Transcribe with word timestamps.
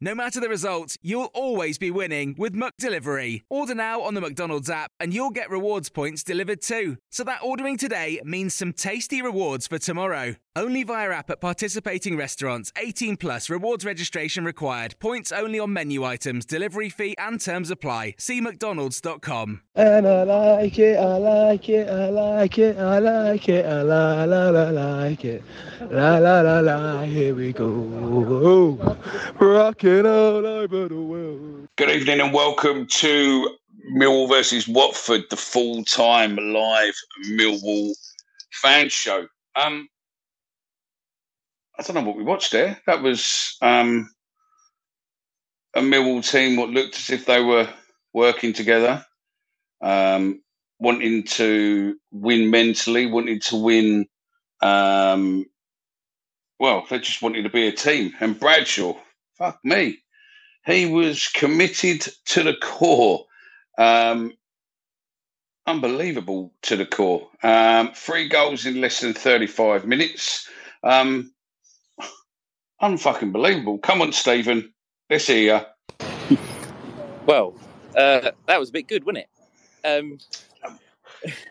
No 0.00 0.14
matter 0.14 0.38
the 0.38 0.48
result, 0.48 0.96
you'll 1.02 1.28
always 1.34 1.76
be 1.76 1.90
winning 1.90 2.36
with 2.38 2.54
McDelivery. 2.54 3.42
Order 3.50 3.74
now 3.74 4.00
on 4.00 4.14
the 4.14 4.20
McDonald's 4.20 4.70
app 4.70 4.92
and 5.00 5.12
you'll 5.12 5.30
get 5.30 5.50
rewards 5.50 5.88
points 5.88 6.22
delivered 6.22 6.62
too. 6.62 6.98
So 7.10 7.24
that 7.24 7.42
ordering 7.42 7.76
today 7.76 8.20
means 8.24 8.54
some 8.54 8.72
tasty 8.72 9.20
rewards 9.20 9.66
for 9.66 9.78
tomorrow. 9.78 10.36
Only 10.54 10.82
via 10.82 11.10
app 11.10 11.30
at 11.30 11.40
participating 11.40 12.16
restaurants. 12.16 12.72
18 12.76 13.16
plus 13.16 13.48
rewards 13.48 13.84
registration 13.84 14.44
required. 14.44 14.96
Points 14.98 15.30
only 15.32 15.58
on 15.58 15.72
menu 15.72 16.04
items, 16.04 16.44
delivery 16.44 16.90
fee 16.90 17.14
and 17.18 17.40
terms 17.40 17.70
apply. 17.70 18.14
See 18.18 18.40
McDonald's.com. 18.40 19.62
And 19.76 20.06
I 20.06 20.22
like 20.24 20.78
it, 20.78 20.96
I 20.96 21.16
like 21.16 21.68
it, 21.68 21.88
I 21.88 22.08
like 22.08 22.58
it, 22.58 22.76
I 22.76 22.98
like 22.98 23.48
it, 23.48 23.66
I 23.66 23.82
la 23.82 24.24
la 24.24 24.50
la 24.50 24.70
like 24.70 25.24
it. 25.24 25.44
La 25.90 26.18
la 26.18 26.40
la 26.40 26.58
la, 26.58 27.02
here 27.02 27.36
we 27.36 27.52
go. 27.52 28.96
Rocking 29.88 30.06
all 30.06 30.46
over 30.46 30.86
the 30.86 31.00
world. 31.00 31.68
Good 31.76 31.88
evening 31.88 32.20
and 32.20 32.34
welcome 32.34 32.86
to 32.88 33.56
Millwall 33.96 34.28
versus 34.28 34.68
Watford, 34.68 35.22
the 35.30 35.36
full-time 35.36 36.36
live 36.36 36.94
Millwall 37.30 37.94
fan 38.52 38.90
show. 38.90 39.26
Um, 39.56 39.88
I 41.78 41.82
don't 41.82 41.94
know 41.94 42.02
what 42.02 42.18
we 42.18 42.22
watched 42.22 42.52
there. 42.52 42.78
That 42.86 43.00
was 43.00 43.56
um, 43.62 44.10
a 45.72 45.80
Millwall 45.80 46.28
team 46.28 46.56
what 46.56 46.68
looked 46.68 46.96
as 46.96 47.08
if 47.08 47.24
they 47.24 47.42
were 47.42 47.66
working 48.12 48.52
together, 48.52 49.02
um, 49.80 50.42
wanting 50.78 51.22
to 51.22 51.96
win 52.12 52.50
mentally, 52.50 53.06
wanting 53.06 53.40
to 53.40 53.56
win. 53.56 54.06
Um, 54.60 55.46
well, 56.60 56.84
they 56.90 56.98
just 56.98 57.22
wanted 57.22 57.44
to 57.44 57.48
be 57.48 57.68
a 57.68 57.72
team. 57.72 58.12
And 58.20 58.38
Bradshaw, 58.38 58.94
fuck 59.38 59.58
me, 59.64 59.98
he 60.66 60.86
was 60.86 61.28
committed 61.28 62.06
to 62.26 62.42
the 62.42 62.54
core. 62.60 63.24
Um, 63.78 64.32
unbelievable 65.66 66.52
to 66.62 66.76
the 66.76 66.86
core. 66.86 67.28
Um, 67.42 67.92
three 67.94 68.28
goals 68.28 68.66
in 68.66 68.80
less 68.80 69.00
than 69.00 69.14
35 69.14 69.86
minutes. 69.86 70.48
Um, 70.82 71.32
unfucking 72.82 73.32
believable. 73.32 73.78
Come 73.78 74.02
on, 74.02 74.12
Stephen. 74.12 74.72
Let's 75.08 75.26
hear 75.26 75.64
you. 76.30 76.36
Well, 77.26 77.54
uh, 77.96 78.30
that 78.46 78.58
was 78.58 78.70
a 78.70 78.72
bit 78.72 78.88
good, 78.88 79.04
wasn't 79.04 79.24
it? 79.24 79.28
Um, 79.86 80.18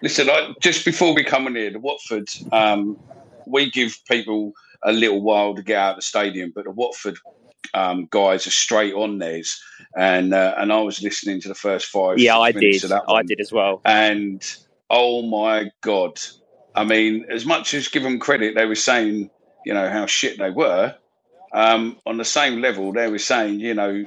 Listen, 0.01 0.29
I, 0.29 0.53
just 0.61 0.85
before 0.85 1.13
we 1.13 1.23
come 1.23 1.47
in 1.47 1.56
here, 1.56 1.72
the 1.72 1.79
Watford, 1.79 2.29
um, 2.51 2.97
we 3.45 3.69
give 3.69 3.97
people 4.09 4.53
a 4.84 4.94
little 4.94 5.22
while 5.22 5.56
to 5.56 5.61
get 5.61 5.78
out 5.78 5.91
of 5.91 5.95
the 5.97 6.01
stadium, 6.01 6.51
but 6.56 6.66
the 6.66 6.72
Watford 6.72 7.17
um, 7.73 8.07
guys 8.09 8.47
are 8.47 8.51
straight 8.51 8.94
on 8.94 9.18
theirs. 9.18 9.62
And 9.95 10.34
uh, 10.34 10.56
and 10.57 10.72
I 10.72 10.81
was 10.81 11.01
listening 11.01 11.41
to 11.41 11.47
the 11.47 11.56
first 11.56 11.88
five. 11.88 12.19
yeah, 12.19 12.38
I 12.38 12.51
did. 12.51 12.91
I 12.91 13.00
one, 13.06 13.25
did 13.25 13.40
as 13.40 13.51
well. 13.51 13.81
And 13.85 14.44
oh 14.90 15.23
my 15.23 15.72
god! 15.81 16.19
I 16.75 16.84
mean, 16.84 17.25
as 17.29 17.46
much 17.46 17.73
as 17.73 17.88
give 17.88 18.03
them 18.03 18.19
credit, 18.19 18.56
they 18.56 18.66
were 18.66 18.75
saying 18.75 19.29
you 19.66 19.73
know 19.73 19.90
how 19.90 20.06
shit 20.06 20.38
they 20.38 20.51
were. 20.51 20.96
Um, 21.53 21.97
on 22.06 22.17
the 22.17 22.25
same 22.25 22.62
level, 22.62 22.91
they 22.94 23.09
were 23.09 23.19
saying 23.19 23.59
you 23.59 23.73
know 23.73 24.06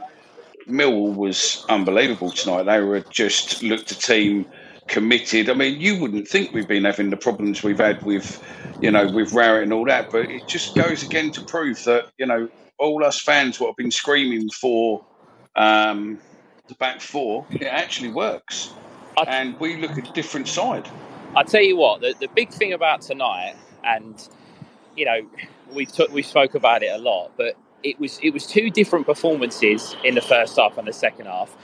Millwall 0.68 1.14
was 1.14 1.64
unbelievable 1.68 2.30
tonight. 2.30 2.64
They 2.64 2.80
were 2.80 3.00
just 3.00 3.62
looked 3.62 3.90
a 3.90 3.98
team 3.98 4.46
committed. 4.90 5.48
I 5.48 5.54
mean, 5.54 5.80
you 5.80 5.98
wouldn't 6.00 6.28
think 6.28 6.52
we've 6.52 6.68
been 6.68 6.84
having 6.84 7.10
the 7.10 7.16
problems 7.16 7.62
we've 7.62 7.78
had 7.78 8.02
with, 8.02 8.42
you 8.80 8.90
know, 8.90 9.10
with 9.10 9.32
Rowett 9.32 9.62
and 9.62 9.72
all 9.72 9.84
that, 9.86 10.10
but 10.10 10.28
it 10.30 10.46
just 10.46 10.74
goes 10.74 11.02
again 11.02 11.30
to 11.32 11.42
prove 11.42 11.82
that, 11.84 12.10
you 12.18 12.26
know, 12.26 12.48
all 12.80 13.04
us 13.04 13.20
fans 13.20 13.60
what 13.60 13.68
have 13.68 13.76
been 13.76 13.90
screaming 13.90 14.48
for 14.48 15.04
um, 15.54 16.18
the 16.66 16.74
back 16.74 17.00
four, 17.00 17.46
it 17.50 17.64
actually 17.64 18.10
works. 18.10 18.72
and 19.26 19.58
we 19.60 19.76
look 19.76 19.92
at 19.92 20.08
a 20.08 20.12
different 20.12 20.48
side. 20.48 20.88
I 21.36 21.44
tell 21.44 21.62
you 21.62 21.76
what, 21.76 22.00
the, 22.00 22.14
the 22.18 22.28
big 22.28 22.50
thing 22.50 22.72
about 22.72 23.02
tonight, 23.02 23.54
and 23.84 24.28
you 24.96 25.04
know, 25.04 25.20
we 25.72 25.86
took 25.86 26.10
we 26.10 26.22
spoke 26.22 26.54
about 26.54 26.82
it 26.82 26.90
a 26.92 26.98
lot, 26.98 27.32
but 27.36 27.56
it 27.82 28.00
was 28.00 28.18
it 28.22 28.30
was 28.30 28.46
two 28.46 28.70
different 28.70 29.06
performances 29.06 29.94
in 30.02 30.14
the 30.14 30.20
first 30.20 30.56
half 30.56 30.78
and 30.78 30.88
the 30.88 30.92
second 30.92 31.26
half, 31.26 31.54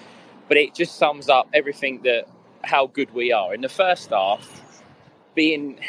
but 0.48 0.56
it 0.56 0.74
just 0.74 0.96
sums 0.96 1.28
up 1.28 1.48
everything 1.52 2.02
that 2.02 2.26
how 2.62 2.86
good 2.88 3.12
we 3.14 3.32
are 3.32 3.54
in 3.54 3.60
the 3.60 3.68
first 3.68 4.10
half, 4.10 4.80
being 5.34 5.80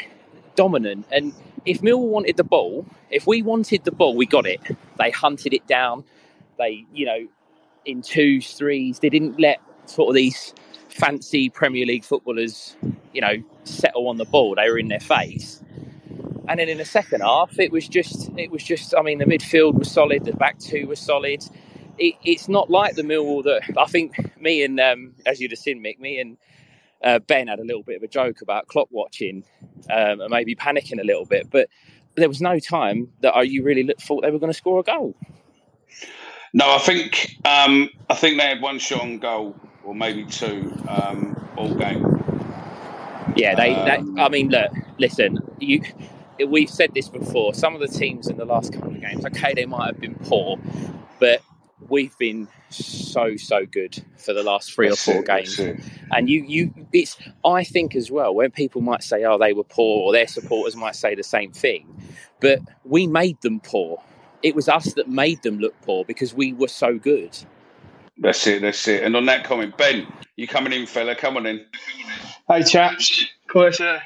dominant. 0.56 1.06
And 1.12 1.32
if 1.64 1.82
Mill 1.82 2.00
wanted 2.00 2.36
the 2.36 2.44
ball, 2.44 2.86
if 3.10 3.26
we 3.26 3.42
wanted 3.42 3.84
the 3.84 3.92
ball, 3.92 4.16
we 4.16 4.26
got 4.26 4.46
it. 4.46 4.60
They 4.98 5.10
hunted 5.10 5.54
it 5.54 5.66
down. 5.66 6.04
They, 6.58 6.84
you 6.92 7.06
know, 7.06 7.28
in 7.84 8.02
twos, 8.02 8.52
threes, 8.52 8.98
they 8.98 9.08
didn't 9.08 9.40
let 9.40 9.60
sort 9.86 10.10
of 10.10 10.14
these 10.14 10.54
fancy 10.88 11.48
Premier 11.48 11.86
League 11.86 12.04
footballers, 12.04 12.76
you 13.12 13.20
know, 13.20 13.36
settle 13.64 14.08
on 14.08 14.16
the 14.16 14.24
ball. 14.24 14.54
They 14.56 14.68
were 14.68 14.78
in 14.78 14.88
their 14.88 15.00
face. 15.00 15.62
And 16.48 16.58
then 16.58 16.68
in 16.68 16.78
the 16.78 16.84
second 16.84 17.20
half, 17.20 17.58
it 17.58 17.70
was 17.70 17.86
just, 17.88 18.30
it 18.36 18.50
was 18.50 18.62
just. 18.62 18.94
I 18.96 19.02
mean, 19.02 19.18
the 19.18 19.26
midfield 19.26 19.78
was 19.78 19.90
solid. 19.90 20.24
The 20.24 20.32
back 20.32 20.58
two 20.58 20.86
were 20.86 20.96
solid. 20.96 21.44
It, 21.98 22.14
it's 22.24 22.48
not 22.48 22.70
like 22.70 22.94
the 22.94 23.02
Millwall 23.02 23.44
that 23.44 23.62
I 23.76 23.86
think 23.86 24.40
me 24.40 24.62
and, 24.62 24.78
um, 24.80 25.14
as 25.26 25.40
you'd 25.40 25.50
have 25.50 25.58
seen, 25.58 25.82
Mick, 25.82 25.98
me 25.98 26.20
and 26.20 26.38
uh, 27.02 27.18
Ben 27.20 27.48
had 27.48 27.58
a 27.58 27.64
little 27.64 27.82
bit 27.82 27.96
of 27.96 28.02
a 28.02 28.08
joke 28.08 28.40
about 28.40 28.66
clock 28.66 28.88
watching 28.90 29.44
um, 29.90 30.20
and 30.20 30.30
maybe 30.30 30.54
panicking 30.54 31.00
a 31.00 31.04
little 31.04 31.24
bit, 31.24 31.50
but 31.50 31.68
there 32.18 32.28
was 32.28 32.40
no 32.40 32.58
time 32.58 33.08
that 33.20 33.36
uh, 33.36 33.40
you 33.40 33.62
really 33.62 33.82
looked, 33.82 34.02
thought 34.02 34.22
they 34.22 34.30
were 34.30 34.38
going 34.38 34.52
to 34.52 34.56
score 34.56 34.80
a 34.80 34.82
goal. 34.82 35.14
No, 36.52 36.74
I 36.74 36.78
think 36.78 37.36
um, 37.44 37.90
I 38.08 38.14
think 38.14 38.38
they 38.38 38.46
had 38.46 38.60
one 38.60 38.78
shot 38.78 39.02
on 39.02 39.18
goal 39.18 39.54
or 39.84 39.94
maybe 39.94 40.24
two 40.24 40.72
um, 40.88 41.48
all 41.56 41.74
game. 41.74 42.04
Yeah, 43.36 43.54
they, 43.54 43.74
Um, 43.74 44.14
they. 44.14 44.22
I 44.22 44.28
mean, 44.28 44.48
look, 44.48 44.72
listen. 44.98 45.38
You, 45.60 45.82
we've 46.46 46.70
said 46.70 46.92
this 46.94 47.08
before. 47.08 47.54
Some 47.54 47.74
of 47.74 47.80
the 47.80 47.88
teams 47.88 48.28
in 48.28 48.36
the 48.36 48.44
last 48.44 48.72
couple 48.72 48.90
of 48.90 49.00
games, 49.00 49.24
okay, 49.26 49.54
they 49.54 49.66
might 49.66 49.86
have 49.86 50.00
been 50.00 50.14
poor, 50.14 50.58
but 51.18 51.42
we've 51.88 52.16
been 52.18 52.48
so 52.70 53.36
so 53.36 53.66
good 53.66 54.02
for 54.16 54.32
the 54.32 54.42
last 54.42 54.72
three 54.72 54.88
That's 54.88 55.08
or 55.08 55.12
four 55.12 55.22
it, 55.22 55.26
games. 55.26 55.58
And 56.12 56.28
you, 56.28 56.44
you, 56.44 56.74
it's. 56.92 57.16
I 57.44 57.64
think 57.64 57.94
as 57.94 58.10
well 58.10 58.34
when 58.34 58.50
people 58.50 58.80
might 58.80 59.02
say, 59.02 59.24
"Oh, 59.24 59.38
they 59.38 59.52
were 59.52 59.64
poor," 59.64 60.06
or 60.06 60.12
their 60.12 60.26
supporters 60.26 60.76
might 60.76 60.96
say 60.96 61.14
the 61.14 61.22
same 61.22 61.52
thing, 61.52 61.86
but 62.40 62.60
we 62.84 63.06
made 63.06 63.40
them 63.42 63.60
poor. 63.60 64.02
It 64.42 64.54
was 64.54 64.68
us 64.68 64.94
that 64.94 65.08
made 65.08 65.42
them 65.42 65.58
look 65.58 65.74
poor 65.82 66.04
because 66.04 66.32
we 66.32 66.52
were 66.52 66.68
so 66.68 66.98
good. 66.98 67.36
That's 68.18 68.46
it. 68.46 68.62
That's 68.62 68.86
it. 68.88 69.02
And 69.02 69.16
on 69.16 69.26
that 69.26 69.44
comment, 69.44 69.76
Ben, 69.76 70.06
you 70.36 70.46
coming 70.46 70.72
in, 70.72 70.86
fella? 70.86 71.14
Come 71.14 71.36
on 71.36 71.46
in. 71.46 71.64
Hey 72.48 72.62
chaps, 72.62 73.22
of 73.22 73.52
course, 73.52 73.80
uh, 73.80 74.00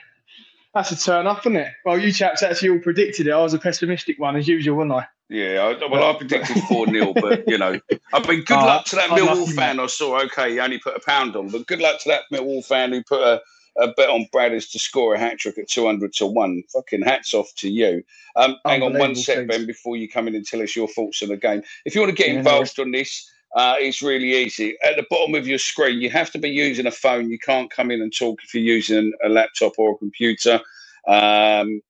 that's 0.75 0.90
a 0.90 0.96
turn 0.96 1.26
up, 1.26 1.40
isn't 1.40 1.56
it? 1.56 1.73
Well, 1.85 1.99
you 1.99 2.12
chaps 2.12 2.43
actually 2.43 2.70
all 2.70 2.78
predicted 2.81 3.26
it. 3.26 3.32
I 3.32 3.40
was 3.40 3.55
a 3.55 3.58
pessimistic 3.58 4.19
one 4.19 4.37
as 4.37 4.49
usual, 4.49 4.78
wasn't 4.78 4.94
I? 4.94 5.06
Yeah, 5.28 5.74
I, 5.80 5.86
well, 5.86 6.14
I 6.14 6.19
predicted 6.19 6.58
4 6.69 6.86
0, 6.88 7.14
but, 7.14 7.48
you 7.48 7.56
know, 7.58 7.80
I 8.12 8.28
mean, 8.28 8.44
good 8.44 8.58
Oh, 8.58 8.66
luck 8.66 8.84
to 8.86 8.96
that 8.96 9.10
I'm 9.10 9.19
Millwall 9.19 9.40
lucky, 9.40 9.52
fan. 9.52 9.80
I 9.80 9.86
saw, 9.86 10.20
okay, 10.24 10.52
he 10.52 10.60
only 10.60 10.78
put 10.78 10.96
a 10.96 11.00
pound 11.00 11.36
on, 11.36 11.48
but 11.48 11.66
good 11.66 11.80
luck 11.80 12.00
to 12.02 12.08
that 12.10 12.22
Millwall 12.32 12.64
fan 12.64 12.92
who 12.92 13.02
put 13.02 13.20
a 13.20 13.40
a 13.78 13.88
bet 13.88 14.10
on 14.10 14.26
Bradders 14.34 14.70
to 14.72 14.78
score 14.78 15.14
a 15.14 15.19
hat 15.19 15.38
trick 15.38 15.56
at 15.58 15.69
200 15.69 16.12
to 16.14 16.26
1. 16.26 16.62
Fucking 16.72 17.02
hats 17.02 17.32
off 17.32 17.50
to 17.56 17.70
you. 17.70 18.02
Um, 18.36 18.56
hang 18.66 18.82
on 18.82 18.98
one 18.98 19.14
sec, 19.14 19.48
Ben, 19.48 19.66
before 19.66 19.96
you 19.96 20.08
come 20.08 20.28
in 20.28 20.34
and 20.34 20.44
tell 20.46 20.60
us 20.62 20.76
your 20.76 20.88
thoughts 20.88 21.22
on 21.22 21.30
the 21.30 21.36
game. 21.36 21.62
If 21.86 21.94
you 21.94 22.02
want 22.02 22.10
to 22.14 22.22
get 22.22 22.28
Yeah, 22.30 22.38
involved 22.38 22.78
on 22.78 22.90
this, 22.90 23.26
uh, 23.56 23.76
it's 23.78 24.02
really 24.02 24.34
easy. 24.34 24.76
At 24.84 24.96
the 24.96 25.06
bottom 25.08 25.34
of 25.34 25.46
your 25.46 25.58
screen, 25.58 26.00
you 26.00 26.10
have 26.10 26.30
to 26.32 26.38
be 26.38 26.50
using 26.50 26.86
a 26.86 26.90
phone. 26.90 27.30
You 27.30 27.38
can't 27.38 27.70
come 27.70 27.90
in 27.90 28.02
and 28.02 28.12
talk 28.14 28.40
if 28.44 28.54
you're 28.54 28.62
using 28.62 29.12
a 29.25 29.28
laptop 29.28 29.72
or 29.78 29.94
a 29.94 29.98
computer. 29.98 30.60
Um, 31.08 31.80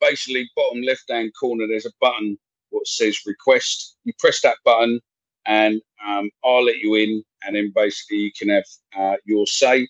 basically, 0.00 0.50
bottom 0.54 0.82
left 0.82 1.04
hand 1.10 1.32
corner, 1.38 1.66
there's 1.66 1.86
a 1.86 1.92
button 2.00 2.38
what 2.70 2.86
says 2.86 3.18
request. 3.26 3.96
You 4.04 4.12
press 4.18 4.40
that 4.42 4.56
button, 4.64 5.00
and 5.46 5.80
um, 6.06 6.30
I'll 6.44 6.64
let 6.64 6.78
you 6.78 6.94
in, 6.94 7.22
and 7.44 7.56
then 7.56 7.72
basically 7.74 8.18
you 8.18 8.32
can 8.36 8.48
have 8.48 8.64
uh, 8.96 9.16
your 9.24 9.46
say. 9.46 9.88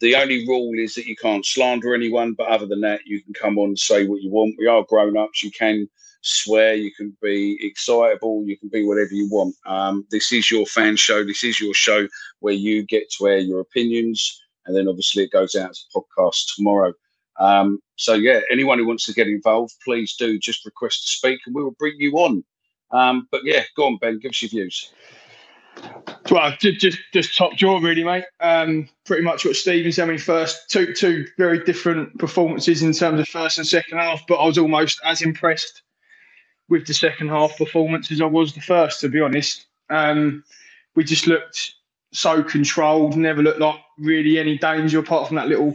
The 0.00 0.16
only 0.16 0.46
rule 0.48 0.76
is 0.76 0.94
that 0.94 1.06
you 1.06 1.14
can't 1.14 1.46
slander 1.46 1.94
anyone, 1.94 2.32
but 2.32 2.48
other 2.48 2.66
than 2.66 2.80
that, 2.80 3.02
you 3.06 3.22
can 3.22 3.34
come 3.34 3.56
on 3.56 3.68
and 3.68 3.78
say 3.78 4.04
what 4.04 4.20
you 4.20 4.30
want. 4.30 4.56
We 4.58 4.66
are 4.66 4.84
grown 4.88 5.16
ups. 5.16 5.44
You 5.44 5.52
can 5.52 5.88
swear, 6.22 6.74
you 6.74 6.92
can 6.92 7.16
be 7.20 7.58
excitable, 7.60 8.42
you 8.44 8.56
can 8.56 8.68
be 8.68 8.84
whatever 8.84 9.12
you 9.12 9.28
want. 9.30 9.54
Um, 9.66 10.06
this 10.10 10.32
is 10.32 10.50
your 10.50 10.66
fan 10.66 10.96
show. 10.96 11.24
This 11.24 11.44
is 11.44 11.60
your 11.60 11.74
show 11.74 12.08
where 12.40 12.54
you 12.54 12.84
get 12.84 13.10
to 13.12 13.28
air 13.28 13.38
your 13.38 13.60
opinions, 13.60 14.40
and 14.66 14.74
then 14.76 14.88
obviously 14.88 15.24
it 15.24 15.32
goes 15.32 15.54
out 15.54 15.70
as 15.70 15.84
a 15.94 15.98
podcast 15.98 16.54
tomorrow. 16.56 16.92
Um, 17.38 17.80
so 17.96 18.14
yeah, 18.14 18.40
anyone 18.50 18.78
who 18.78 18.86
wants 18.86 19.06
to 19.06 19.12
get 19.12 19.28
involved, 19.28 19.74
please 19.84 20.14
do 20.16 20.38
just 20.38 20.64
request 20.64 21.02
to 21.02 21.08
speak, 21.08 21.40
and 21.46 21.54
we 21.54 21.62
will 21.62 21.76
bring 21.78 21.94
you 21.98 22.12
on. 22.14 22.44
Um, 22.90 23.28
but 23.30 23.42
yeah, 23.44 23.62
go 23.76 23.86
on, 23.86 23.96
Ben, 23.96 24.18
give 24.18 24.30
us 24.30 24.42
your 24.42 24.50
views. 24.50 24.92
Well, 26.30 26.54
just 26.60 26.98
just, 27.12 27.36
top 27.36 27.56
draw, 27.56 27.78
really, 27.78 28.04
mate. 28.04 28.24
Um, 28.40 28.88
pretty 29.04 29.22
much 29.22 29.44
what 29.44 29.56
Stephen 29.56 29.90
said. 29.92 30.04
I 30.04 30.06
mean, 30.10 30.18
first 30.18 30.70
two 30.70 30.92
two 30.94 31.26
very 31.38 31.62
different 31.64 32.18
performances 32.18 32.82
in 32.82 32.92
terms 32.92 33.20
of 33.20 33.28
first 33.28 33.58
and 33.58 33.66
second 33.66 33.98
half, 33.98 34.22
but 34.28 34.36
I 34.36 34.46
was 34.46 34.58
almost 34.58 35.00
as 35.04 35.22
impressed 35.22 35.82
with 36.68 36.86
the 36.86 36.94
second 36.94 37.28
half 37.28 37.56
performance 37.56 38.10
as 38.10 38.20
I 38.20 38.26
was 38.26 38.54
the 38.54 38.60
first. 38.60 39.00
To 39.00 39.08
be 39.08 39.20
honest, 39.20 39.66
um, 39.90 40.44
we 40.94 41.04
just 41.04 41.26
looked 41.26 41.74
so 42.12 42.42
controlled. 42.42 43.16
Never 43.16 43.42
looked 43.42 43.60
like 43.60 43.80
really 43.98 44.38
any 44.38 44.58
danger 44.58 44.98
apart 44.98 45.28
from 45.28 45.36
that 45.36 45.48
little. 45.48 45.74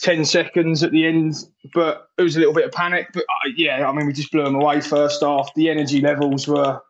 10 0.00 0.24
seconds 0.24 0.82
at 0.82 0.92
the 0.92 1.06
end, 1.06 1.34
but 1.74 2.08
it 2.18 2.22
was 2.22 2.36
a 2.36 2.38
little 2.38 2.54
bit 2.54 2.64
of 2.64 2.72
panic. 2.72 3.08
But 3.12 3.24
uh, 3.24 3.50
yeah, 3.56 3.88
I 3.88 3.92
mean, 3.92 4.06
we 4.06 4.12
just 4.12 4.30
blew 4.30 4.44
them 4.44 4.54
away 4.54 4.80
first 4.80 5.22
half. 5.22 5.52
The 5.54 5.70
energy 5.70 6.00
levels 6.00 6.46
were 6.46 6.80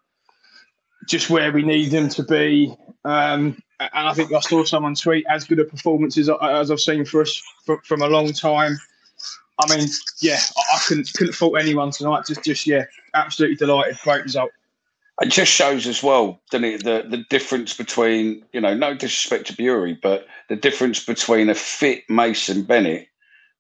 just 1.09 1.31
where 1.31 1.51
we 1.51 1.63
need 1.63 1.91
them 1.91 2.09
to 2.11 2.23
be. 2.23 2.75
Um, 3.05 3.61
and 3.81 4.09
I 4.09 4.13
think 4.13 4.33
I 4.33 4.41
saw 4.41 4.65
someone 4.65 4.95
tweet 4.95 5.25
as 5.29 5.45
good 5.45 5.61
a 5.61 5.65
performance 5.65 6.19
as, 6.19 6.29
as 6.43 6.71
I've 6.71 6.81
seen 6.81 7.05
for 7.05 7.23
us 7.23 7.41
from, 7.65 7.81
from 7.85 8.03
a 8.03 8.09
long 8.09 8.33
time. 8.33 8.77
I 9.59 9.77
mean, 9.77 9.89
yeah, 10.21 10.39
I, 10.57 10.77
I 10.77 10.79
couldn't 10.87 11.13
couldn't 11.15 11.33
fault 11.33 11.59
anyone 11.59 11.91
tonight. 11.91 12.25
Just, 12.27 12.45
just 12.45 12.67
yeah, 12.67 12.85
absolutely 13.15 13.57
delighted. 13.57 13.99
Great 14.05 14.25
result. 14.25 14.51
It 15.21 15.31
just 15.31 15.51
shows 15.53 15.87
as 15.89 16.03
well, 16.03 16.41
doesn't 16.51 16.65
it, 16.65 16.85
the, 16.85 17.05
the 17.09 17.25
difference 17.29 17.77
between, 17.77 18.45
you 18.53 18.61
know, 18.61 18.75
no 18.75 18.95
disrespect 18.95 19.49
to 19.49 19.53
Burey, 19.55 19.99
but 20.01 20.27
the 20.49 20.55
difference 20.57 21.05
between 21.05 21.49
a 21.51 21.55
fit 21.57 22.05
Mason 22.09 22.63
Bennett 22.63 23.09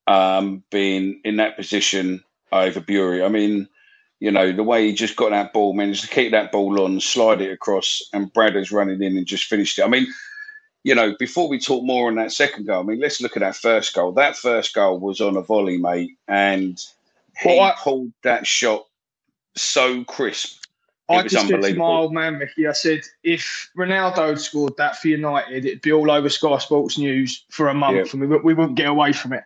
um, 0.06 0.62
being 0.70 1.20
in 1.24 1.36
that 1.36 1.56
position 1.56 2.22
over 2.52 2.80
Burey. 2.80 3.24
I 3.24 3.28
mean, 3.28 3.68
you 4.20 4.30
know, 4.30 4.52
the 4.52 4.62
way 4.62 4.86
he 4.86 4.94
just 4.94 5.16
got 5.16 5.30
that 5.30 5.52
ball, 5.52 5.74
managed 5.74 6.02
to 6.02 6.08
keep 6.08 6.30
that 6.32 6.52
ball 6.52 6.80
on, 6.80 7.00
slide 7.00 7.40
it 7.40 7.52
across, 7.52 8.02
and 8.12 8.32
Bradders 8.32 8.72
running 8.72 9.02
in 9.02 9.16
and 9.16 9.26
just 9.26 9.44
finished 9.44 9.78
it. 9.78 9.84
I 9.84 9.88
mean, 9.88 10.06
you 10.84 10.94
know, 10.94 11.14
before 11.18 11.48
we 11.48 11.58
talk 11.58 11.84
more 11.84 12.08
on 12.08 12.16
that 12.16 12.32
second 12.32 12.66
goal, 12.66 12.80
I 12.80 12.84
mean, 12.84 13.00
let's 13.00 13.20
look 13.20 13.36
at 13.36 13.40
that 13.40 13.56
first 13.56 13.94
goal. 13.94 14.12
That 14.12 14.36
first 14.36 14.74
goal 14.74 14.98
was 15.00 15.20
on 15.20 15.36
a 15.36 15.42
volley, 15.42 15.76
mate, 15.78 16.12
and 16.28 16.80
he 17.40 17.48
Well, 17.48 17.60
I- 17.60 17.74
pulled 17.78 18.12
that 18.22 18.46
shot 18.46 18.86
so 19.56 20.04
crisp. 20.04 20.64
I 21.10 21.22
just 21.22 21.48
said 21.48 21.62
to 21.62 21.74
my 21.74 21.84
old 21.84 22.12
man 22.12 22.38
Mickey, 22.38 22.66
I 22.66 22.72
said, 22.72 23.00
if 23.22 23.70
Ronaldo 23.76 24.28
had 24.28 24.40
scored 24.40 24.76
that 24.76 24.96
for 24.98 25.08
United, 25.08 25.64
it'd 25.64 25.80
be 25.80 25.92
all 25.92 26.10
over 26.10 26.28
Sky 26.28 26.58
Sports 26.58 26.98
News 26.98 27.44
for 27.50 27.68
a 27.68 27.74
month, 27.74 27.96
Yeah. 27.96 28.04
and 28.12 28.20
we, 28.20 28.26
we 28.38 28.54
wouldn't 28.54 28.76
get 28.76 28.88
away 28.88 29.12
from 29.12 29.32
it. 29.32 29.44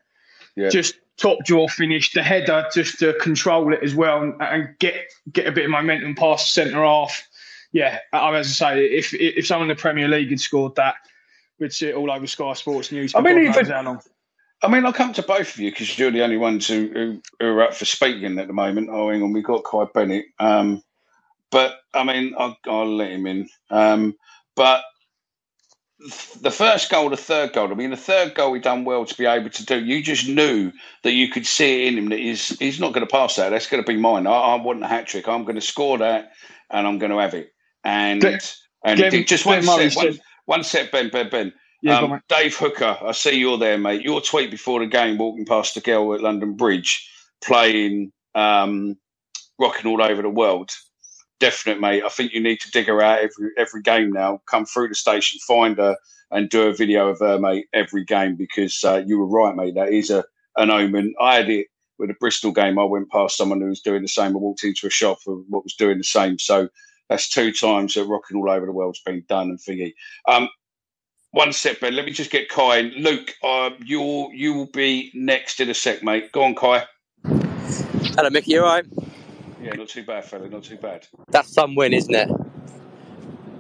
Yeah. 0.56 0.68
Just 0.70 0.94
top 1.18 1.38
draw 1.44 1.68
finish, 1.68 2.12
the 2.12 2.22
header 2.22 2.66
just 2.74 2.98
to 2.98 3.14
control 3.20 3.72
it 3.72 3.80
as 3.82 3.94
well 3.94 4.22
and, 4.22 4.34
and 4.42 4.74
get 4.78 4.94
get 5.32 5.46
a 5.46 5.52
bit 5.52 5.66
of 5.66 5.70
momentum 5.70 6.14
past 6.14 6.46
the 6.54 6.62
centre 6.62 6.82
half. 6.84 7.26
Yeah, 7.72 7.98
I- 8.12 8.36
as 8.36 8.48
I 8.60 8.74
say, 8.76 8.84
if 8.86 9.14
if 9.14 9.46
someone 9.46 9.70
in 9.70 9.76
the 9.76 9.80
Premier 9.80 10.08
League 10.08 10.30
had 10.30 10.40
scored 10.40 10.74
that, 10.76 10.96
we'd 11.58 11.72
see 11.72 11.88
it 11.88 11.94
all 11.94 12.10
over 12.10 12.26
Sky 12.26 12.52
Sports 12.54 12.90
News. 12.92 13.14
I 13.14 13.20
mean, 13.20 13.38
even- 13.38 13.98
I 14.64 14.68
mean, 14.68 14.84
I'll 14.86 14.92
come 14.92 15.12
to 15.14 15.22
both 15.22 15.54
of 15.54 15.58
you 15.58 15.70
because 15.72 15.98
you're 15.98 16.12
the 16.12 16.22
only 16.22 16.36
ones 16.36 16.68
who, 16.68 16.88
who, 16.92 17.22
who 17.40 17.46
are 17.46 17.62
up 17.64 17.74
for 17.74 17.84
speaking 17.84 18.38
at 18.38 18.46
the 18.46 18.52
moment. 18.52 18.90
Oh, 18.92 19.10
on, 19.10 19.32
we've 19.32 19.42
got 19.42 19.64
Kai 19.64 19.86
Bennett. 19.92 20.26
Um, 20.38 20.82
but 21.52 21.80
I 21.94 22.02
mean, 22.02 22.34
I'll, 22.36 22.56
I'll 22.66 22.96
let 22.96 23.12
him 23.12 23.26
in. 23.26 23.48
Um, 23.70 24.16
but 24.56 24.82
the 26.40 26.50
first 26.50 26.90
goal, 26.90 27.10
the 27.10 27.16
third 27.16 27.52
goal, 27.52 27.70
I 27.70 27.74
mean, 27.74 27.90
the 27.90 27.96
third 27.96 28.34
goal 28.34 28.54
he 28.54 28.60
done 28.60 28.84
well 28.84 29.04
to 29.04 29.14
be 29.16 29.26
able 29.26 29.50
to 29.50 29.64
do. 29.64 29.78
You 29.78 30.02
just 30.02 30.26
knew 30.26 30.72
that 31.04 31.12
you 31.12 31.28
could 31.28 31.46
see 31.46 31.84
it 31.86 31.92
in 31.92 31.98
him 31.98 32.08
that 32.08 32.18
he's, 32.18 32.58
he's 32.58 32.80
not 32.80 32.92
going 32.92 33.06
to 33.06 33.10
pass 33.10 33.36
that. 33.36 33.50
That's 33.50 33.68
going 33.68 33.82
to 33.84 33.86
be 33.86 33.98
mine. 33.98 34.26
I, 34.26 34.32
I 34.32 34.54
want 34.60 34.82
a 34.82 34.88
hat 34.88 35.06
trick. 35.06 35.28
I'm 35.28 35.44
going 35.44 35.54
to 35.54 35.60
score 35.60 35.98
that 35.98 36.32
and 36.70 36.86
I'm 36.86 36.98
going 36.98 37.12
to 37.12 37.18
have 37.18 37.34
it. 37.34 37.52
And, 37.84 38.22
and 38.84 38.98
just 39.26 39.46
one 39.46 39.62
set, 39.62 39.94
one, 39.94 40.18
one 40.46 40.64
set, 40.64 40.90
Ben, 40.90 41.10
Ben, 41.10 41.28
Ben. 41.30 41.52
Yeah, 41.82 41.98
on, 41.98 42.12
Um. 42.12 42.22
Dave 42.28 42.56
Hooker, 42.56 42.96
I 43.02 43.12
see 43.12 43.38
you're 43.38 43.58
there, 43.58 43.78
mate. 43.78 44.02
Your 44.02 44.20
tweet 44.20 44.50
before 44.50 44.80
the 44.80 44.86
game, 44.86 45.18
walking 45.18 45.44
past 45.44 45.74
the 45.74 45.80
girl 45.80 46.14
at 46.14 46.20
London 46.20 46.54
Bridge, 46.54 47.08
playing 47.44 48.12
um, 48.36 48.96
"Rocking 49.58 49.90
All 49.90 50.00
Over 50.00 50.22
the 50.22 50.30
World." 50.30 50.70
Definite, 51.40 51.80
mate. 51.80 52.04
I 52.04 52.08
think 52.08 52.32
you 52.32 52.40
need 52.40 52.60
to 52.60 52.70
dig 52.70 52.86
her 52.86 53.02
out 53.02 53.18
every 53.18 53.50
every 53.58 53.82
game 53.82 54.12
now. 54.12 54.42
Come 54.46 54.64
through 54.64 54.88
the 54.88 54.94
station, 54.94 55.40
find 55.46 55.76
her, 55.78 55.96
and 56.30 56.48
do 56.48 56.68
a 56.68 56.74
video 56.74 57.08
of 57.08 57.18
her, 57.18 57.38
mate, 57.38 57.66
every 57.72 58.04
game 58.04 58.36
because 58.36 58.82
uh, 58.84 59.02
you 59.06 59.18
were 59.18 59.26
right, 59.26 59.56
mate. 59.56 59.74
That 59.74 59.92
is 59.92 60.10
a 60.10 60.24
an 60.56 60.70
omen. 60.70 61.14
I 61.20 61.36
had 61.36 61.50
it 61.50 61.66
with 61.98 62.08
the 62.08 62.16
Bristol 62.20 62.52
game. 62.52 62.78
I 62.78 62.84
went 62.84 63.10
past 63.10 63.36
someone 63.36 63.60
who 63.60 63.68
was 63.68 63.80
doing 63.80 64.02
the 64.02 64.08
same. 64.08 64.32
I 64.32 64.38
walked 64.38 64.64
into 64.64 64.86
a 64.86 64.90
shop 64.90 65.18
for 65.22 65.36
what 65.48 65.64
was 65.64 65.74
doing 65.74 65.98
the 65.98 66.04
same. 66.04 66.38
So 66.38 66.68
that's 67.08 67.28
two 67.28 67.52
times 67.52 67.94
that 67.94 68.04
"Rocking 68.04 68.36
All 68.36 68.50
Over 68.50 68.66
the 68.66 68.72
World's 68.72 69.00
been 69.00 69.24
done 69.28 69.50
and 69.50 69.58
thingy. 69.58 69.94
Um, 70.28 70.48
one 71.32 71.52
sec, 71.52 71.80
Ben. 71.80 71.96
Let 71.96 72.04
me 72.04 72.12
just 72.12 72.30
get 72.30 72.48
Kai 72.48 72.78
in. 72.78 72.88
Luke, 72.98 73.34
uh, 73.42 73.70
you'll 73.84 74.30
you 74.32 74.54
will 74.54 74.66
be 74.66 75.10
next 75.14 75.60
in 75.60 75.70
a 75.70 75.74
sec, 75.74 76.02
mate. 76.02 76.30
Go 76.32 76.44
on, 76.44 76.54
Kai. 76.54 76.84
Hello, 77.24 78.30
Mickey. 78.30 78.52
You 78.52 78.64
all 78.64 78.74
right? 78.74 78.84
Yeah, 79.62 79.74
not 79.74 79.88
too 79.88 80.02
bad, 80.04 80.24
fella. 80.24 80.48
Not 80.48 80.64
too 80.64 80.76
bad. 80.76 81.06
That's 81.28 81.52
some 81.52 81.74
win, 81.74 81.92
isn't 81.92 82.14
it? 82.14 82.28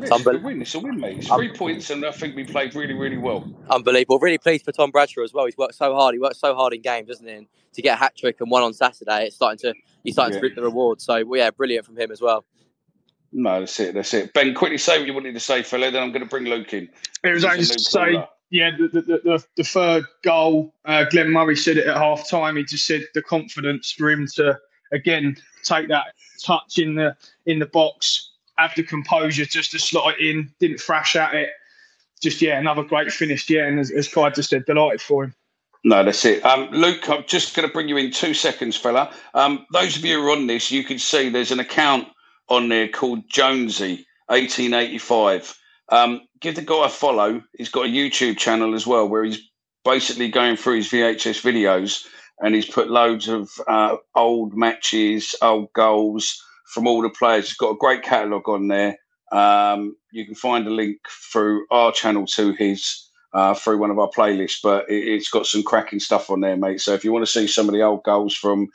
It's 0.00 0.10
Unbel- 0.10 0.40
a 0.40 0.44
win. 0.44 0.60
It's 0.62 0.74
a 0.74 0.80
win, 0.80 0.98
mate. 0.98 1.18
It's 1.18 1.30
Um, 1.30 1.38
three 1.38 1.52
points, 1.52 1.90
and 1.90 2.04
I 2.04 2.10
think 2.10 2.34
we 2.34 2.42
played 2.44 2.74
really, 2.74 2.94
really 2.94 3.18
well. 3.18 3.48
Unbelievable. 3.70 4.18
Really 4.18 4.38
pleased 4.38 4.64
for 4.64 4.72
Tom 4.72 4.90
Bradshaw 4.90 5.22
as 5.22 5.32
well. 5.32 5.44
He's 5.46 5.56
worked 5.56 5.76
so 5.76 5.94
hard. 5.94 6.14
He 6.14 6.18
worked 6.18 6.36
so 6.36 6.54
hard 6.54 6.72
in 6.74 6.80
games, 6.82 7.06
doesn't 7.08 7.26
he? 7.26 7.34
And 7.34 7.46
to 7.74 7.82
get 7.82 7.94
a 7.94 7.96
hat 7.96 8.16
trick 8.16 8.40
and 8.40 8.50
one 8.50 8.62
on 8.64 8.74
Saturday, 8.74 9.26
it's 9.26 9.36
starting 9.36 9.58
to 9.58 9.74
he's 10.02 10.14
starting 10.14 10.34
Yeah. 10.34 10.40
to 10.40 10.46
reap 10.46 10.56
the 10.56 10.62
rewards. 10.62 11.04
So 11.04 11.24
well, 11.24 11.38
yeah, 11.38 11.50
brilliant 11.50 11.86
from 11.86 11.96
him 11.96 12.10
as 12.10 12.20
well. 12.20 12.44
No, 13.32 13.60
that's 13.60 13.78
it. 13.80 13.94
That's 13.94 14.12
it. 14.12 14.32
Ben, 14.34 14.54
quickly 14.54 14.76
say 14.76 14.98
what 14.98 15.06
you 15.06 15.14
wanted 15.14 15.34
to 15.34 15.40
say, 15.40 15.62
fella. 15.62 15.90
Then 15.90 16.02
I'm 16.02 16.10
going 16.10 16.22
to 16.22 16.28
bring 16.28 16.44
Luke 16.44 16.74
in. 16.74 16.88
It 17.24 17.30
was 17.32 17.44
only 17.44 17.64
to 17.64 17.78
say, 17.78 18.22
yeah, 18.50 18.72
the, 18.76 18.88
the, 18.88 19.00
the, 19.00 19.18
the, 19.24 19.44
the 19.56 19.64
third 19.64 20.04
goal, 20.22 20.74
uh, 20.84 21.04
Glenn 21.04 21.30
Murray 21.30 21.56
said 21.56 21.78
it 21.78 21.86
at 21.86 21.96
half 21.96 22.28
time. 22.28 22.56
He 22.56 22.64
just 22.64 22.86
said 22.86 23.06
the 23.14 23.22
confidence 23.22 23.90
for 23.92 24.10
him 24.10 24.26
to, 24.34 24.58
again, 24.92 25.36
take 25.62 25.88
that 25.88 26.14
touch 26.42 26.78
in 26.78 26.94
the 26.94 27.16
in 27.46 27.58
the 27.58 27.66
box, 27.66 28.30
have 28.56 28.72
the 28.76 28.82
composure 28.82 29.44
just 29.44 29.72
to 29.72 29.78
slot 29.78 30.14
it 30.14 30.26
in, 30.26 30.52
didn't 30.60 30.78
thrash 30.78 31.16
at 31.16 31.34
it. 31.34 31.50
Just, 32.20 32.40
yeah, 32.40 32.58
another 32.58 32.84
great 32.84 33.10
finish. 33.12 33.48
Yeah, 33.50 33.66
and 33.66 33.80
as, 33.80 33.90
as 33.90 34.08
just 34.08 34.50
said, 34.50 34.64
delighted 34.64 35.00
for 35.00 35.24
him. 35.24 35.34
No, 35.84 36.04
that's 36.04 36.24
it. 36.24 36.44
Um, 36.44 36.68
Luke, 36.70 37.08
I'm 37.10 37.24
just 37.26 37.56
going 37.56 37.66
to 37.66 37.72
bring 37.72 37.88
you 37.88 37.96
in 37.96 38.12
two 38.12 38.34
seconds, 38.34 38.76
fella. 38.76 39.12
Um, 39.34 39.66
those 39.72 39.96
of 39.96 40.04
you 40.04 40.20
who 40.20 40.28
are 40.28 40.30
on 40.30 40.46
this, 40.46 40.70
you 40.70 40.84
can 40.84 41.00
see 41.00 41.28
there's 41.28 41.50
an 41.50 41.58
account 41.58 42.06
on 42.48 42.68
there 42.68 42.86
called 42.86 43.28
Jonesy 43.28 44.06
1885. 44.26 45.58
Um, 45.88 46.20
give 46.40 46.54
the 46.54 46.62
guy 46.62 46.86
a 46.86 46.88
follow. 46.88 47.42
He's 47.58 47.68
got 47.68 47.86
a 47.86 47.88
YouTube 47.88 48.38
channel 48.38 48.74
as 48.74 48.86
well 48.86 49.08
where 49.08 49.24
he's 49.24 49.40
basically 49.84 50.28
going 50.28 50.56
through 50.56 50.76
his 50.76 50.88
VHS 50.88 51.42
videos 51.42 52.06
and 52.42 52.54
he's 52.54 52.66
put 52.66 52.90
loads 52.90 53.28
of 53.28 53.50
uh, 53.68 53.96
old 54.14 54.54
matches, 54.56 55.34
old 55.40 55.72
goals 55.72 56.42
from 56.66 56.86
all 56.86 57.00
the 57.00 57.10
players. 57.10 57.46
He's 57.46 57.56
got 57.56 57.70
a 57.70 57.78
great 57.78 58.02
catalogue 58.02 58.48
on 58.48 58.68
there. 58.68 58.98
Um, 59.30 59.96
you 60.10 60.26
can 60.26 60.34
find 60.34 60.66
a 60.66 60.70
link 60.70 60.98
through 61.32 61.66
our 61.70 61.92
channel 61.92 62.26
to 62.26 62.52
his 62.52 63.08
uh, 63.32 63.54
through 63.54 63.78
one 63.78 63.90
of 63.90 63.98
our 63.98 64.10
playlists, 64.10 64.58
but 64.62 64.90
it, 64.90 65.08
it's 65.08 65.30
got 65.30 65.46
some 65.46 65.62
cracking 65.62 66.00
stuff 66.00 66.28
on 66.28 66.40
there, 66.40 66.56
mate. 66.56 66.80
So 66.80 66.92
if 66.92 67.04
you 67.04 67.12
want 67.12 67.24
to 67.24 67.32
see 67.32 67.46
some 67.46 67.66
of 67.66 67.72
the 67.72 67.82
old 67.82 68.02
goals 68.02 68.34
from, 68.34 68.68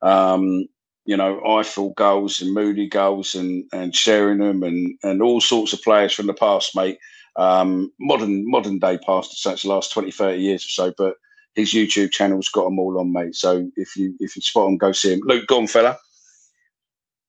um, 0.00 0.66
you 1.04 1.16
know, 1.16 1.42
Ifill 1.44 1.94
goals 1.94 2.40
and 2.40 2.54
Moody 2.54 2.88
goals 2.88 3.34
and 3.34 3.64
and 3.72 3.94
Sheringham 3.94 4.62
and 4.62 4.96
and 5.02 5.20
all 5.20 5.40
sorts 5.40 5.72
of 5.72 5.82
players 5.82 6.12
from 6.12 6.26
the 6.26 6.34
past, 6.34 6.74
mate. 6.76 6.98
Um, 7.36 7.92
modern 8.00 8.48
modern 8.50 8.78
day 8.78 8.98
past, 8.98 9.36
so 9.40 9.52
it's 9.52 9.62
the 9.62 9.68
last 9.68 9.92
20, 9.92 10.10
30 10.10 10.42
years 10.42 10.64
or 10.64 10.68
so, 10.68 10.94
but 10.96 11.14
his 11.58 11.72
YouTube 11.72 12.12
channel's 12.12 12.48
got 12.48 12.64
them 12.64 12.78
all 12.78 12.98
on, 13.00 13.12
mate. 13.12 13.34
So 13.34 13.68
if 13.76 13.96
you 13.96 14.14
if 14.20 14.36
you 14.36 14.42
spot 14.42 14.66
them, 14.66 14.76
go 14.76 14.92
see 14.92 15.12
him. 15.14 15.20
Luke, 15.24 15.46
go 15.48 15.58
on, 15.58 15.66
fella. 15.66 15.98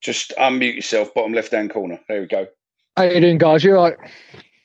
Just 0.00 0.32
unmute 0.38 0.76
yourself, 0.76 1.12
bottom 1.12 1.32
left 1.32 1.52
hand 1.52 1.70
corner. 1.70 2.00
There 2.08 2.20
we 2.20 2.26
go. 2.26 2.46
How 2.96 3.02
you 3.04 3.20
doing, 3.20 3.38
guys? 3.38 3.64
You 3.64 3.76
all 3.76 3.90
right? 3.90 3.98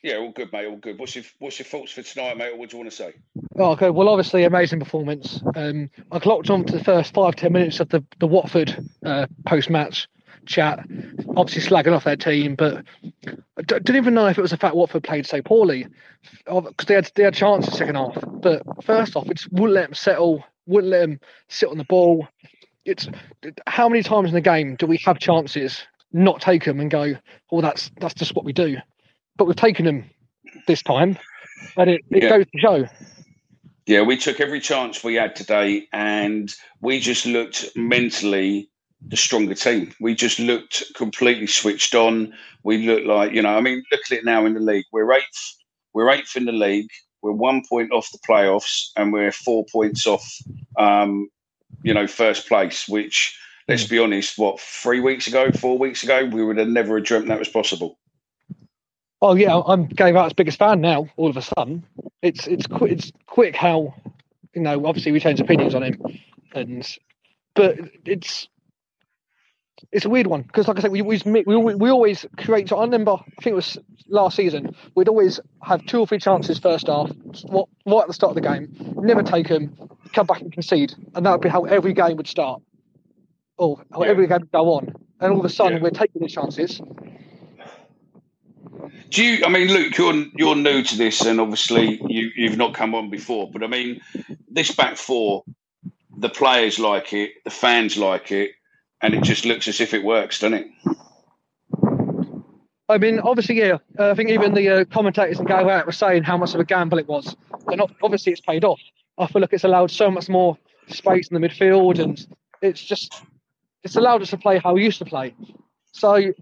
Yeah, 0.04 0.18
all 0.18 0.32
good, 0.32 0.54
mate. 0.54 0.68
All 0.68 0.78
good. 0.78 1.00
What's 1.00 1.16
your 1.16 1.26
What's 1.40 1.58
your 1.58 1.66
thoughts 1.66 1.92
for 1.92 2.04
tonight, 2.04 2.38
mate? 2.38 2.52
Or 2.52 2.58
what 2.58 2.70
do 2.70 2.78
you 2.78 2.84
want 2.84 2.92
to 2.92 2.96
say? 2.96 3.14
Oh, 3.58 3.72
okay. 3.72 3.90
Well, 3.90 4.08
obviously, 4.08 4.44
amazing 4.44 4.80
performance. 4.80 5.42
Um, 5.56 5.90
I 6.12 6.20
clocked 6.20 6.52
on 6.52 6.64
to 6.66 6.78
the 6.78 6.84
first 6.84 7.14
five 7.16 7.36
ten 7.36 7.52
minutes 7.52 7.80
of 7.80 7.90
the 7.90 8.04
the 8.20 8.28
Watford 8.28 8.88
uh, 9.04 9.26
post 9.48 9.72
match 9.72 10.08
chat. 10.46 10.80
Obviously, 11.36 11.64
slagging 11.64 11.96
off 11.96 12.04
their 12.04 12.16
team, 12.16 12.54
but 12.54 12.86
I 13.58 13.62
d- 13.62 13.76
didn't 13.76 13.96
even 13.98 14.14
know 14.14 14.28
if 14.28 14.38
it 14.38 14.42
was 14.42 14.52
the 14.52 14.58
fact 14.58 14.76
Watford 14.76 15.04
played 15.04 15.26
so 15.26 15.42
poorly 15.42 15.88
because 16.46 16.86
they 16.88 16.96
had 16.96 17.12
they 17.16 17.24
had 17.24 17.34
chances 17.34 17.74
second 17.78 17.96
half. 17.96 18.18
But 18.28 18.64
first 18.84 19.16
off, 19.16 19.30
it 19.30 19.38
just 19.38 19.52
wouldn't 19.52 19.74
let 19.74 19.88
them 19.88 19.94
settle, 19.94 20.44
wouldn't 20.66 20.92
let 20.92 21.02
them 21.02 21.20
sit 21.50 21.70
on 21.70 21.78
the 21.78 21.86
ball. 21.86 22.28
It's 22.86 23.08
how 23.68 23.90
many 23.90 24.04
times 24.04 24.30
in 24.30 24.36
the 24.36 24.42
game 24.42 24.76
do 24.76 24.86
we 24.86 24.98
have 25.06 25.20
chances, 25.20 25.82
not 26.12 26.42
take 26.42 26.66
them, 26.66 26.80
and 26.80 26.92
go, 26.92 27.14
"Oh, 27.52 27.62
that's 27.62 27.90
that's 28.00 28.14
just 28.14 28.36
what 28.36 28.46
we 28.46 28.54
do." 28.54 28.78
But 29.38 29.46
we've 29.46 29.56
taken 29.56 29.86
them 29.86 30.10
this 30.68 30.84
time, 30.84 31.18
and 31.78 31.90
it, 31.90 32.02
it 32.12 32.24
Yeah. 32.24 32.30
goes 32.30 32.46
to 32.46 32.60
show. 32.60 32.86
Yeah, 33.88 34.02
we 34.02 34.18
took 34.18 34.40
every 34.40 34.60
chance 34.60 35.04
we 35.04 35.16
had 35.16 35.36
today, 35.36 35.88
and 35.94 36.54
we 36.82 37.00
just 37.00 37.26
looked 37.26 37.70
mentally 37.76 38.70
the 39.08 39.18
stronger 39.18 39.54
team. 39.54 39.94
We 40.00 40.16
just 40.16 40.40
looked 40.40 40.84
completely 40.96 41.48
switched 41.48 41.96
on. 41.96 42.34
We 42.64 42.86
looked 42.88 43.06
like, 43.06 43.34
you 43.34 43.42
know, 43.42 43.56
I 43.56 43.62
mean, 43.62 43.84
look 43.92 44.02
at 44.10 44.18
it 44.18 44.26
now 44.26 44.46
in 44.46 44.54
the 44.54 44.60
league. 44.60 44.86
We're 44.92 45.12
eighth. 45.14 45.56
We're 45.94 46.10
eighth 46.10 46.36
in 46.36 46.46
the 46.46 46.52
league. 46.52 46.90
We're 47.22 47.32
one 47.32 47.64
point 47.68 47.92
off 47.92 48.12
the 48.12 48.20
playoffs, 48.28 48.90
and 48.96 49.12
we're 49.12 49.32
four 49.32 49.66
points 49.72 50.06
off, 50.06 50.28
um, 50.78 51.28
you 51.82 51.94
know, 51.94 52.08
first 52.08 52.48
place. 52.48 52.88
Which, 52.88 53.38
let's 53.68 53.86
be 53.88 53.98
honest, 53.98 54.38
what 54.38 54.60
three 54.60 55.00
weeks 55.00 55.28
ago, 55.28 55.52
four 55.52 55.78
weeks 55.78 56.04
ago, 56.04 56.26
we 56.26 56.44
would 56.44 56.58
have 56.58 56.68
never 56.68 56.98
have 56.98 57.06
dreamt 57.06 57.28
that 57.28 57.40
was 57.40 57.50
possible. 57.50 57.98
Oh 59.22 59.34
yeah, 59.34 59.60
I'm 59.66 59.88
Gary 59.88 60.12
Rowett's 60.12 60.34
biggest 60.34 60.60
fan 60.60 60.82
now. 60.82 61.08
All 61.18 61.30
of 61.30 61.38
a 61.38 61.42
sudden, 61.42 61.84
it's 62.22 62.46
it's 62.48 62.68
qu- 62.68 62.86
it's 62.86 63.12
quick 63.26 63.56
how 63.56 63.96
you 64.54 64.62
know. 64.62 64.86
Obviously, 64.86 65.12
we 65.12 65.20
change 65.20 65.40
opinions 65.40 65.74
on 65.74 65.84
him, 65.84 66.20
and 66.54 66.98
but 67.56 67.78
it's 68.06 68.48
it's 69.92 70.06
a 70.06 70.10
weird 70.10 70.28
one 70.28 70.42
because, 70.42 70.68
like 70.68 70.78
I 70.78 70.82
said, 70.82 70.92
we 70.92 71.02
always 71.02 71.24
we 71.26 71.44
we 71.46 71.90
always 71.90 72.26
create. 72.38 72.70
So 72.70 72.78
I 72.78 72.82
remember, 72.82 73.14
I 73.14 73.42
think 73.42 73.54
it 73.54 73.56
was 73.56 73.78
last 74.08 74.36
season, 74.36 74.76
we'd 74.96 75.08
always 75.10 75.40
have 75.64 75.86
two 75.86 76.00
or 76.00 76.08
three 76.08 76.20
chances 76.20 76.60
first 76.60 76.88
half, 76.88 77.12
what 77.44 77.68
right 77.86 78.02
at 78.02 78.08
the 78.08 78.14
start 78.14 78.36
of 78.38 78.42
the 78.42 78.48
game, 78.48 78.70
never 78.98 79.24
take 79.24 79.48
them, 79.48 79.76
come 80.14 80.26
back 80.28 80.42
and 80.42 80.52
concede, 80.52 80.94
and 81.16 81.26
that 81.26 81.32
would 81.32 81.42
be 81.42 81.50
how 81.50 81.66
every 81.66 81.94
game 81.94 82.18
would 82.18 82.28
start, 82.28 82.62
or 83.58 83.82
how 83.92 84.04
Yeah. 84.04 84.10
every 84.10 84.28
game 84.28 84.40
would 84.40 84.52
go 84.52 84.74
on. 84.74 84.94
And 85.20 85.32
all 85.32 85.40
of 85.40 85.46
a 85.46 85.50
sudden, 85.50 85.78
Yeah. 85.78 85.84
we're 85.84 85.90
taking 85.92 86.22
the 86.22 86.28
chances. 86.28 86.82
Do 89.10 89.24
you? 89.24 89.46
I 89.46 89.50
mean, 89.50 89.70
Luke, 89.70 89.98
you're 89.98 90.26
you're 90.36 90.56
new 90.56 90.84
to 90.84 90.98
this, 90.98 91.22
and 91.22 91.40
obviously 91.40 92.00
you 92.08 92.32
you've 92.36 92.58
not 92.58 92.74
come 92.74 92.94
on 92.94 93.10
before. 93.10 93.50
But 93.52 93.64
I 93.64 93.68
mean, 93.68 94.02
this 94.50 94.72
back 94.76 94.98
four, 94.98 95.44
the 96.18 96.30
players 96.30 96.80
like 96.80 97.14
it, 97.14 97.32
the 97.44 97.50
fans 97.50 97.98
like 97.98 98.32
it, 98.32 98.52
and 99.06 99.14
it 99.14 99.24
just 99.24 99.46
looks 99.46 99.68
as 99.68 99.80
if 99.80 99.94
it 99.94 100.04
works, 100.04 100.40
doesn't 100.40 100.56
it? 100.58 100.68
I 102.90 102.98
mean, 102.98 103.20
obviously, 103.20 103.60
yeah. 103.60 103.78
Uh, 104.00 104.10
I 104.10 104.16
think 104.16 104.32
even 104.32 104.56
the 104.56 104.70
uh, 104.70 104.86
commentators 104.86 105.38
and 105.38 105.48
Gary 105.48 105.84
were 105.86 105.92
saying 105.92 106.24
how 106.24 106.38
much 106.38 106.56
of 106.56 106.60
a 106.60 106.66
gamble 106.66 106.98
it 106.98 107.08
was, 107.08 107.36
and 107.68 107.82
obviously 108.02 108.32
it's 108.32 108.42
paid 108.42 108.64
off. 108.64 108.80
I 109.20 109.28
feel 109.28 109.42
like 109.42 109.54
it's 109.54 109.64
allowed 109.64 109.92
so 109.92 110.10
much 110.10 110.28
more 110.28 110.58
space 110.88 111.28
in 111.28 111.40
the 111.40 111.48
midfield, 111.48 112.00
and 112.00 112.26
it's 112.64 112.84
just 112.84 113.22
it's 113.84 113.96
allowed 113.96 114.24
us 114.24 114.32
to 114.32 114.38
play 114.38 114.58
how 114.58 114.74
we 114.74 114.84
used 114.84 115.00
to 115.00 115.06
play. 115.06 115.36
So 115.92 116.34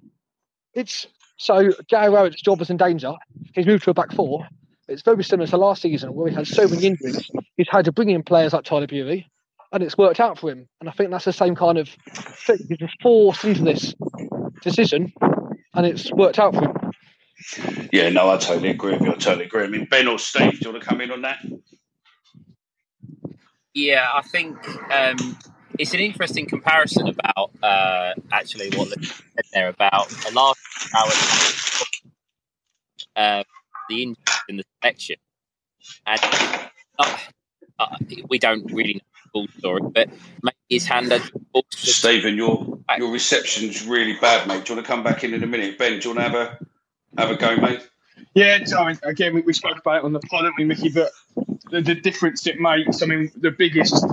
it's 0.74 1.06
so 1.36 1.74
Gary 1.90 2.10
Rowett's 2.10 2.42
job 2.42 2.62
is 2.62 2.70
in 2.70 2.78
danger. 2.78 3.14
He's 3.54 3.66
moved 3.66 3.84
to 3.84 3.90
a 3.90 3.94
back 3.94 4.14
four. 4.14 4.48
It's 4.88 5.02
very 5.02 5.24
similar 5.24 5.48
to 5.48 5.58
last 5.58 5.82
season 5.82 6.14
where 6.14 6.26
we 6.26 6.34
had 6.34 6.48
so 6.48 6.68
many 6.68 6.88
injuries. 6.88 7.30
He's 7.58 7.70
had 7.70 7.86
to 7.86 7.92
bring 7.92 8.10
in 8.10 8.24
players 8.24 8.54
like 8.54 8.64
Tyler 8.64 8.88
Burey, 8.88 9.26
and 9.74 9.84
it's 9.84 9.98
worked 9.98 10.20
out 10.20 10.40
for 10.40 10.52
him. 10.52 10.68
And 10.80 10.88
I 10.88 10.94
think 10.94 11.10
that's 11.10 11.26
the 11.26 11.34
same 11.34 11.56
kind 11.56 11.78
of 11.78 11.90
thing. 11.90 12.60
He's 12.70 12.78
just 12.78 12.94
forced 13.02 13.44
into 13.44 13.64
this 13.64 13.94
decision, 14.62 15.12
and 15.74 15.86
it's 15.86 16.12
worked 16.14 16.40
out 16.40 16.54
for 16.54 16.62
him. 16.62 16.92
Yeah, 17.92 18.10
no, 18.10 18.30
I 18.30 18.38
totally 18.38 18.70
agree 18.70 18.94
with 18.94 19.02
you. 19.02 19.12
I 19.12 19.16
totally 19.16 19.46
agree. 19.46 19.64
I 19.64 19.68
mean, 19.68 19.88
Ben 19.90 20.08
or 20.08 20.20
Steve, 20.20 20.52
do 20.52 20.60
you 20.62 20.72
want 20.72 20.84
to 20.84 20.90
come 20.90 21.02
in 21.02 21.12
on 21.12 21.24
that? 21.24 21.40
Yeah, 23.74 24.08
I 24.14 24.22
think 24.22 24.56
um, 24.92 25.38
it's 25.80 25.94
an 25.94 26.00
interesting 26.00 26.46
comparison 26.46 27.08
about 27.08 27.52
uh, 27.64 28.14
actually 28.32 28.70
what 28.78 28.90
they 28.90 29.04
said 29.06 29.46
there 29.52 29.68
about 29.70 30.10
the 30.10 30.32
last 30.34 30.60
hour, 30.96 31.12
uh, 33.16 33.44
the 33.90 34.04
injuries 34.04 34.40
in 34.48 34.58
the 34.58 34.64
selection, 34.82 35.16
and 36.06 36.20
uh, 37.00 37.18
uh, 37.80 37.98
we 38.30 38.38
don't 38.38 38.72
really 38.72 38.94
know 38.94 39.00
the 39.00 39.13
full 39.34 39.48
story, 39.58 39.82
but 39.94 40.10
maybe 40.42 40.56
his 40.70 40.86
hand 40.86 41.12
had 41.12 41.22
Stephen, 41.72 42.36
your 42.36 42.80
your 42.98 43.12
reception's 43.12 43.86
really 43.86 44.18
bad, 44.22 44.48
mate. 44.48 44.66
Do 44.66 44.74
you 44.74 44.78
want 44.78 44.88
to 44.88 44.94
come 44.94 45.04
back 45.04 45.24
in 45.24 45.34
in 45.34 45.44
a 45.44 45.48
minute? 45.48 45.78
Ben, 45.78 46.00
do 46.00 46.10
you 46.10 46.16
want 46.16 46.26
to 46.26 46.30
have 46.30 46.36
a 46.36 47.22
have 47.22 47.32
a 47.32 47.36
go, 47.36 47.56
mate? 47.58 47.88
Yeah, 48.36 48.60
I 48.78 48.88
mean, 48.88 49.00
again, 49.04 49.36
we, 49.36 49.42
we 49.42 49.54
spoke 49.54 49.78
about 49.78 49.98
it 49.98 50.04
on 50.04 50.14
the 50.14 50.20
pod, 50.20 50.44
didn't 50.44 50.58
we, 50.58 50.64
Mickey? 50.64 50.90
But 50.90 51.12
the, 51.70 51.82
the 51.82 51.96
difference 51.96 52.48
it 52.48 52.60
makes, 52.60 53.02
I 53.02 53.06
mean, 53.06 53.32
the 53.36 53.52
biggest 53.52 54.06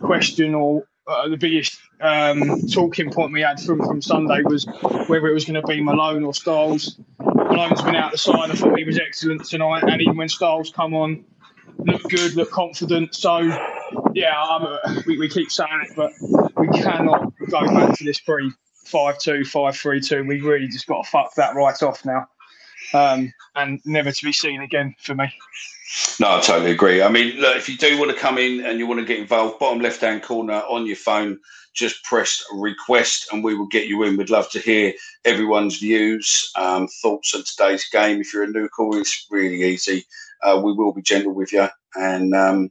question 0.00 0.54
or 0.54 0.86
uh, 1.06 1.28
the 1.28 1.36
biggest 1.36 1.78
um, 2.00 2.66
talking 2.68 3.10
point 3.10 3.32
we 3.32 3.42
had 3.42 3.60
from, 3.60 3.78
from 3.84 4.00
Sunday 4.00 4.42
was 4.44 4.66
whether 5.08 5.28
it 5.28 5.34
was 5.34 5.44
going 5.44 5.60
to 5.60 5.66
be 5.66 5.82
Malone 5.82 6.24
or 6.24 6.32
Styles. 6.32 6.98
Malone's 7.18 7.82
been 7.82 7.96
out 7.96 8.12
the 8.12 8.18
side. 8.18 8.50
I 8.50 8.54
thought 8.54 8.78
he 8.78 8.84
was 8.84 8.98
excellent 8.98 9.44
tonight. 9.44 9.82
And 9.82 10.00
even 10.00 10.16
when 10.16 10.28
Styles 10.28 10.70
come 10.70 10.94
on, 10.94 11.24
looked 11.78 12.08
good, 12.08 12.34
looked 12.36 12.52
confident. 12.52 13.14
So, 13.14 13.38
yeah, 14.20 14.42
uh, 14.42 15.02
we, 15.06 15.18
we 15.18 15.28
keep 15.28 15.50
saying 15.50 15.86
it, 15.88 15.96
but 15.96 16.12
we 16.56 16.68
cannot 16.68 17.32
go 17.48 17.66
back 17.66 17.96
to 17.96 18.04
this 18.04 18.20
pre 18.20 18.52
5 18.84 19.18
2, 19.18 19.44
5 19.44 19.76
3 19.76 20.00
2. 20.00 20.24
We 20.24 20.40
really 20.40 20.68
just 20.68 20.86
got 20.86 21.04
to 21.04 21.10
fuck 21.10 21.34
that 21.36 21.54
right 21.54 21.82
off 21.82 22.04
now 22.04 22.26
um, 22.94 23.32
and 23.54 23.80
never 23.84 24.12
to 24.12 24.24
be 24.24 24.32
seen 24.32 24.60
again 24.60 24.94
for 24.98 25.14
me. 25.14 25.32
No, 26.20 26.36
I 26.36 26.40
totally 26.40 26.70
agree. 26.70 27.02
I 27.02 27.08
mean, 27.08 27.36
look, 27.36 27.56
if 27.56 27.68
you 27.68 27.76
do 27.76 27.98
want 27.98 28.10
to 28.10 28.16
come 28.16 28.38
in 28.38 28.64
and 28.64 28.78
you 28.78 28.86
want 28.86 29.00
to 29.00 29.06
get 29.06 29.18
involved, 29.18 29.58
bottom 29.58 29.80
left 29.80 30.02
hand 30.02 30.22
corner 30.22 30.62
on 30.68 30.86
your 30.86 30.96
phone, 30.96 31.38
just 31.74 32.02
press 32.04 32.44
request 32.52 33.28
and 33.32 33.42
we 33.42 33.54
will 33.54 33.66
get 33.66 33.86
you 33.86 34.02
in. 34.02 34.16
We'd 34.16 34.30
love 34.30 34.50
to 34.50 34.60
hear 34.60 34.92
everyone's 35.24 35.78
views, 35.78 36.50
um, 36.56 36.88
thoughts 37.02 37.34
on 37.34 37.44
today's 37.44 37.88
game. 37.90 38.20
If 38.20 38.32
you're 38.32 38.44
a 38.44 38.48
new 38.48 38.68
caller, 38.68 39.00
it's 39.00 39.26
really 39.30 39.62
easy. 39.62 40.04
Uh, 40.42 40.60
we 40.62 40.72
will 40.72 40.92
be 40.92 41.02
gentle 41.02 41.34
with 41.34 41.52
you, 41.52 41.68
and 41.94 42.34
um, 42.34 42.70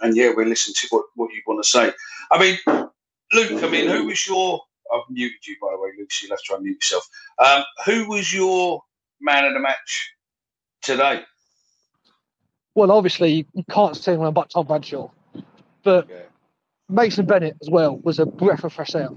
and 0.00 0.16
yeah, 0.16 0.32
we'll 0.34 0.48
listen 0.48 0.74
to 0.74 0.86
what, 0.90 1.04
what 1.14 1.32
you 1.32 1.42
want 1.46 1.62
to 1.62 1.68
say. 1.68 1.92
I 2.30 2.38
mean, 2.38 2.58
Luke, 3.32 3.62
I 3.62 3.68
mean, 3.68 3.88
who 3.88 4.06
was 4.06 4.26
your? 4.26 4.60
I've 4.92 5.08
muted 5.08 5.46
you 5.46 5.56
by 5.60 5.68
the 5.72 5.80
way, 5.80 5.90
Luke. 5.98 6.10
So 6.10 6.26
you'll 6.26 6.36
have 6.36 6.42
to 6.42 6.62
unmute 6.62 6.76
yourself. 6.76 7.08
Um, 7.38 7.64
who 7.84 8.08
was 8.08 8.32
your 8.32 8.82
man 9.20 9.44
of 9.44 9.54
the 9.54 9.60
match 9.60 10.14
today? 10.82 11.22
Well, 12.74 12.90
obviously, 12.90 13.46
you 13.52 13.64
can't 13.68 13.96
say 13.96 14.12
anyone 14.12 14.32
but 14.32 14.50
Tom 14.50 14.66
Bradshaw, 14.66 15.10
but 15.82 16.08
Mason 16.88 17.26
Bennett 17.26 17.56
as 17.60 17.70
well 17.70 17.96
was 17.98 18.18
a 18.18 18.26
breath 18.26 18.64
of 18.64 18.72
fresh 18.72 18.94
air. 18.94 19.10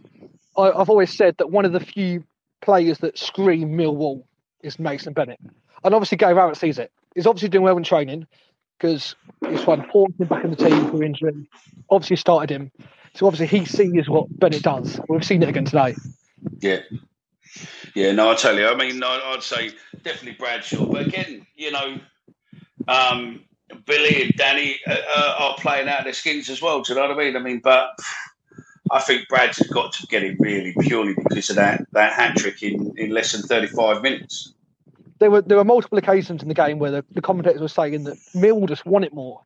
I, 0.57 0.71
I've 0.71 0.89
always 0.89 1.15
said 1.15 1.35
that 1.37 1.51
one 1.51 1.65
of 1.65 1.71
the 1.71 1.79
few 1.79 2.23
players 2.61 2.99
that 2.99 3.17
scream 3.17 3.77
Millwall 3.77 4.23
is 4.61 4.79
Mason 4.79 5.13
Bennett, 5.13 5.39
and 5.83 5.93
obviously 5.93 6.17
Gary 6.17 6.33
Rowett 6.33 6.57
sees 6.57 6.77
it. 6.77 6.91
He's 7.15 7.27
obviously 7.27 7.49
doing 7.49 7.63
well 7.63 7.77
in 7.77 7.83
training 7.83 8.27
because 8.77 9.15
he's 9.47 9.65
one 9.65 9.87
to 9.87 10.05
him 10.17 10.27
back 10.27 10.43
in 10.43 10.51
the 10.51 10.55
team 10.55 10.89
for 10.89 11.03
injury. 11.03 11.47
Obviously 11.89 12.17
started 12.17 12.49
him, 12.49 12.71
so 13.15 13.27
obviously 13.27 13.59
he 13.59 13.65
sees 13.65 14.09
what 14.09 14.27
Bennett 14.39 14.63
does. 14.63 14.99
We've 15.07 15.23
seen 15.23 15.43
it 15.43 15.49
again 15.49 15.65
today. 15.65 15.95
Yeah. 16.59 16.81
Yeah, 17.93 18.11
no, 18.13 18.31
I 18.31 18.35
tell 18.35 18.57
you. 18.57 18.67
I 18.67 18.75
mean, 18.75 19.01
I'd 19.03 19.43
say 19.43 19.71
definitely 20.01 20.33
Bradshaw. 20.33 20.85
But 20.85 21.07
again, 21.07 21.45
you 21.55 21.71
know, 21.71 21.99
um, 22.87 23.41
Billy 23.85 24.23
and 24.23 24.33
Danny 24.35 24.77
uh, 24.87 24.95
uh, 25.15 25.35
are 25.39 25.55
playing 25.57 25.87
out 25.87 26.03
their 26.03 26.13
skins 26.13 26.49
as 26.49 26.61
well. 26.61 26.81
Do 26.81 26.93
you 26.93 26.99
know 26.99 27.07
what 27.07 27.19
I 27.19 27.23
mean? 27.23 27.35
I 27.35 27.39
mean, 27.39 27.61
but 27.63 27.89
I 28.91 28.99
think 28.99 29.27
Brad's 29.27 29.59
got 29.67 29.93
to 29.93 30.07
get 30.07 30.23
it 30.23 30.37
really 30.39 30.73
purely 30.81 31.13
because 31.13 31.49
of 31.49 31.55
that, 31.57 31.85
that 31.91 32.13
hat 32.13 32.35
trick 32.37 32.63
in, 32.63 32.93
in 32.97 33.11
less 33.11 33.31
than 33.31 33.43
35 33.43 34.01
minutes. 34.01 34.53
There 35.23 35.31
were 35.31 35.41
there 35.41 35.57
were 35.57 35.63
multiple 35.63 35.97
occasions 35.97 36.41
in 36.41 36.49
the 36.49 36.53
game 36.53 36.79
where 36.79 36.91
the, 36.91 37.05
the 37.11 37.21
commentators 37.21 37.61
were 37.61 37.69
saying 37.69 38.03
that 38.03 38.17
Mill 38.33 38.65
just 38.65 38.85
won 38.85 39.05
it 39.05 39.13
more, 39.13 39.39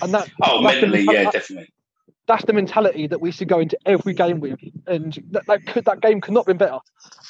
and 0.00 0.14
that 0.14 0.26
Oh, 0.42 0.62
mentally, 0.62 1.04
mental- 1.04 1.14
yeah, 1.14 1.24
that- 1.24 1.32
definitely. 1.34 1.68
that's 2.26 2.46
the 2.46 2.54
mentality 2.54 3.06
that 3.08 3.20
we 3.20 3.30
should 3.30 3.46
go 3.46 3.58
into 3.60 3.76
every 3.84 4.14
game 4.14 4.40
with, 4.40 4.58
and 4.86 5.22
that 5.32 5.44
that, 5.44 5.66
could, 5.66 5.84
that 5.84 6.00
game 6.00 6.22
could 6.22 6.32
not 6.32 6.40
have 6.40 6.46
been 6.46 6.66
better. 6.66 6.78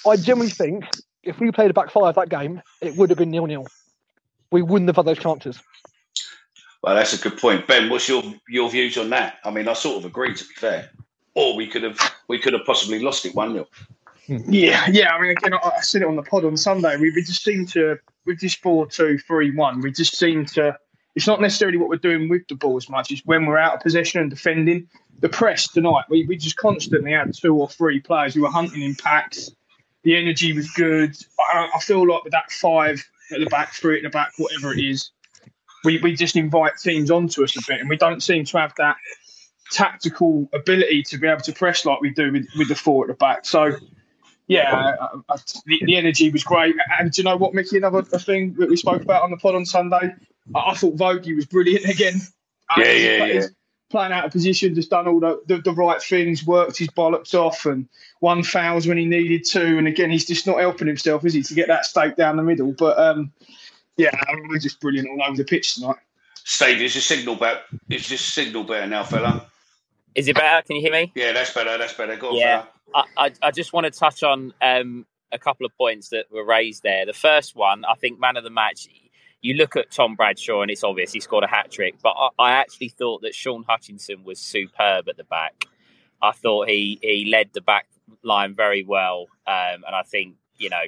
I 0.07 0.15
genuinely 0.15 0.53
think 0.53 0.85
if 1.25 1.41
we 1.41 1.51
played 1.51 1.73
a 1.73 1.75
back 1.75 1.91
five 1.91 2.15
that 2.15 2.29
game, 2.29 2.63
it 2.81 2.95
would 2.95 3.11
have 3.11 3.19
been 3.19 3.33
nil 3.33 3.47
nil. 3.47 3.67
We 4.53 4.63
wouldn't 4.63 4.89
have 4.89 4.95
had 4.95 5.05
those 5.07 5.19
chances. 5.19 5.61
Well, 6.85 6.95
that's 6.95 7.15
a 7.15 7.19
good 7.19 7.37
point, 7.37 7.67
Ben. 7.67 7.91
What's 7.91 8.09
your 8.09 8.23
your 8.49 8.71
views 8.71 8.97
on 8.97 9.11
that? 9.11 9.39
I 9.45 9.51
mean, 9.51 9.67
I 9.67 9.73
sort 9.73 9.97
of 9.97 10.05
agree. 10.05 10.37
To 10.37 10.45
be 10.45 10.55
fair, 10.55 10.91
or 11.35 11.57
we 11.57 11.67
could 11.67 11.83
have 11.83 11.99
we 12.29 12.39
could 12.39 12.53
have 12.53 12.65
possibly 12.65 13.01
lost 13.01 13.27
it 13.27 13.35
one 13.35 13.55
0 13.55 13.67
Hmm. 14.29 14.53
Yeah, 14.53 14.87
yeah. 14.91 15.13
I 15.13 15.21
mean, 15.21 15.31
again, 15.31 15.55
I, 15.55 15.81
said 15.81 16.03
it 16.03 16.09
on 16.09 16.17
the 16.17 16.23
pod 16.23 16.45
on 16.45 16.57
Sunday. 16.57 16.97
We, 16.99 17.11
we 17.11 17.23
just 17.23 17.43
seem 17.43 17.65
to 17.69 17.97
with 18.27 18.41
this 18.41 18.55
four 18.55 18.87
two 18.87 19.19
three 19.19 19.55
one. 19.57 19.81
We 19.81 19.91
just 19.91 20.17
seem 20.17 20.45
to. 20.47 20.79
It's 21.17 21.27
not 21.27 21.41
necessarily 21.41 21.79
what 21.79 21.89
we're 21.89 21.97
doing 21.97 22.29
with 22.29 22.47
the 22.49 22.55
ball 22.55 22.77
as 22.77 22.89
much 22.89 23.11
as 23.11 23.23
when 23.25 23.47
we're 23.47 23.59
out 23.59 23.75
of 23.75 23.81
possession 23.81 24.21
and 24.21 24.31
defending. 24.31 24.87
The 25.21 25.29
press 25.29 25.67
tonight, 25.67 26.05
we, 26.09 26.25
we 26.27 26.37
just 26.37 26.57
constantly 26.57 27.11
had 27.11 27.35
two 27.35 27.57
or 27.57 27.69
three 27.69 27.99
players 27.99 28.35
who 28.35 28.43
were 28.43 28.51
hunting 28.51 28.83
in 28.83 28.95
packs. 28.95 29.51
The 30.05 30.17
energy 30.17 30.53
was 30.53 30.71
good. 30.73 31.17
I, 31.53 31.71
I 31.75 31.81
feel 31.81 32.07
like 32.07 32.23
with 32.23 32.33
that 32.33 32.53
five 32.53 33.05
at 33.33 33.41
the 33.41 33.47
back, 33.47 33.73
three 33.73 33.97
at 33.97 34.05
the 34.05 34.11
back, 34.11 34.31
whatever 34.37 34.73
it 34.73 34.79
is, 34.79 35.11
we, 35.85 35.99
we 35.99 36.15
just 36.15 36.37
invite 36.37 36.75
teams 36.77 37.11
onto 37.11 37.43
us 37.43 37.57
a 37.57 37.61
bit, 37.67 37.81
and 37.81 37.89
we 37.89 37.97
don't 37.97 38.23
seem 38.23 38.45
to 38.45 38.59
have 38.59 38.73
that 38.79 38.97
tactical 39.73 40.49
ability 40.55 41.03
to 41.05 41.19
be 41.19 41.27
able 41.27 41.41
to 41.41 41.53
press 41.53 41.85
like 41.85 42.01
we 42.01 42.11
do 42.11 42.31
with, 42.31 42.47
with 42.57 42.69
the 42.69 42.75
four 42.75 43.05
at 43.05 43.09
the 43.09 43.15
back. 43.15 43.45
So, 43.45 43.73
yeah, 44.49 44.97
I, 44.99 45.19
I, 45.29 45.37
the, 45.67 45.83
the, 45.85 45.97
energy 45.97 46.31
was 46.31 46.43
great. 46.43 46.75
And 46.99 47.13
do 47.13 47.21
you 47.21 47.25
know 47.25 47.37
what, 47.37 47.53
Mickey? 47.53 47.77
Another 47.77 48.03
thing 48.03 48.55
that 48.55 48.71
we 48.71 48.77
spoke 48.77 49.03
about 49.03 49.23
on 49.23 49.31
the 49.31 49.37
pod 49.37 49.55
on 49.55 49.67
Sunday, 49.67 50.15
I, 50.55 50.59
I 50.59 50.75
thought 50.75 50.97
Vogie 50.97 51.37
was 51.37 51.45
brilliant 51.45 51.85
again. 51.85 52.21
Yeah, 52.77 52.93
yeah, 52.93 53.25
yeah. 53.27 53.47
Playing 53.91 54.13
out 54.13 54.25
of 54.25 54.33
position, 54.33 54.75
just 54.75 54.91
done 54.91 55.07
all 55.07 55.21
the, 55.21 55.41
the, 55.47 55.59
the, 55.59 55.73
right 55.73 56.01
things, 56.03 56.47
worked 56.47 56.77
his 56.77 56.89
bollocks 56.89 57.35
off, 57.35 57.67
and 57.67 57.89
won 58.21 58.43
fouls 58.43 58.87
when 58.87 58.99
he 58.99 59.05
needed 59.05 59.45
to. 59.45 59.79
And 59.79 59.87
again, 59.87 60.11
he's 60.11 60.27
just 60.27 60.47
not 60.47 60.61
helping 60.61 60.87
himself, 60.87 61.25
is 61.25 61.35
he, 61.35 61.43
to 61.43 61.55
get 61.55 61.69
that 61.69 61.85
stake 61.85 62.17
down 62.17 62.37
the 62.37 62.43
middle? 62.43 62.73
But 62.73 62.99
um, 62.99 63.33
yeah, 63.97 64.11
I 64.15 64.35
we're 64.49 64.59
just 64.59 64.81
brilliant 64.81 65.09
all 65.09 65.23
over 65.23 65.37
the 65.37 65.45
pitch 65.45 65.75
tonight. 65.75 65.97
Steve, 66.45 66.81
is 66.81 66.95
the 66.95 67.01
signal 67.01 67.37
better? 67.37 67.61
Is 67.91 68.09
this 68.09 68.23
signal 68.23 68.65
better 68.65 68.87
now, 68.87 69.05
fella? 69.05 69.47
Is 70.19 70.27
it 70.27 70.35
better? 70.35 70.67
Can 70.67 70.75
you 70.75 70.83
hear 70.83 70.93
me? 70.93 71.13
Yeah, 71.15 71.33
that's 71.33 71.55
better. 71.55 71.79
That's 71.79 71.95
better. 71.95 72.17
Go 72.17 72.31
on, 72.31 72.37
yeah. 72.37 72.65
I, 72.93 73.05
I, 73.17 73.33
I, 73.41 73.51
just 73.53 73.73
want 73.73 73.85
to 73.85 73.93
touch 73.93 74.25
on 74.25 74.53
um, 74.61 75.07
a 75.31 75.39
couple 75.39 75.65
of 75.65 75.77
points 75.79 76.09
that 76.09 76.25
were 76.33 76.45
raised 76.45 76.83
there. 76.83 77.07
The 77.07 77.13
first 77.13 77.55
one, 77.55 77.85
I 77.85 77.95
think, 77.95 78.19
man 78.19 78.37
of 78.37 78.43
the 78.43 78.51
match. 78.51 78.89
You 79.41 79.55
look 79.55 79.77
at 79.77 79.93
Tom 79.93 80.17
Bradshaw, 80.17 80.63
and 80.63 80.73
it's 80.73 80.83
obvious 80.83 81.13
he 81.13 81.21
scored 81.21 81.45
a 81.45 81.47
hat 81.47 81.71
trick. 81.71 81.95
But 82.03 82.15
I, 82.19 82.29
I 82.41 82.51
actually 82.55 82.89
thought 82.89 83.23
that 83.23 83.33
Shaun 83.33 83.65
Hutchinson 83.69 84.25
was 84.25 84.41
superb 84.41 85.09
at 85.09 85.17
the 85.17 85.23
back. 85.23 85.67
I 86.21 86.33
thought 86.33 86.69
he 86.69 86.99
he 87.01 87.27
led 87.31 87.51
the 87.53 87.61
back 87.61 87.87
line 88.25 88.57
very 88.57 88.83
well, 88.83 89.27
um, 89.47 89.85
and 89.87 89.95
I 89.95 90.03
think 90.03 90.35
you 90.57 90.69
know 90.69 90.83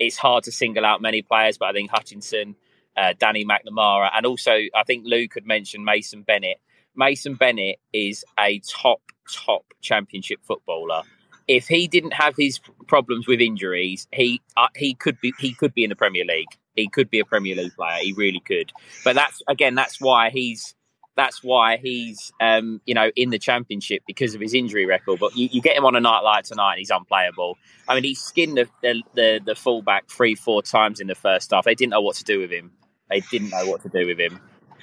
it's 0.00 0.16
hard 0.16 0.42
to 0.44 0.52
single 0.52 0.84
out 0.84 1.00
many 1.00 1.22
players, 1.22 1.56
but 1.56 1.66
I 1.66 1.72
think 1.72 1.92
Hutchinson, 1.92 2.56
uh, 2.96 3.14
Danny 3.16 3.44
McNamara, 3.44 4.10
and 4.12 4.26
also 4.26 4.50
I 4.74 4.82
think 4.84 5.04
Luke 5.06 5.34
had 5.34 5.46
mentioned 5.46 5.84
Mason 5.84 6.22
Bennett. 6.22 6.58
Mason 6.96 7.34
Bennett 7.34 7.78
is 7.92 8.24
a 8.38 8.60
top, 8.60 9.00
top 9.30 9.64
championship 9.80 10.40
footballer. 10.42 11.02
If 11.48 11.66
he 11.66 11.88
didn't 11.88 12.12
have 12.12 12.34
his 12.36 12.60
problems 12.86 13.26
with 13.26 13.40
injuries, 13.40 14.06
he 14.12 14.40
uh, 14.56 14.68
he 14.76 14.94
could 14.94 15.20
be 15.20 15.32
he 15.38 15.54
could 15.54 15.74
be 15.74 15.84
in 15.84 15.90
the 15.90 15.96
Premier 15.96 16.24
League. 16.24 16.48
He 16.74 16.88
could 16.88 17.10
be 17.10 17.18
a 17.18 17.24
Premier 17.24 17.56
League 17.56 17.74
player. 17.74 17.98
He 18.00 18.12
really 18.12 18.40
could. 18.40 18.72
But 19.04 19.16
that's 19.16 19.42
again, 19.48 19.74
that's 19.74 20.00
why 20.00 20.30
he's 20.30 20.74
that's 21.16 21.42
why 21.42 21.78
he's 21.78 22.32
um, 22.40 22.80
you 22.86 22.94
know 22.94 23.10
in 23.16 23.30
the 23.30 23.38
championship 23.38 24.02
because 24.06 24.34
of 24.34 24.40
his 24.40 24.54
injury 24.54 24.86
record. 24.86 25.18
But 25.18 25.36
you, 25.36 25.48
you, 25.50 25.60
get 25.60 25.76
him 25.76 25.84
on 25.84 25.96
a 25.96 26.00
night 26.00 26.20
like 26.20 26.44
tonight, 26.44 26.72
and 26.72 26.78
he's 26.78 26.90
unplayable. 26.90 27.58
I 27.88 27.94
mean, 27.94 28.04
he 28.04 28.14
skinned 28.14 28.56
the, 28.56 28.68
the 28.82 29.02
the, 29.14 29.40
the 29.44 29.54
fullback 29.54 30.08
three 30.08 30.36
four 30.36 30.62
times 30.62 31.00
in 31.00 31.08
the 31.08 31.14
first 31.14 31.50
half. 31.50 31.64
They 31.64 31.74
didn't 31.74 31.90
know 31.90 32.00
what 32.00 32.16
to 32.16 32.24
do 32.24 32.38
with 32.38 32.50
him. 32.50 32.72
They 33.10 33.20
didn't 33.20 33.50
know 33.50 33.66
what 33.66 33.82
to 33.82 33.88
do 33.88 34.06
with 34.06 34.18
him. 34.18 34.40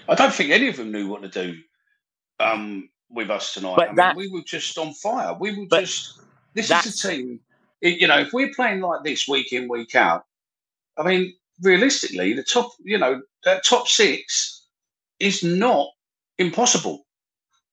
I 0.08 0.16
don't 0.16 0.34
think 0.34 0.52
any 0.52 0.68
of 0.68 0.78
them 0.78 0.92
knew 0.92 1.08
what 1.08 1.22
to 1.22 1.30
do 1.30 1.60
um, 2.40 2.90
with 3.10 3.30
us 3.30 3.54
tonight. 3.54 3.76
But 3.78 3.90
I 3.90 3.94
that, 3.96 4.18
mean, 4.18 4.32
we 4.32 4.40
were 4.40 4.46
just 4.46 4.78
on 4.78 4.94
fire. 4.94 5.34
We 5.40 5.58
were 5.58 5.66
just. 5.66 6.20
This 6.54 6.72
is 6.72 7.06
a 7.06 7.08
team. 7.10 7.40
You 7.82 8.08
know, 8.08 8.20
if 8.20 8.34
we're 8.34 8.52
playing 8.56 8.82
like 8.82 9.04
this 9.04 9.28
week 9.28 9.54
in 9.54 9.70
week 9.70 9.96
out, 9.96 10.26
I 10.98 11.04
mean, 11.04 11.34
realistically, 11.62 12.34
the 12.34 12.44
top. 12.44 12.72
You 12.84 12.98
know, 12.98 13.22
that 13.44 13.66
top 13.66 13.88
six 13.88 14.66
is 15.20 15.44
not 15.44 15.90
impossible. 16.38 17.06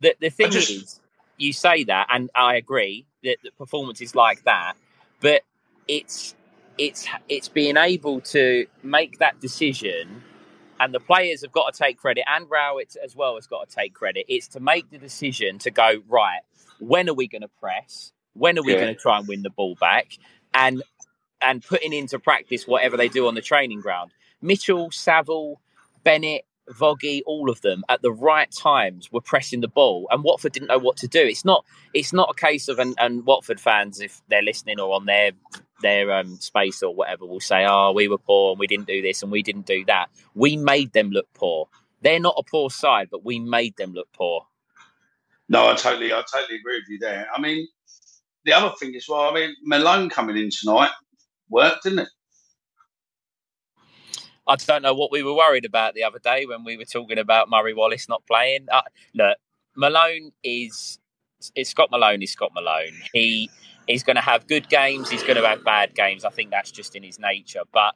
The 0.01 0.15
the 0.21 0.31
thing 0.31 0.51
just, 0.51 0.71
is, 0.71 1.01
you 1.39 1.53
say 1.53 1.85
that, 1.85 2.07
and 2.11 2.31
I 2.35 2.57
agree 2.57 3.07
that, 3.23 3.39
that 3.43 3.57
performances 3.57 4.15
like 4.15 4.45
that, 4.45 4.75
but 5.21 5.43
it's 5.89 6.35
it's 6.79 7.07
it's 7.29 7.49
being 7.49 7.77
able 7.77 8.21
to 8.21 8.67
make 8.83 9.19
that 9.19 9.41
decision 9.41 10.23
and 10.81 10.93
the 10.95 11.01
players 11.01 11.43
have 11.43 11.53
got 11.53 11.73
to 11.73 11.79
take 11.79 11.99
credit, 11.99 12.25
and 12.27 12.47
Rowett 12.51 12.97
as 13.03 13.17
well 13.17 13.37
has 13.37 13.47
got 13.47 13.69
to 13.69 13.75
take 13.75 13.95
credit. 13.95 14.27
It's 14.29 14.49
to 14.49 14.61
make 14.61 14.91
the 14.91 14.99
decision 14.99 15.59
to 15.61 15.71
go 15.71 16.03
right. 16.09 16.41
When 16.79 17.09
are 17.09 17.15
we 17.15 17.29
going 17.29 17.43
to 17.43 17.51
press? 17.61 18.13
When 18.35 18.59
are 18.59 18.63
we 18.63 18.73
yeah. 18.73 18.81
going 18.81 18.95
to 18.95 19.01
try 19.01 19.19
and 19.19 19.27
win 19.27 19.43
the 19.43 19.51
ball 19.51 19.77
back? 19.81 20.19
And 20.53 20.83
and 21.41 21.63
putting 21.63 21.93
into 21.93 22.19
practice 22.19 22.67
whatever 22.67 22.97
they 22.97 23.09
do 23.09 23.27
on 23.29 23.35
the 23.35 23.43
training 23.43 23.81
ground. 23.81 24.11
Mitchell, 24.41 24.91
Saville, 24.91 25.61
Bennett, 26.03 26.45
Vogie, 26.71 27.23
all 27.27 27.51
of 27.51 27.61
them 27.61 27.85
at 27.89 28.03
the 28.03 28.13
right 28.13 28.51
times 28.51 29.11
were 29.13 29.21
pressing 29.21 29.61
the 29.61 29.69
ball, 29.69 30.07
and 30.11 30.25
Watford 30.25 30.53
didn't 30.53 30.69
know 30.69 30.79
what 30.79 30.97
to 30.99 31.09
do. 31.09 31.21
It's 31.21 31.45
not 31.45 31.65
it's 31.95 32.13
not 32.13 32.31
a 32.31 32.35
case 32.35 32.69
of 32.69 32.79
and, 32.79 32.95
and 32.99 33.25
Watford 33.25 33.61
fans, 33.61 34.01
if 34.01 34.21
they're 34.29 34.43
listening 34.43 34.81
or 34.81 34.95
on 34.95 35.07
their 35.07 35.33
their 35.83 36.11
um, 36.13 36.37
space 36.37 36.83
or 36.83 36.95
whatever, 36.95 37.27
will 37.27 37.41
say, 37.41 37.65
"Oh, 37.69 37.93
we 37.93 38.09
were 38.09 38.19
poor 38.19 38.53
and 38.53 38.59
we 38.59 38.67
didn't 38.67 38.87
do 38.87 39.03
this 39.03 39.23
and 39.23 39.31
we 39.31 39.43
didn't 39.43 39.67
do 39.67 39.85
that." 39.87 40.09
We 40.35 40.57
made 40.57 40.93
them 40.93 41.11
look 41.11 41.33
poor. 41.35 41.69
They're 42.03 42.21
not 42.21 42.35
a 42.37 42.43
poor 42.43 42.71
side, 42.71 43.09
but 43.11 43.25
we 43.25 43.39
made 43.39 43.77
them 43.77 43.93
look 43.93 44.09
poor. 44.13 44.47
No, 45.49 45.69
I 45.69 45.75
totally, 45.75 46.13
I 46.13 46.23
totally 46.31 46.59
agree 46.59 46.79
with 46.79 46.89
you 46.89 46.99
there. 46.99 47.29
I 47.35 47.41
mean, 47.41 47.69
the 48.45 48.53
other 48.53 48.75
thing 48.79 48.95
is, 48.95 49.09
well, 49.09 49.31
I 49.31 49.35
mean, 49.35 49.55
Malone 49.63 50.09
coming 50.09 50.37
in 50.37 50.51
tonight 50.51 50.91
worked, 51.49 51.85
didn't 51.85 52.01
it? 52.01 52.09
I 54.47 54.57
don't 54.57 54.83
know 54.83 54.95
what 54.95 55.11
we 55.11 55.23
were 55.23 55.35
worried 55.35 55.65
about 55.65 55.95
the 55.95 56.05
other 56.05 56.19
day 56.19 56.47
when 56.47 56.65
we 56.65 56.77
were 56.77 56.85
talking 56.85 57.19
about 57.19 57.51
Murray 57.51 57.75
Wallace 57.75 58.09
not 58.09 58.25
playing. 58.27 58.67
Uh, 58.71 58.83
look, 59.15 59.39
Malone 59.77 60.33
is, 60.45 60.99
is 61.55 61.69
Scott 61.69 61.91
Malone 61.91 62.23
is 62.23 62.33
Scott 62.33 62.53
Malone. 62.55 62.95
He 63.13 63.51
he's 63.87 64.03
going 64.03 64.17
to 64.17 64.23
have 64.23 64.47
good 64.47 64.69
games. 64.69 65.11
He's 65.11 65.23
going 65.23 65.37
to 65.37 65.47
have 65.47 65.65
bad 65.65 65.95
games. 65.95 66.25
I 66.25 66.31
think 66.31 66.51
that's 66.51 66.71
just 66.71 66.97
in 66.97 67.03
his 67.03 67.19
nature. 67.19 67.63
But 67.73 67.95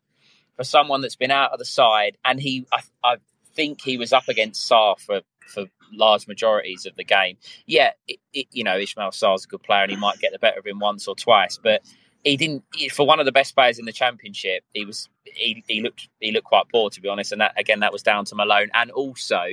for 0.56 0.64
someone 0.64 1.00
that's 1.00 1.16
been 1.16 1.30
out 1.30 1.52
of 1.52 1.58
the 1.58 1.64
side, 1.64 2.16
and 2.24 2.40
he, 2.40 2.66
I, 2.72 2.80
I 3.02 3.16
think 3.54 3.80
he 3.82 3.96
was 3.96 4.12
up 4.12 4.28
against 4.28 4.68
Sarr 4.70 4.98
for 4.98 5.22
for 5.46 5.64
large 5.92 6.28
majorities 6.28 6.86
of 6.86 6.94
the 6.96 7.04
game. 7.04 7.36
Yeah, 7.66 7.90
it, 8.06 8.18
it, 8.32 8.46
you 8.52 8.64
know 8.64 8.76
Ismaila 8.76 9.12
Sarr's 9.12 9.44
a 9.44 9.48
good 9.48 9.62
player, 9.62 9.82
and 9.82 9.90
he 9.90 9.96
might 9.96 10.18
get 10.18 10.32
the 10.32 10.38
better 10.38 10.58
of 10.58 10.66
him 10.66 10.78
once 10.78 11.08
or 11.08 11.14
twice, 11.14 11.58
but 11.62 11.82
he 12.24 12.36
didn't 12.36 12.64
for 12.92 13.06
one 13.06 13.18
of 13.18 13.26
the 13.26 13.32
best 13.32 13.54
players 13.54 13.78
in 13.78 13.86
the 13.86 13.92
championship 13.92 14.62
he 14.72 14.84
was 14.84 15.08
he, 15.24 15.62
he 15.66 15.80
looked 15.80 16.08
he 16.20 16.32
looked 16.32 16.46
quite 16.46 16.68
poor 16.70 16.90
to 16.90 17.00
be 17.00 17.08
honest. 17.08 17.32
And 17.32 17.40
that 17.40 17.58
again 17.58 17.80
that 17.80 17.92
was 17.92 18.02
down 18.02 18.24
to 18.26 18.34
malone. 18.34 18.70
And 18.74 18.90
also 18.90 19.44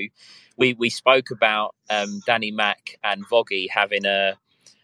we 0.58 0.74
we 0.74 0.90
spoke 0.90 1.32
about 1.32 1.76
um, 1.90 2.22
danny 2.26 2.52
mack 2.52 2.98
and 3.04 3.26
Vogie 3.28 3.70
having 3.70 4.06
a 4.06 4.38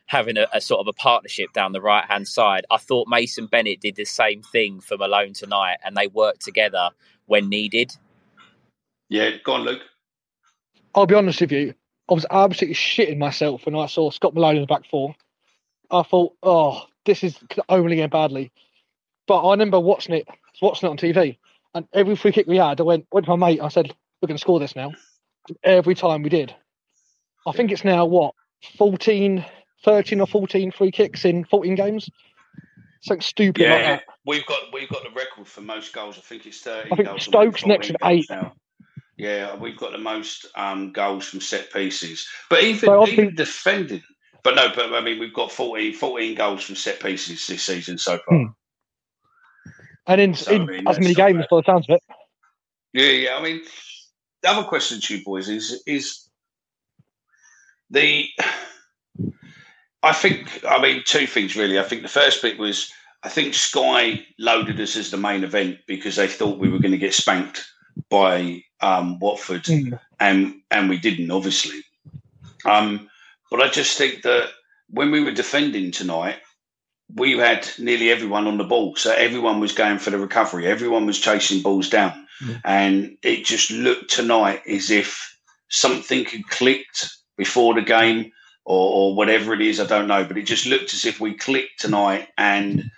having 0.05 0.37
a, 0.37 0.47
a, 0.53 0.61
sort 0.61 0.79
of 0.79 0.87
a 0.87 0.93
partnership 0.93 1.53
down 1.53 1.71
the 1.71 1.81
right 1.81 2.05
hand 2.05 2.27
side. 2.27 2.65
I 2.69 2.77
thought 2.77 3.07
mason 3.07 3.47
bennett 3.47 3.81
did 3.81 3.95
the 3.95 4.05
same 4.05 4.41
thing 4.41 4.79
for 4.79 4.97
malone 4.97 5.33
tonight 5.33 5.77
and 5.83 5.95
they 5.97 6.07
worked 6.07 6.41
together 6.41 6.89
when 7.25 7.49
needed. 7.49 7.91
Yeah 9.09 9.31
go 9.43 9.53
on 9.53 9.61
luke. 9.61 9.81
I'll 10.95 11.07
be 11.07 11.15
honest 11.15 11.41
with 11.41 11.51
you. 11.51 11.73
I 12.09 12.13
was 12.13 12.25
absolutely 12.29 12.75
shitting 12.75 13.17
myself 13.17 13.65
when 13.65 13.75
i 13.75 13.87
saw 13.87 14.11
scott 14.11 14.33
malone 14.33 14.55
in 14.55 14.61
the 14.61 14.67
back 14.67 14.85
four. 14.89 15.15
I 15.91 16.03
thought 16.03 16.33
oh 16.43 16.85
this 17.05 17.23
is 17.23 17.37
only 17.69 17.97
going 17.97 18.09
badly. 18.09 18.51
But 19.27 19.45
I 19.45 19.51
remember 19.51 19.79
watching 19.79 20.15
it, 20.15 20.27
watching 20.61 20.87
it 20.87 20.91
on 20.91 20.97
TV, 20.97 21.37
and 21.73 21.87
every 21.93 22.15
free 22.15 22.31
kick 22.31 22.47
we 22.47 22.57
had, 22.57 22.79
I 22.79 22.83
went, 22.83 23.07
went 23.11 23.25
to 23.25 23.35
my 23.35 23.47
mate. 23.47 23.61
I 23.61 23.69
said, 23.69 23.93
"We're 24.21 24.27
going 24.27 24.37
to 24.37 24.41
score 24.41 24.59
this 24.59 24.75
now." 24.75 24.91
Every 25.63 25.95
time 25.95 26.23
we 26.23 26.29
did. 26.29 26.55
I 27.45 27.51
think 27.51 27.71
it's 27.71 27.83
now 27.83 28.05
what 28.05 28.33
14, 28.77 29.45
13 29.83 30.21
or 30.21 30.27
14 30.27 30.71
free 30.71 30.91
kicks 30.91 31.25
in 31.25 31.43
14 31.45 31.75
games. 31.75 32.09
Something 33.01 33.21
stupid 33.21 33.61
yeah, 33.61 33.73
like 33.73 33.83
that. 33.83 34.03
We've 34.25 34.45
got 34.45 34.59
we've 34.71 34.87
got 34.87 35.03
the 35.03 35.09
record 35.09 35.45
for 35.45 35.59
most 35.59 35.91
goals. 35.91 36.17
I 36.17 36.21
think 36.21 36.45
it's 36.45 36.61
30 36.61 36.89
I 36.91 36.95
think 36.95 37.19
Stokes 37.19 37.65
next 37.65 37.89
at 37.89 37.97
eight. 38.03 38.25
Now. 38.29 38.53
Yeah, 39.17 39.55
we've 39.55 39.77
got 39.77 39.91
the 39.91 39.97
most 39.97 40.47
um, 40.55 40.91
goals 40.91 41.25
from 41.27 41.41
set 41.41 41.71
pieces. 41.71 42.27
But 42.49 42.63
even, 42.63 42.79
so 42.79 43.07
even 43.07 43.35
defending, 43.35 44.01
but 44.43 44.55
no, 44.55 44.69
but 44.75 44.93
I 44.93 45.01
mean, 45.01 45.19
we've 45.19 45.33
got 45.33 45.51
14, 45.51 45.93
14 45.93 46.35
goals 46.35 46.63
from 46.63 46.75
set 46.75 46.99
pieces 46.99 47.47
this 47.47 47.63
season 47.63 47.97
so 47.97 48.19
far. 48.27 48.37
Hmm. 48.37 48.45
And 50.05 50.21
in, 50.21 50.33
so, 50.33 50.51
in 50.51 50.61
I 50.63 50.65
mean, 50.65 50.87
as 50.87 50.99
many 50.99 51.13
games, 51.13 51.45
by 51.49 51.57
the 51.57 51.63
sounds 51.65 51.87
of 51.89 51.95
it. 51.95 52.03
Yeah, 52.91 53.09
yeah. 53.09 53.35
I 53.37 53.41
mean, 53.41 53.61
the 54.41 54.49
other 54.49 54.67
question 54.67 54.99
to 54.99 55.17
you 55.17 55.23
boys 55.23 55.49
is 55.49 55.81
is 55.87 56.29
the. 57.89 58.27
I 60.03 60.11
think 60.11 60.63
I 60.67 60.81
mean 60.81 61.03
two 61.05 61.25
things 61.25 61.55
really. 61.55 61.79
I 61.79 61.83
think 61.83 62.01
the 62.01 62.09
first 62.09 62.41
bit 62.41 62.59
was 62.59 62.91
I 63.23 63.29
think 63.29 63.53
Sky 63.53 64.25
loaded 64.37 64.79
us 64.81 64.97
as 64.97 65.11
the 65.11 65.17
main 65.17 65.45
event 65.45 65.77
because 65.87 66.17
they 66.17 66.27
thought 66.27 66.59
we 66.59 66.69
were 66.69 66.79
going 66.79 66.91
to 66.91 66.97
get 66.97 67.13
spanked 67.13 67.65
by 68.09 68.61
um, 68.81 69.19
Watford, 69.19 69.63
Mm. 69.63 69.97
and 70.19 70.55
and 70.69 70.89
we 70.89 70.97
didn't 70.97 71.31
obviously. 71.31 71.81
Um, 72.65 73.09
but 73.53 73.61
I 73.61 73.69
just 73.69 73.99
think 73.99 74.23
that 74.23 74.49
when 74.89 75.11
we 75.11 75.23
were 75.23 75.31
defending 75.31 75.91
tonight, 75.91 76.37
we 77.13 77.37
had 77.37 77.69
nearly 77.77 78.09
everyone 78.09 78.47
on 78.47 78.57
the 78.57 78.63
ball, 78.63 78.95
so 78.95 79.13
everyone 79.13 79.59
was 79.59 79.73
going 79.73 79.99
for 79.99 80.09
the 80.09 80.17
recovery. 80.17 80.65
Everyone 80.65 81.05
was 81.05 81.19
chasing 81.19 81.61
balls 81.61 81.87
down, 81.87 82.25
and 82.65 83.15
it 83.21 83.45
just 83.45 83.69
looked 83.69 84.09
tonight 84.09 84.63
as 84.67 84.89
if 84.89 85.37
something 85.69 86.25
had 86.25 86.47
clicked 86.49 87.15
before 87.37 87.75
the 87.75 87.83
game. 87.83 88.31
Or, 88.65 89.11
or 89.11 89.15
whatever 89.15 89.53
it 89.53 89.61
is, 89.61 89.79
I 89.81 89.85
don't 89.85 90.07
know, 90.07 90.23
but 90.23 90.37
it 90.37 90.43
just 90.43 90.65
looked 90.65 90.93
as 90.93 91.05
if 91.05 91.19
we 91.19 91.35
clicked 91.35 91.79
tonight, 91.79 92.29
and 92.39 92.89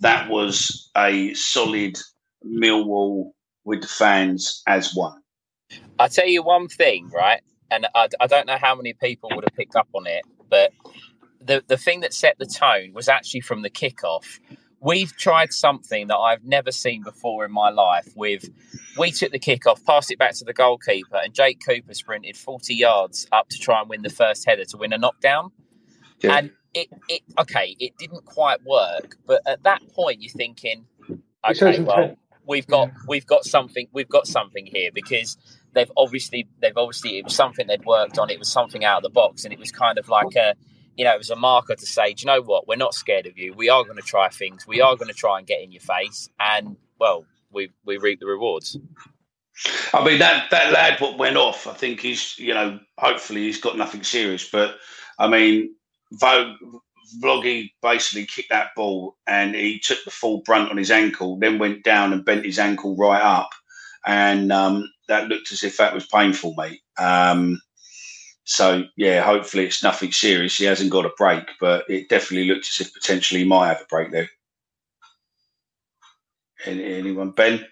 that 0.00 0.28
was 0.28 0.90
a 0.94 1.32
solid 1.32 1.96
Millwall 2.44 3.30
with 3.64 3.80
the 3.82 3.88
fans 3.88 4.62
as 4.66 4.94
one. 4.94 5.22
I'll 5.98 6.08
tell 6.08 6.26
you 6.26 6.42
one 6.42 6.68
thing, 6.68 7.08
right? 7.14 7.40
And 7.72 7.86
I, 7.94 8.08
I 8.20 8.26
don't 8.26 8.46
know 8.46 8.58
how 8.60 8.74
many 8.74 8.92
people 8.92 9.30
would 9.34 9.44
have 9.44 9.56
picked 9.56 9.76
up 9.76 9.88
on 9.94 10.06
it, 10.06 10.24
but 10.50 10.72
the 11.40 11.64
the 11.66 11.76
thing 11.76 12.00
that 12.00 12.12
set 12.12 12.36
the 12.38 12.46
tone 12.46 12.92
was 12.92 13.08
actually 13.08 13.40
from 13.40 13.62
the 13.62 13.70
kickoff. 13.70 14.38
We've 14.80 15.16
tried 15.16 15.52
something 15.52 16.08
that 16.08 16.16
I've 16.16 16.44
never 16.44 16.72
seen 16.72 17.02
before 17.02 17.44
in 17.44 17.52
my 17.52 17.70
life. 17.70 18.12
With 18.14 18.50
we 18.98 19.10
took 19.10 19.32
the 19.32 19.38
kickoff, 19.38 19.84
passed 19.86 20.10
it 20.10 20.18
back 20.18 20.34
to 20.34 20.44
the 20.44 20.52
goalkeeper, 20.52 21.16
and 21.16 21.32
Jake 21.32 21.60
Cooper 21.66 21.94
sprinted 21.94 22.36
forty 22.36 22.74
yards 22.74 23.26
up 23.32 23.48
to 23.48 23.58
try 23.58 23.80
and 23.80 23.88
win 23.88 24.02
the 24.02 24.10
first 24.10 24.44
header 24.46 24.64
to 24.66 24.76
win 24.76 24.92
a 24.92 24.98
knockdown. 24.98 25.52
Yeah. 26.20 26.36
And 26.36 26.50
it, 26.74 26.88
it 27.08 27.22
okay, 27.38 27.76
it 27.78 27.96
didn't 27.98 28.24
quite 28.24 28.62
work, 28.64 29.16
but 29.26 29.40
at 29.46 29.62
that 29.62 29.80
point 29.94 30.20
you're 30.20 30.32
thinking, 30.32 30.84
okay, 31.48 31.80
well, 31.80 32.16
we've 32.46 32.66
got 32.66 32.90
we've 33.08 33.26
got 33.26 33.44
something 33.44 33.86
we've 33.92 34.08
got 34.08 34.26
something 34.26 34.66
here 34.66 34.90
because 34.92 35.36
they've 35.74 35.90
obviously 35.96 36.48
they've 36.60 36.76
obviously 36.76 37.18
it 37.18 37.24
was 37.24 37.34
something 37.34 37.66
they'd 37.66 37.84
worked 37.84 38.18
on. 38.18 38.30
It 38.30 38.38
was 38.38 38.50
something 38.50 38.84
out 38.84 38.98
of 38.98 39.02
the 39.02 39.10
box, 39.10 39.44
and 39.44 39.52
it 39.52 39.58
was 39.58 39.70
kind 39.70 39.98
of 39.98 40.08
like 40.08 40.34
a 40.36 40.54
you 40.96 41.04
know 41.04 41.14
it 41.14 41.18
was 41.18 41.30
a 41.30 41.36
marker 41.36 41.74
to 41.74 41.86
say, 41.86 42.12
do 42.12 42.22
you 42.22 42.26
know 42.26 42.42
what? 42.42 42.68
We're 42.68 42.76
not 42.76 42.94
scared 42.94 43.26
of 43.26 43.38
you. 43.38 43.54
We 43.54 43.68
are 43.68 43.84
going 43.84 43.96
to 43.96 44.02
try 44.02 44.28
things. 44.28 44.66
We 44.66 44.80
are 44.80 44.96
going 44.96 45.08
to 45.08 45.14
try 45.14 45.38
and 45.38 45.46
get 45.46 45.62
in 45.62 45.72
your 45.72 45.80
face, 45.80 46.28
and 46.40 46.76
well, 46.98 47.24
we 47.50 47.70
we 47.84 47.98
reap 47.98 48.20
the 48.20 48.26
rewards. 48.26 48.78
I 49.92 50.04
mean 50.04 50.18
that 50.18 50.50
that 50.50 50.72
lad 50.72 51.00
what 51.00 51.18
went 51.18 51.36
off. 51.36 51.66
I 51.66 51.74
think 51.74 52.00
he's 52.00 52.38
you 52.38 52.54
know 52.54 52.78
hopefully 52.98 53.42
he's 53.42 53.60
got 53.60 53.76
nothing 53.76 54.02
serious, 54.02 54.48
but 54.50 54.76
I 55.18 55.28
mean 55.28 55.74
Vogue 56.12 56.56
Vloggy 57.22 57.70
basically 57.82 58.26
kicked 58.26 58.50
that 58.50 58.70
ball 58.74 59.16
and 59.26 59.54
he 59.54 59.78
took 59.78 60.02
the 60.04 60.10
full 60.10 60.42
brunt 60.42 60.70
on 60.70 60.76
his 60.76 60.90
ankle, 60.90 61.38
then 61.38 61.58
went 61.58 61.84
down 61.84 62.12
and 62.12 62.24
bent 62.24 62.46
his 62.46 62.58
ankle 62.58 62.96
right 62.96 63.22
up, 63.22 63.50
and 64.06 64.50
um, 64.50 64.90
that 65.12 65.28
looked 65.28 65.52
as 65.52 65.62
if 65.62 65.76
that 65.76 65.94
was 65.94 66.06
painful, 66.06 66.54
mate. 66.56 66.80
Um, 66.98 67.60
so 68.44 68.84
yeah, 68.96 69.22
hopefully 69.22 69.66
it's 69.66 69.82
nothing 69.82 70.10
serious. 70.10 70.56
He 70.56 70.64
hasn't 70.64 70.90
got 70.90 71.04
a 71.04 71.12
break, 71.16 71.44
but 71.60 71.84
it 71.88 72.08
definitely 72.08 72.48
looked 72.48 72.66
as 72.66 72.86
if 72.86 72.94
potentially 72.94 73.40
he 73.42 73.46
might 73.46 73.68
have 73.68 73.82
a 73.82 73.86
break 73.88 74.10
there. 74.10 74.28
Any, 76.64 76.94
anyone, 76.94 77.32
Ben? 77.32 77.66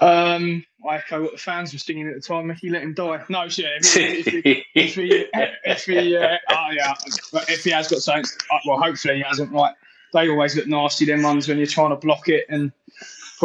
Um, 0.00 0.64
I 0.88 0.96
echo 0.96 1.22
what 1.22 1.32
the 1.32 1.38
fans 1.38 1.72
were 1.72 1.78
singing 1.78 2.08
at 2.08 2.14
the 2.14 2.20
time. 2.20 2.48
Mickey, 2.48 2.70
let 2.70 2.82
him 2.82 2.92
die. 2.92 3.24
No, 3.28 3.48
shit. 3.48 3.66
If 3.84 4.26
he, 4.26 4.64
if 4.74 4.94
he, 4.94 5.26
if 5.64 5.84
he, 5.84 6.14
if 6.16 6.22
uh, 6.22 6.36
oh, 6.50 6.68
yeah, 6.72 6.94
but 7.32 7.48
if 7.48 7.64
he 7.64 7.70
has 7.70 7.88
got 7.88 8.00
something, 8.00 8.24
uh, 8.52 8.58
well, 8.66 8.80
hopefully 8.80 9.16
he 9.16 9.22
hasn't. 9.22 9.52
Like 9.52 9.76
they 10.12 10.28
always 10.28 10.56
look 10.56 10.66
nasty. 10.66 11.04
Them 11.04 11.22
ones 11.22 11.48
when 11.48 11.58
you're 11.58 11.66
trying 11.66 11.90
to 11.90 11.96
block 11.96 12.28
it 12.28 12.46
and 12.48 12.72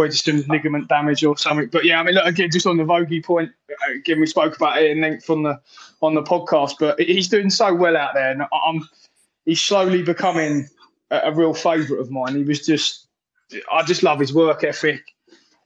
just 0.05 0.25
some 0.25 0.43
ligament 0.47 0.87
damage 0.87 1.23
or 1.23 1.37
something. 1.37 1.67
But 1.67 1.85
yeah, 1.85 1.99
I 1.99 2.03
mean, 2.03 2.15
look 2.15 2.25
again, 2.25 2.51
just 2.51 2.67
on 2.67 2.77
the 2.77 2.83
Vogie 2.83 3.23
point. 3.23 3.51
Again, 3.89 4.19
we 4.19 4.27
spoke 4.27 4.55
about 4.55 4.81
it 4.81 4.91
in 4.91 5.01
length 5.01 5.29
on 5.29 5.43
the 5.43 5.59
on 6.01 6.13
the 6.13 6.23
podcast, 6.23 6.75
but 6.79 6.99
he's 6.99 7.27
doing 7.27 7.49
so 7.49 7.73
well 7.73 7.97
out 7.97 8.13
there, 8.13 8.31
and 8.31 8.43
I'm 8.43 8.87
he's 9.45 9.61
slowly 9.61 10.03
becoming 10.03 10.69
a, 11.09 11.17
a 11.25 11.33
real 11.33 11.53
favourite 11.53 11.99
of 11.99 12.11
mine. 12.11 12.35
He 12.35 12.43
was 12.43 12.65
just, 12.65 13.07
I 13.71 13.83
just 13.83 14.03
love 14.03 14.19
his 14.19 14.33
work 14.33 14.63
ethic 14.63 15.15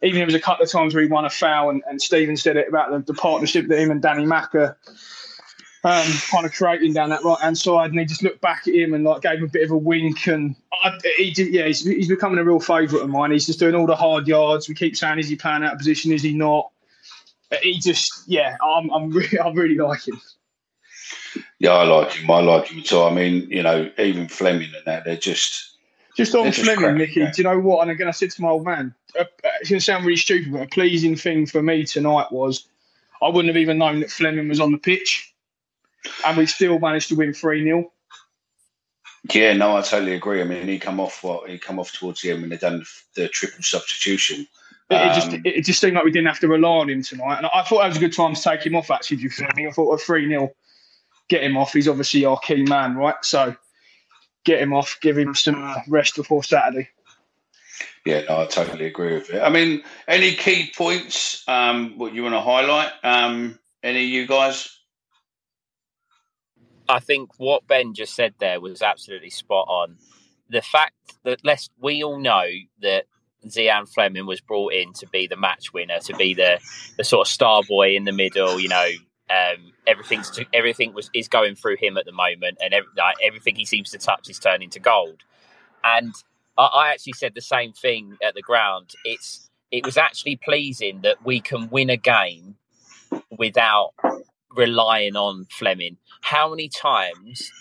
even 0.02 0.18
there 0.18 0.26
was 0.26 0.36
a 0.36 0.40
couple 0.40 0.64
of 0.64 0.72
times 0.72 0.94
where 0.94 1.04
he 1.04 1.10
won 1.10 1.26
a 1.26 1.30
foul, 1.30 1.70
and, 1.70 1.84
and 1.88 2.02
Stephen 2.02 2.36
said 2.36 2.58
it 2.58 2.68
about 2.68 2.92
the, 2.92 3.14
the 3.14 3.14
partnership 3.14 3.68
that 3.68 3.80
him 3.80 3.92
and 3.92 4.02
Danny 4.02 4.26
Macker 4.26 4.78
um, 5.84 6.08
kind 6.30 6.46
of 6.46 6.54
creating 6.54 6.94
down 6.94 7.10
that 7.10 7.24
right 7.24 7.40
hand 7.40 7.58
side, 7.58 7.90
and 7.90 8.00
he 8.00 8.06
just 8.06 8.24
looked 8.24 8.42
back 8.42 8.68
at 8.68 8.74
him 8.74 8.94
and 8.94 9.04
like 9.04 9.24
gave 9.24 9.40
him 9.40 9.46
a 9.46 9.48
bit 9.48 9.64
of 9.64 9.72
a 9.72 9.78
wink, 9.78 10.28
and 10.28 10.56
I, 10.84 10.98
he 11.18 11.32
did, 11.32 11.54
yeah, 11.54 11.66
he's, 11.66 11.84
he's 11.84 12.08
becoming 12.08 12.38
a 12.38 12.44
real 12.44 12.60
favourite 12.60 13.04
of 13.04 13.10
mine. 13.10 13.32
He's 13.32 13.46
just 13.48 13.60
doing 13.60 13.76
all 13.76 13.88
the 13.88 13.96
hard 13.96 14.28
yards. 14.28 14.70
We 14.70 14.76
keep 14.76 14.96
saying, 14.96 15.20
is 15.20 15.28
he 15.28 15.36
playing 15.36 15.64
out 15.64 15.74
of 15.74 15.80
position? 15.80 16.12
Is 16.12 16.22
he 16.22 16.34
not? 16.34 16.70
He 17.64 17.80
just, 17.80 18.24
yeah, 18.28 18.58
I'm, 18.64 18.90
I'm 18.92 19.10
really, 19.10 19.40
I 19.44 19.50
really 19.52 19.78
like 19.78 20.08
him. 20.08 20.22
Yeah, 21.60 21.72
I 21.72 21.84
like 21.84 22.12
him. 22.12 22.30
I 22.30 22.42
like 22.42 22.68
him 22.68 22.84
too. 22.84 23.02
I 23.02 23.14
mean, 23.14 23.50
you 23.50 23.64
know, 23.64 23.90
even 23.98 24.28
Flemming 24.28 24.70
and 24.76 24.86
that, 24.86 25.06
they're 25.06 25.16
just 25.16 25.78
Just 26.16 26.36
on 26.36 26.46
just 26.46 26.62
Flemming, 26.62 26.98
Nicky, 26.98 27.26
do 27.26 27.32
you 27.38 27.44
know 27.44 27.60
what? 27.60 27.82
And 27.82 27.92
again, 27.92 28.08
I 28.08 28.12
said 28.12 28.32
to 28.32 28.42
my 28.42 28.50
old 28.50 28.66
man, 28.66 28.94
uh, 29.18 29.22
uh, 29.22 29.26
it's 29.60 29.70
going 29.70 29.80
to 29.80 29.86
sound 29.86 30.06
really 30.06 30.18
stupid, 30.18 30.52
but 30.52 30.62
a 30.62 30.68
pleasing 30.68 31.16
thing 31.16 31.46
for 31.46 31.62
me 31.62 31.86
tonight 31.86 32.32
was 32.32 32.68
I 33.22 33.28
wouldn't 33.30 33.48
have 33.48 33.58
even 33.58 33.78
known 33.78 34.00
that 34.00 34.12
Flemming 34.12 34.48
was 34.48 34.60
on 34.60 34.72
the 34.72 34.78
pitch, 34.78 35.34
and 36.26 36.38
we 36.38 36.46
still 36.46 36.80
managed 36.80 37.10
to 37.10 37.16
win 37.16 37.34
3 37.34 37.64
0. 37.64 37.92
Yeah, 39.32 39.54
no, 39.54 39.78
I 39.78 39.82
totally 39.82 40.16
agree. 40.16 40.42
I 40.42 40.46
mean, 40.46 40.68
he 40.68 40.80
come 40.80 41.00
off 41.00 41.24
what 41.24 41.50
he 41.50 41.60
come 41.60 41.80
off 41.80 41.92
towards 41.92 42.22
the 42.22 42.32
end 42.32 42.42
when 42.42 42.50
they 42.50 42.58
done 42.58 42.84
the 43.16 43.28
triple 43.28 43.64
substitution. 43.64 44.48
It, 44.90 44.96
it 44.96 45.14
just 45.14 45.28
Um, 45.28 45.42
it, 45.46 45.56
it 45.58 45.66
just 45.66 45.80
seemed 45.80 45.94
like 45.94 46.04
we 46.04 46.12
didn't 46.12 46.28
have 46.28 46.40
to 46.40 46.48
rely 46.48 46.78
on 46.78 46.90
him 46.90 47.04
tonight, 47.04 47.38
and 47.38 47.48
I 47.54 47.62
thought 47.62 47.82
that 47.82 47.88
was 47.88 47.98
a 47.98 48.00
good 48.02 48.16
time 48.16 48.34
to 48.34 48.42
take 48.42 48.66
him 48.66 48.76
off. 48.76 48.90
Actually, 48.90 49.18
do 49.18 49.30
Flemming, 49.30 49.68
I 49.68 49.72
thought 49.72 49.94
a 49.94 49.98
three 49.98 50.28
0 50.28 50.52
get 51.32 51.44
him 51.44 51.56
off. 51.56 51.74
He's 51.74 51.88
obviously 51.88 52.26
our 52.26 52.38
key 52.40 52.64
man, 52.64 52.96
right? 52.96 53.16
So 53.24 53.56
get 54.44 54.62
him 54.62 54.74
off, 54.74 54.98
give 55.02 55.18
him 55.18 55.34
some 55.34 55.76
rest 55.88 56.16
before 56.18 56.44
Saturday. 56.44 56.90
Yeah, 58.06 58.24
no, 58.28 58.42
I 58.42 58.46
totally 58.48 58.86
agree 58.88 59.14
with 59.14 59.30
it. 59.30 59.42
I 59.42 59.50
mean, 59.50 59.84
any 60.08 60.34
key 60.34 60.72
points 60.76 61.44
um, 61.48 61.98
what 61.98 62.14
you 62.14 62.24
want 62.24 62.34
to 62.36 62.42
highlight? 62.42 62.92
Um, 63.04 63.60
any 63.84 64.04
of 64.04 64.10
you 64.10 64.28
guys? 64.28 64.78
I 66.90 67.00
think 67.00 67.30
what 67.38 67.68
Ben 67.68 67.94
just 67.94 68.16
said 68.16 68.34
there 68.40 68.60
was 68.60 68.82
absolutely 68.82 69.30
spot 69.30 69.68
on. 69.68 69.98
The 70.50 70.62
fact 70.62 70.96
that 71.24 71.40
let's 71.44 71.70
we 71.80 72.04
all 72.04 72.20
know 72.20 72.46
that 72.82 73.06
Zian 73.48 73.88
Flemming 73.92 74.26
was 74.26 74.42
brought 74.42 74.74
in 74.74 74.94
to 74.94 75.08
be 75.08 75.28
the 75.28 75.38
match 75.38 75.74
winner, 75.74 76.00
to 76.00 76.16
be 76.16 76.34
the 76.34 76.60
the 76.98 77.04
sort 77.04 77.28
of 77.28 77.32
star 77.32 77.64
boy 77.68 77.96
in 77.96 78.04
the 78.04 78.12
middle. 78.12 78.60
You 78.60 78.70
know, 78.70 78.88
um, 79.30 79.72
everything's 79.88 80.30
to, 80.32 80.46
everything 80.54 80.94
was 80.94 81.10
is 81.14 81.28
going 81.28 81.56
through 81.56 81.78
him 81.78 81.98
at 81.98 82.06
the 82.06 82.12
moment, 82.12 82.58
and 82.62 82.74
every, 82.74 82.90
like, 82.98 83.16
everything 83.24 83.56
he 83.56 83.66
seems 83.66 83.92
to 83.92 83.98
touch 83.98 84.30
is 84.30 84.40
turning 84.40 84.70
to 84.72 84.80
gold. 84.80 85.24
And 85.84 86.14
I, 86.58 86.66
I 86.66 86.92
actually 86.92 87.14
said 87.14 87.34
the 87.34 87.42
same 87.42 87.74
thing 87.74 88.18
at 88.24 88.36
the 88.36 88.42
ground. 88.42 88.92
It's 89.06 89.50
it 89.72 89.86
was 89.86 89.98
actually 89.98 90.36
pleasing 90.36 91.02
that 91.02 91.26
we 91.26 91.40
can 91.40 91.70
win 91.70 91.90
a 91.90 91.98
game 91.98 92.58
without 93.38 93.94
relying 94.56 95.16
on 95.16 95.46
Flemming. 95.50 95.98
How 96.22 96.50
many 96.50 96.70
times? 96.70 97.52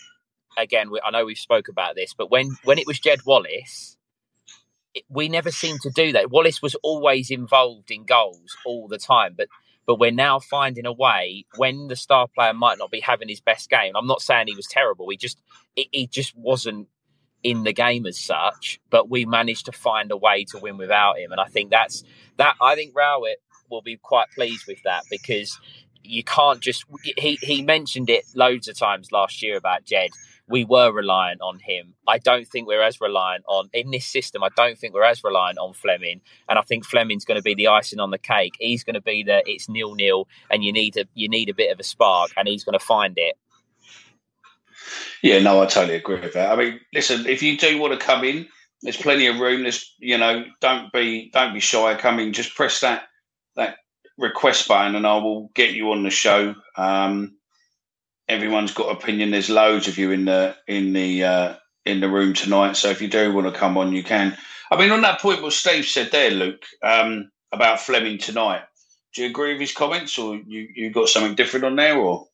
Again, 0.59 0.91
we, 0.91 1.01
I 1.05 1.11
know 1.11 1.25
we've 1.25 1.39
spoke 1.39 1.69
about 1.69 1.95
this, 1.95 2.15
but 2.15 2.31
when 2.31 2.57
when 2.65 2.79
it 2.79 2.87
was 2.87 2.99
Jed 2.99 3.21
Wallace, 3.25 3.97
it, 4.95 5.05
we 5.09 5.29
never 5.29 5.51
seemed 5.51 5.81
to 5.83 5.91
do 5.91 6.13
that. 6.13 6.31
Wallace 6.31 6.61
was 6.61 6.75
always 6.83 7.31
involved 7.31 7.91
in 7.91 8.05
goals 8.05 8.57
all 8.67 8.89
the 8.89 8.99
time, 8.99 9.35
but 9.37 9.49
but 9.87 9.99
we're 9.99 10.11
now 10.11 10.39
finding 10.39 10.87
a 10.87 10.93
way 10.93 11.47
when 11.57 11.89
the 11.89 11.97
star 11.97 12.29
player 12.35 12.53
might 12.53 12.79
not 12.79 12.91
be 12.91 13.01
having 13.01 13.29
his 13.29 13.41
best 13.41 13.71
game. 13.71 13.93
I'm 13.97 14.07
not 14.07 14.23
saying 14.23 14.47
he 14.49 14.55
was 14.55 14.67
terrible. 14.67 15.09
He 15.09 15.17
just 15.17 15.39
he, 15.75 15.89
he 15.93 16.07
just 16.07 16.37
wasn't 16.37 16.89
in 17.43 17.63
the 17.65 17.73
game 17.73 18.07
as 18.07 18.19
such. 18.19 18.81
But 18.91 19.09
we 19.09 19.25
managed 19.25 19.67
to 19.67 19.73
find 19.73 20.11
a 20.11 20.17
way 20.17 20.45
to 20.51 20.59
win 20.59 20.77
without 20.77 21.19
him, 21.19 21.33
and 21.33 21.41
I 21.41 21.47
think 21.47 21.71
that's 21.71 22.05
that. 22.37 22.57
I 22.61 22.75
think 22.75 22.95
Rowett 22.95 23.39
will 23.71 23.83
be 23.83 23.97
quite 23.97 24.27
pleased 24.35 24.67
with 24.67 24.83
that 24.85 25.05
because 25.11 25.59
you 26.03 26.25
can't 26.25 26.61
just. 26.61 26.85
He 27.03 27.39
he 27.43 27.63
mentioned 27.63 28.11
it 28.11 28.25
loads 28.35 28.69
of 28.69 28.79
times 28.79 29.13
last 29.13 29.43
year 29.43 29.57
about 29.57 29.85
Jed. 29.85 30.11
We 30.49 30.65
were 30.65 30.91
reliant 30.91 31.41
on 31.43 31.61
him. 31.61 31.95
I 32.09 32.19
don't 32.19 32.47
think 32.47 32.67
we're 32.67 32.83
as 32.83 33.01
reliant 33.01 33.45
on 33.47 33.71
in 33.73 33.93
this 33.93 34.05
system. 34.05 34.43
I 34.43 34.49
don't 34.57 34.77
think 34.77 34.95
we're 34.95 35.05
as 35.05 35.23
reliant 35.23 35.59
on 35.59 35.75
Flemming, 35.75 36.21
and 36.49 36.59
I 36.59 36.63
think 36.63 36.85
Flemming's 36.85 37.25
going 37.25 37.39
to 37.39 37.43
be 37.43 37.55
the 37.55 37.69
icing 37.69 38.01
on 38.01 38.11
the 38.11 38.19
cake. 38.19 38.55
He's 38.59 38.83
going 38.83 38.95
to 38.95 39.01
be 39.01 39.23
the 39.23 39.43
it's 39.47 39.69
nil 39.69 39.95
nil, 39.95 40.27
and 40.51 40.65
you 40.65 40.73
need 40.73 40.97
a 40.97 41.05
you 41.15 41.29
need 41.29 41.49
a 41.49 41.55
bit 41.55 41.73
of 41.73 41.79
a 41.79 41.85
spark, 41.85 42.31
and 42.37 42.49
he's 42.49 42.65
going 42.65 42.79
to 42.79 42.85
find 42.85 43.15
it. 43.17 43.37
Yeah, 45.23 45.39
no, 45.41 45.63
I 45.63 45.67
totally 45.67 45.97
agree 45.97 46.21
with 46.21 46.33
that. 46.33 46.51
I 46.51 46.57
mean, 46.57 46.81
listen, 46.93 47.27
if 47.27 47.43
you 47.43 47.57
do 47.57 47.79
want 47.79 47.99
to 47.99 48.05
come 48.05 48.25
in, 48.25 48.49
there's 48.83 48.97
plenty 48.97 49.27
of 49.27 49.39
room. 49.39 49.63
There's, 49.63 49.95
you 49.99 50.19
know, 50.19 50.45
don't 50.61 50.93
be 50.93 51.31
don't 51.33 51.55
be 51.55 51.61
shy. 51.61 51.95
Come 51.97 52.19
in, 52.19 52.33
just 52.33 52.55
press 52.55 52.81
that 52.81 53.05
that 53.57 53.77
request 54.21 54.69
button, 54.69 54.95
and 54.95 55.07
I 55.07 55.17
will 55.19 55.51
get 55.55 55.73
you 55.73 55.93
on 55.93 56.03
the 56.05 56.11
show. 56.11 56.55
Um, 56.77 57.37
everyone's 58.29 58.75
got 58.75 58.93
opinion. 58.93 59.31
There's 59.31 59.51
loads 59.51 59.89
of 59.89 59.99
you 59.99 60.13
in 60.13 60.27
the 60.27 60.57
in 60.69 60.93
the 60.93 61.25
uh, 61.25 61.55
in 61.87 62.01
the 62.01 62.09
room 62.11 62.35
tonight. 62.35 62.77
So 62.77 62.91
if 62.91 63.03
you 63.03 63.09
do 63.09 63.33
want 63.33 63.53
to 63.53 63.59
come 63.59 63.77
on, 63.77 63.93
you 63.93 64.05
can. 64.05 64.37
I 64.71 64.79
mean, 64.79 64.93
on 64.93 65.03
that 65.03 65.21
point, 65.21 65.43
what 65.43 65.53
Steve 65.53 65.87
said 65.87 66.11
there, 66.13 66.31
Luke. 66.31 66.65
Um, 66.83 67.31
about 67.53 67.81
Flemming 67.81 68.19
tonight. 68.19 68.63
Do 69.15 69.23
you 69.23 69.29
agree 69.29 69.53
with 69.53 69.61
his 69.61 69.73
comments, 69.75 70.19
or 70.19 70.37
you 70.37 70.69
you 70.75 70.91
got 70.91 71.09
something 71.09 71.35
different 71.35 71.65
on 71.65 71.77
there, 71.77 71.97
or 71.97 72.29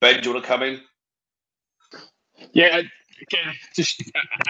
Ben? 0.00 0.22
Do 0.22 0.28
you 0.28 0.34
want 0.34 0.44
to 0.44 0.48
come 0.48 0.62
in? 0.62 0.80
Yeah, 2.54 2.78
again, 2.78 3.54
just 3.76 4.00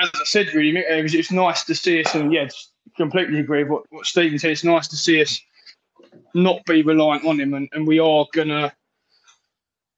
as 0.00 0.10
I 0.14 0.24
said, 0.24 0.54
really, 0.54 0.78
it 0.78 1.02
was, 1.02 1.14
it's 1.14 1.32
nice 1.32 1.64
to 1.64 1.74
see 1.74 2.04
us, 2.04 2.14
and 2.14 2.32
yeah, 2.32 2.48
completely 3.00 3.40
agree 3.40 3.64
with 3.64 3.70
what, 3.70 3.82
what 3.90 4.06
Stephen 4.06 4.38
said. 4.38 4.50
It's 4.50 4.64
nice 4.64 4.88
to 4.88 4.96
see 4.96 5.22
us 5.22 5.40
not 6.34 6.64
be 6.66 6.82
reliant 6.82 7.24
on 7.24 7.40
him, 7.40 7.54
and, 7.54 7.68
and 7.72 7.86
we 7.86 7.98
are 7.98 8.26
gonna 8.32 8.72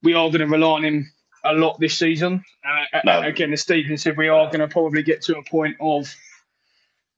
we 0.02 0.14
are 0.14 0.30
gonna 0.30 0.46
rely 0.46 0.76
on 0.76 0.84
him 0.84 1.12
a 1.44 1.52
lot 1.52 1.78
this 1.80 1.98
season. 1.98 2.44
Uh, 2.64 3.00
No. 3.04 3.20
Again, 3.20 3.52
as 3.52 3.62
Stephen 3.62 3.96
said, 3.96 4.16
we 4.16 4.28
are 4.28 4.46
going 4.46 4.60
to 4.60 4.68
probably 4.68 5.02
get 5.02 5.22
to 5.22 5.36
a 5.36 5.42
point 5.42 5.76
of 5.80 6.14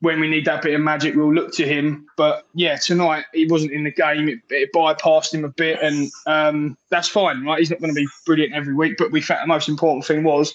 when 0.00 0.20
we 0.20 0.28
need 0.28 0.44
that 0.46 0.62
bit 0.62 0.74
of 0.74 0.80
magic, 0.80 1.14
we'll 1.14 1.32
look 1.32 1.52
to 1.54 1.66
him. 1.66 2.06
But 2.16 2.46
yeah, 2.54 2.76
tonight 2.76 3.24
he 3.32 3.46
wasn't 3.46 3.72
in 3.72 3.84
the 3.84 3.90
game. 3.90 4.28
It, 4.28 4.38
it 4.50 4.72
bypassed 4.72 5.32
him 5.34 5.44
a 5.44 5.48
bit, 5.48 5.78
and 5.82 6.10
um, 6.26 6.78
that's 6.90 7.08
fine, 7.08 7.44
right? 7.44 7.58
He's 7.58 7.70
not 7.70 7.80
going 7.80 7.94
to 7.94 8.00
be 8.00 8.08
brilliant 8.26 8.54
every 8.54 8.74
week, 8.74 8.96
but 8.98 9.12
we 9.12 9.20
felt 9.20 9.40
the 9.42 9.46
most 9.46 9.68
important 9.68 10.04
thing 10.06 10.22
was 10.22 10.54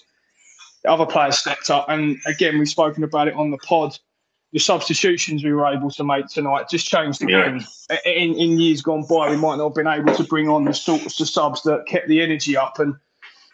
the 0.83 0.91
other 0.91 1.05
players 1.05 1.37
stepped 1.37 1.69
up. 1.69 1.87
And 1.89 2.17
again, 2.25 2.57
we've 2.57 2.69
spoken 2.69 3.03
about 3.03 3.27
it 3.27 3.33
on 3.35 3.51
the 3.51 3.57
pod. 3.57 3.97
The 4.51 4.59
substitutions 4.59 5.43
we 5.43 5.53
were 5.53 5.67
able 5.67 5.91
to 5.91 6.03
make 6.03 6.27
tonight 6.27 6.69
just 6.69 6.87
changed 6.87 7.21
the 7.21 7.29
Yeah. 7.31 7.49
game. 7.51 7.65
In, 8.05 8.33
in 8.35 8.59
years 8.59 8.81
gone 8.81 9.05
by, 9.07 9.29
we 9.29 9.37
might 9.37 9.57
not 9.57 9.65
have 9.65 9.75
been 9.75 9.87
able 9.87 10.13
to 10.15 10.23
bring 10.23 10.49
on 10.49 10.65
the 10.65 10.73
sorts 10.73 11.19
of 11.19 11.29
subs 11.29 11.61
that 11.63 11.85
kept 11.87 12.07
the 12.07 12.21
energy 12.21 12.57
up. 12.57 12.79
And 12.79 12.95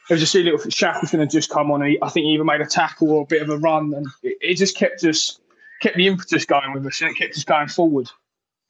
there 0.08 0.16
was 0.16 0.22
a 0.22 0.28
silly 0.28 0.46
little 0.46 0.70
Shackleton 0.70 1.20
had 1.20 1.30
just 1.32 1.50
come 1.50 1.72
on. 1.72 1.84
He, 1.84 1.98
I 2.02 2.10
think 2.10 2.26
he 2.26 2.32
even 2.32 2.46
made 2.46 2.62
a 2.62 2.66
tackle 2.66 3.12
or 3.12 3.24
a 3.24 3.26
bit 3.26 3.42
of 3.42 3.50
a 3.50 3.58
run, 3.58 3.94
and 3.94 4.08
it, 4.24 4.38
it 4.42 4.56
just 4.56 4.78
kept 4.78 5.04
us 5.04 5.40
kept 5.82 5.98
the 5.98 6.08
impetus 6.08 6.46
going 6.46 6.74
with 6.74 6.86
us, 6.86 7.02
and 7.02 7.12
it 7.12 7.18
kept 7.18 7.36
us 7.36 7.44
going 7.44 7.68
forward. 7.68 8.10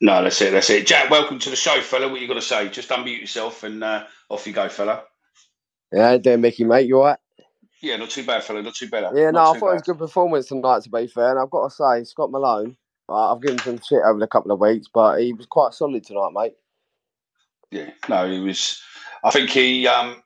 No, 0.02 0.24
that's 0.24 0.42
it. 0.42 0.52
That's 0.52 0.70
it. 0.70 0.88
Jack, 0.88 1.10
welcome 1.10 1.40
to 1.40 1.50
the 1.50 1.56
show, 1.56 1.80
fella. 1.82 2.10
What 2.10 2.22
you 2.22 2.28
got 2.28 2.34
to 2.36 2.42
say? 2.42 2.70
Just 2.70 2.90
unmute 2.90 3.22
yourself 3.22 3.64
and 3.64 3.84
uh, 3.84 4.06
off 4.30 4.46
you 4.46 4.54
go, 4.54 4.68
fella. 4.68 5.04
Yeah, 5.92 6.18
how 6.24 6.30
you 6.32 6.38
Mickey, 6.38 6.64
mate? 6.64 6.88
You 6.88 6.98
all 6.98 7.06
right? 7.06 7.20
Yeah, 7.82 7.98
not 7.98 8.10
too 8.10 8.26
bad, 8.26 8.44
fella. 8.44 8.62
Not 8.62 8.76
too 8.76 8.90
bad. 8.90 9.12
Yeah, 9.16 9.32
no, 9.32 9.52
I 9.52 9.60
thought 9.60 9.70
it 9.70 9.74
was 9.74 9.82
a 9.82 9.86
good 9.86 9.98
performance 9.98 10.48
tonight, 10.48 10.84
to 10.84 10.90
be 10.90 11.08
fair. 11.08 11.32
And 11.32 11.40
I've 11.40 11.50
got 11.50 11.70
to 11.70 11.76
say, 11.76 12.04
Scott 12.04 12.32
Malone, 12.32 12.78
uh, 13.10 13.34
I've 13.34 13.42
given 13.42 13.60
him 13.60 13.80
some 13.80 13.82
shit 13.88 14.04
over 14.06 14.20
the 14.20 14.28
couple 14.28 14.52
of 14.52 14.60
weeks, 14.60 14.88
but 14.92 15.20
he 15.20 15.34
was 15.34 15.46
quite 15.46 15.74
solid 15.74 16.04
tonight, 16.04 16.32
mate. 16.34 16.54
Yeah, 17.72 17.92
no, 18.10 18.30
he 18.30 18.40
was. 18.40 18.82
I 19.24 19.32
think 19.32 19.50
he. 19.50 19.88
Um, 19.88 20.24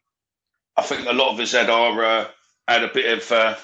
I 0.78 0.82
think 0.82 1.08
a 1.08 1.14
lot 1.14 1.34
of 1.34 1.40
us 1.40 1.52
had 1.52 1.70
our 1.70 2.04
uh, 2.04 2.28
had 2.68 2.84
a 2.84 2.94
bit 2.94 3.18
of 3.18 3.32
uh, 3.32 3.56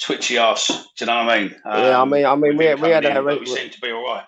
twitchy 0.00 0.38
ass. 0.38 0.68
Do 0.68 1.04
you 1.04 1.06
know 1.06 1.24
what 1.24 1.30
I 1.30 1.40
mean? 1.40 1.56
yeah, 1.66 2.00
I 2.00 2.04
mean, 2.04 2.24
I 2.24 2.34
mean, 2.34 2.56
we, 2.56 2.66
him 2.66 2.80
we 2.80 2.90
had 2.90 3.04
our 3.04 3.30
in, 3.30 3.40
we 3.40 3.46
seemed 3.46 3.72
to 3.72 3.80
be 3.80 3.90
all 3.90 4.04
right. 4.04 4.24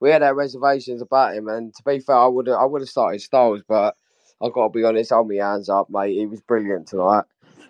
we 0.00 0.10
had 0.10 0.22
our 0.22 0.34
reservations 0.34 1.02
about 1.02 1.34
him, 1.34 1.48
and 1.48 1.74
to 1.74 1.82
be 1.84 2.00
fair, 2.00 2.16
I 2.16 2.26
would 2.26 2.48
I 2.48 2.64
would 2.64 2.82
have 2.82 2.88
started 2.88 3.20
Styles, 3.20 3.62
but 3.68 3.94
I've 4.40 4.52
got 4.52 4.68
to 4.68 4.78
be 4.78 4.84
honest, 4.84 5.10
hold 5.10 5.28
my 5.28 5.36
hands 5.36 5.68
up, 5.68 5.88
mate. 5.90 6.16
He 6.16 6.26
was 6.26 6.40
brilliant 6.40 6.88
tonight. 6.88 7.24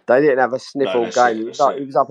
They 0.07 0.21
didn't 0.21 0.39
have 0.39 0.53
a 0.53 0.59
sniffle 0.59 1.05
that's 1.05 1.17
game. 1.17 1.41
it, 1.43 1.47
was 1.47 1.61
it. 1.61 1.87
was 1.87 1.97
up. 1.97 2.11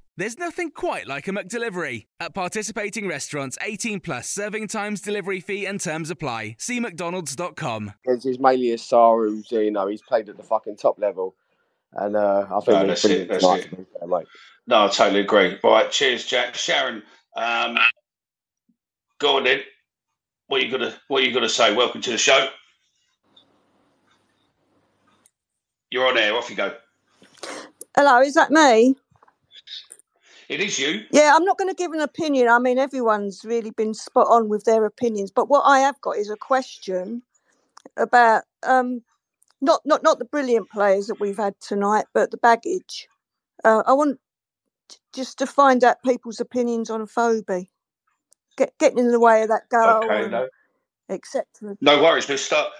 There's 0.17 0.37
nothing 0.37 0.71
quite 0.71 1.07
like 1.07 1.27
a 1.27 1.31
McDelivery. 1.31 2.07
At 2.19 2.33
participating 2.33 3.07
restaurants, 3.07 3.57
18 3.61 4.01
plus 4.01 4.29
serving 4.29 4.67
times, 4.67 5.01
delivery 5.01 5.39
fee, 5.39 5.65
and 5.65 5.79
terms 5.79 6.09
apply. 6.09 6.57
See 6.59 6.79
McDonald's.com. 6.79 7.93
It's, 8.03 8.25
it's 8.25 8.39
mainly 8.39 8.71
a 8.71 8.75
Sarr 8.77 9.27
who's, 9.29 9.49
you 9.51 9.71
know, 9.71 9.87
he's 9.87 10.01
played 10.01 10.27
at 10.29 10.37
the 10.37 10.43
fucking 10.43 10.77
top 10.77 10.99
level. 10.99 11.35
And 11.93 12.15
uh, 12.15 12.45
I 12.51 12.59
think 12.59 12.67
No, 12.81 12.87
that's 12.87 13.05
it, 13.05 13.29
that's 13.29 13.43
it. 13.43 13.63
to 13.69 13.75
be 13.77 13.85
fair, 13.99 14.07
mate. 14.07 14.27
No, 14.67 14.85
I 14.85 14.87
totally 14.89 15.21
agree. 15.21 15.57
All 15.63 15.71
right, 15.71 15.89
cheers, 15.89 16.25
Jack. 16.25 16.55
Sharon, 16.55 17.03
um, 17.35 17.77
go 19.19 19.37
on 19.37 19.45
then. 19.45 19.61
What 20.47 20.61
you 20.61 20.69
gonna 20.69 20.93
What 21.07 21.23
you 21.23 21.33
gonna 21.33 21.49
say? 21.49 21.73
Welcome 21.73 22.01
to 22.01 22.11
the 22.11 22.17
show. 22.17 22.49
You're 25.89 26.07
on 26.07 26.17
air. 26.17 26.33
Off 26.35 26.49
you 26.49 26.55
go. 26.55 26.73
Hello, 27.95 28.21
is 28.21 28.33
that 28.35 28.51
me? 28.51 28.95
It 30.51 30.59
is 30.59 30.77
you. 30.77 31.05
Yeah, 31.11 31.31
I'm 31.33 31.45
not 31.45 31.57
going 31.57 31.69
to 31.69 31.75
give 31.75 31.93
an 31.93 32.01
opinion. 32.01 32.49
I 32.49 32.59
mean, 32.59 32.77
everyone's 32.77 33.45
really 33.45 33.71
been 33.71 33.93
spot 33.93 34.27
on 34.29 34.49
with 34.49 34.65
their 34.65 34.83
opinions, 34.85 35.31
but 35.31 35.47
what 35.47 35.61
I 35.61 35.79
have 35.79 35.99
got 36.01 36.17
is 36.17 36.29
a 36.29 36.35
question 36.35 37.23
about 37.95 38.43
um, 38.63 39.01
not 39.61 39.79
not 39.85 40.03
not 40.03 40.19
the 40.19 40.25
brilliant 40.25 40.69
players 40.69 41.07
that 41.07 41.21
we've 41.21 41.37
had 41.37 41.53
tonight, 41.61 42.03
but 42.13 42.31
the 42.31 42.37
baggage. 42.37 43.07
Uh, 43.63 43.83
I 43.87 43.93
want 43.93 44.19
t- 44.89 44.97
just 45.13 45.37
to 45.37 45.47
find 45.47 45.85
out 45.85 46.03
people's 46.03 46.41
opinions 46.41 46.89
on 46.89 47.07
Phoebe, 47.07 47.69
Get, 48.57 48.77
getting 48.77 48.99
in 48.99 49.11
the 49.13 49.21
way 49.21 49.43
of 49.43 49.47
that 49.47 49.69
goal, 49.69 50.03
Okay, 50.03 50.29
no, 50.29 50.49
etc. 51.07 51.45
no 51.79 52.03
worries. 52.03 52.27
We'll 52.27 52.37
start. 52.37 52.73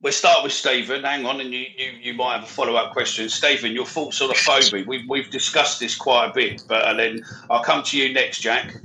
We'll 0.00 0.12
start 0.12 0.44
with 0.44 0.52
Stephen. 0.52 1.02
Hang 1.02 1.26
on, 1.26 1.40
and 1.40 1.52
you 1.52 1.66
you, 1.76 1.90
you 2.00 2.14
might 2.14 2.34
have 2.34 2.44
a 2.44 2.46
follow 2.46 2.76
up 2.76 2.92
question. 2.92 3.28
Stephen, 3.28 3.72
your 3.72 3.84
thoughts 3.84 4.20
on 4.22 4.32
phobia? 4.34 4.84
We've 4.86 5.08
we've 5.08 5.28
discussed 5.30 5.80
this 5.80 5.96
quite 5.96 6.30
a 6.30 6.32
bit, 6.32 6.62
but 6.68 6.96
then 6.96 7.24
I'll 7.50 7.64
come 7.64 7.82
to 7.82 7.98
you 7.98 8.12
next, 8.12 8.40
Jack. 8.40 8.76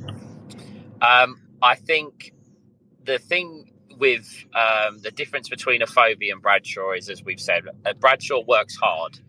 Um, 1.03 1.39
I 1.61 1.75
think 1.75 2.33
the 3.05 3.19
thing 3.19 3.71
with 3.99 4.27
um, 4.55 4.99
the 5.01 5.11
difference 5.11 5.49
between 5.49 5.81
Afobe 5.81 6.31
and 6.31 6.41
Bradshaw 6.41 6.93
is, 6.93 7.09
as 7.09 7.23
we've 7.23 7.39
said, 7.39 7.65
uh, 7.85 7.93
Bradshaw 7.93 8.43
works 8.47 8.75
hard, 8.75 9.19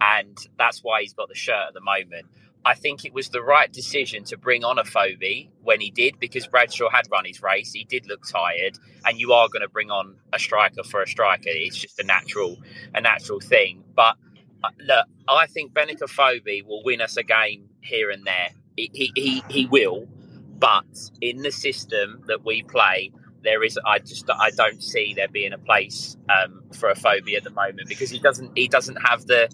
and 0.00 0.38
that's 0.56 0.82
why 0.82 1.02
he's 1.02 1.12
got 1.12 1.28
the 1.28 1.34
shirt 1.34 1.68
at 1.68 1.74
the 1.74 1.82
moment. 1.82 2.26
I 2.64 2.74
think 2.74 3.04
it 3.04 3.12
was 3.12 3.28
the 3.28 3.42
right 3.42 3.72
decision 3.72 4.24
to 4.24 4.36
bring 4.36 4.64
on 4.64 4.76
Afobe 4.78 5.48
when 5.62 5.80
he 5.80 5.90
did 5.90 6.18
because 6.18 6.46
Bradshaw 6.46 6.90
had 6.90 7.06
run 7.10 7.24
his 7.24 7.42
race. 7.42 7.72
He 7.72 7.84
did 7.84 8.06
look 8.06 8.22
tired, 8.28 8.78
and 9.04 9.18
you 9.20 9.32
are 9.32 9.48
going 9.48 9.62
to 9.62 9.68
bring 9.68 9.90
on 9.90 10.16
a 10.32 10.38
striker 10.38 10.82
for 10.82 11.02
a 11.02 11.06
striker. 11.06 11.44
It's 11.46 11.76
just 11.76 11.98
a 12.00 12.04
natural, 12.04 12.56
a 12.94 13.00
natural 13.00 13.40
thing. 13.40 13.84
But 13.94 14.16
uh, 14.64 14.70
look, 14.80 15.06
I 15.28 15.46
think 15.46 15.72
Benik 15.72 16.00
Afobe 16.00 16.66
will 16.66 16.82
win 16.84 17.00
us 17.00 17.16
a 17.16 17.22
game 17.22 17.68
here 17.82 18.10
and 18.10 18.26
there. 18.26 18.50
He, 18.76 18.90
he, 18.92 19.12
he, 19.14 19.42
he 19.48 19.66
will, 19.66 20.08
but 20.58 21.10
in 21.20 21.42
the 21.42 21.52
system 21.52 22.22
that 22.26 22.44
we 22.44 22.62
play, 22.62 23.12
there 23.42 23.62
is 23.62 23.78
I 23.84 23.98
just 23.98 24.28
I 24.30 24.50
don't 24.50 24.82
see 24.82 25.14
there 25.14 25.28
being 25.28 25.52
a 25.52 25.58
place 25.58 26.16
um, 26.28 26.62
for 26.72 26.90
Afobe 26.90 27.36
at 27.36 27.44
the 27.44 27.50
moment 27.50 27.88
because 27.88 28.10
he 28.10 28.18
doesn't 28.18 28.52
he 28.56 28.68
doesn't 28.68 28.96
have 28.96 29.26
the 29.26 29.48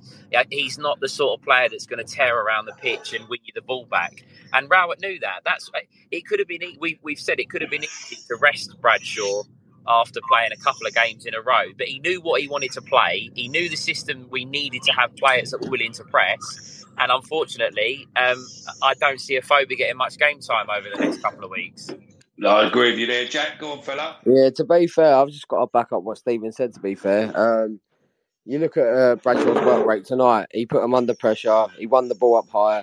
he's 0.51 0.79
not 0.79 1.01
the 1.01 1.09
sort 1.09 1.38
of 1.38 1.45
player 1.45 1.68
that's 1.68 1.87
going 1.87 2.05
to 2.05 2.11
tear 2.11 2.38
around 2.38 2.66
the 2.66 2.73
pitch 2.75 3.12
and 3.12 3.29
win 3.29 3.40
you 3.45 3.53
the 3.55 3.62
ball 3.62 3.87
back. 3.87 4.25
And 4.53 4.68
Rowett 4.71 5.01
knew 5.01 5.18
that. 5.21 5.40
That's 5.45 5.71
it. 6.11 6.27
Could 6.27 6.38
have 6.38 6.49
been 6.49 6.62
we 6.81 6.99
we've 7.03 7.21
said 7.21 7.40
it 7.40 7.51
could 7.51 7.62
have 7.62 7.71
been 7.71 7.85
easy 7.85 8.16
to 8.29 8.37
rest 8.37 8.81
Bradshaw 8.81 9.42
after 9.87 10.21
playing 10.29 10.53
a 10.53 10.57
couple 10.57 10.87
of 10.87 10.95
games 10.95 11.27
in 11.27 11.35
a 11.35 11.40
row, 11.40 11.64
but 11.77 11.88
he 11.88 11.99
knew 11.99 12.21
what 12.21 12.40
he 12.40 12.49
wanted 12.49 12.73
to 12.73 12.83
play. 12.83 13.31
He 13.35 13.49
knew 13.49 13.68
the 13.68 13.77
system 13.77 14.29
we 14.31 14.45
needed 14.45 14.83
to 14.83 14.92
have 14.92 15.14
players 15.16 15.51
that 15.51 15.61
were 15.61 15.71
willing 15.71 15.92
to 15.95 16.05
press. 16.05 16.85
And 16.99 17.11
unfortunately, 17.11 18.07
um, 18.16 18.47
I 18.83 18.95
don't 18.95 19.21
see 19.21 19.38
Afobe 19.38 19.77
getting 19.77 19.97
much 19.97 20.18
game 20.18 20.40
time 20.40 20.68
over 20.71 20.88
the 20.95 21.05
next 21.05 21.23
couple 21.23 21.45
of 21.45 21.51
weeks. 21.51 21.90
I 22.47 22.67
agree 22.69 22.91
with 22.93 23.01
you 23.01 23.07
there, 23.07 23.27
Jack. 23.27 23.59
Go 23.59 23.73
on, 23.73 23.83
fella. 23.83 24.17
Yeah, 24.27 24.51
to 24.57 24.65
be 24.65 24.87
fair, 24.87 25.15
I've 25.17 25.31
just 25.31 25.49
got 25.49 25.61
to 25.61 25.67
back 25.69 25.93
up 25.93 26.03
what 26.03 26.19
Stephen 26.19 26.53
said. 26.53 26.75
To 26.75 26.81
be 26.81 26.95
fair, 26.95 27.33
um, 27.39 27.79
You 28.45 28.59
look 28.59 28.77
at 28.77 28.87
uh, 28.87 29.17
Bradshaw's 29.17 29.65
work 29.65 29.87
rate 29.87 30.05
tonight. 30.05 30.47
He 30.53 30.67
put 30.67 30.83
them 30.83 30.95
under 30.95 31.15
pressure. 31.15 31.67
He 31.79 31.87
won 31.87 32.09
the 32.09 32.17
ball 32.17 32.37
up 32.39 32.49
higher. 32.51 32.83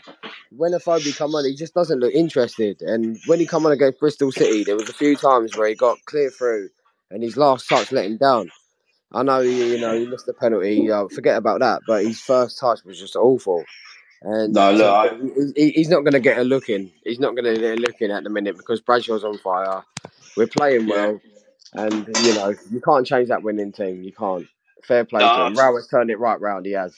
When 0.52 0.74
a 0.74 0.78
Afobe 0.78 1.16
come 1.18 1.36
on, 1.36 1.44
he 1.46 1.54
just 1.54 1.74
doesn't 1.74 2.00
look 2.00 2.14
interested. 2.14 2.82
And 2.82 3.20
when 3.28 3.40
he 3.40 3.46
come 3.46 3.66
on 3.66 3.74
against 3.74 4.00
Bristol 4.00 4.32
City, 4.32 4.64
there 4.64 4.78
was 4.78 4.88
a 4.88 4.94
few 4.94 5.18
times 5.18 5.58
where 5.58 5.68
he 5.68 5.76
got 5.76 5.98
clear 6.06 6.30
through, 6.30 6.70
and 7.12 7.22
his 7.22 7.36
last 7.36 7.68
touch 7.68 7.92
let 7.92 8.06
him 8.06 8.18
down. 8.18 8.50
I 9.14 9.24
know 9.24 9.42
you 9.42 9.80
know 9.80 10.00
he 10.00 10.08
missed 10.08 10.28
the 10.28 10.34
penalty. 10.34 10.92
Uh, 10.92 11.08
forget 11.14 11.38
about 11.38 11.60
that. 11.62 11.82
But 11.88 12.06
his 12.06 12.22
first 12.22 12.60
touch 12.60 12.84
was 12.86 13.00
just 13.00 13.16
awful. 13.16 13.64
And 14.22 14.54
No, 14.54 14.72
look, 14.72 14.80
so 14.82 14.94
I- 14.94 15.10
he- 15.16 15.54
he, 15.56 15.72
he's 15.72 15.90
not 15.90 16.02
going 16.02 16.14
to 16.14 16.20
get 16.20 16.38
a 16.38 16.44
look 16.44 16.70
in. 16.70 16.92
He's 17.04 17.20
not 17.20 17.36
going 17.36 17.46
to 17.56 17.60
get 17.60 17.78
a 17.80 17.82
look 17.82 18.02
in 18.02 18.12
at 18.12 18.24
the 18.24 18.30
minute 18.30 18.58
because 18.58 18.82
Bradshaw's 18.82 19.24
on 19.24 19.38
fire. 19.40 19.84
We're 20.38 20.48
playing 20.48 20.88
well, 20.88 21.20
and 21.74 22.08
you 22.08 22.34
know 22.34 22.56
you 22.72 22.82
can't 22.82 23.06
change 23.08 23.30
that 23.30 23.44
winning 23.44 23.72
team. 23.72 24.04
You 24.04 24.14
can't. 24.14 24.48
Fair 24.84 25.06
play 25.06 25.22
No, 25.22 25.28
to 25.28 25.46
him. 25.48 25.56
Rao 25.56 25.76
has 25.76 25.88
turned 25.88 26.10
it 26.12 26.20
right 26.20 26.40
round. 26.40 26.66
He 26.66 26.74
has. 26.74 26.96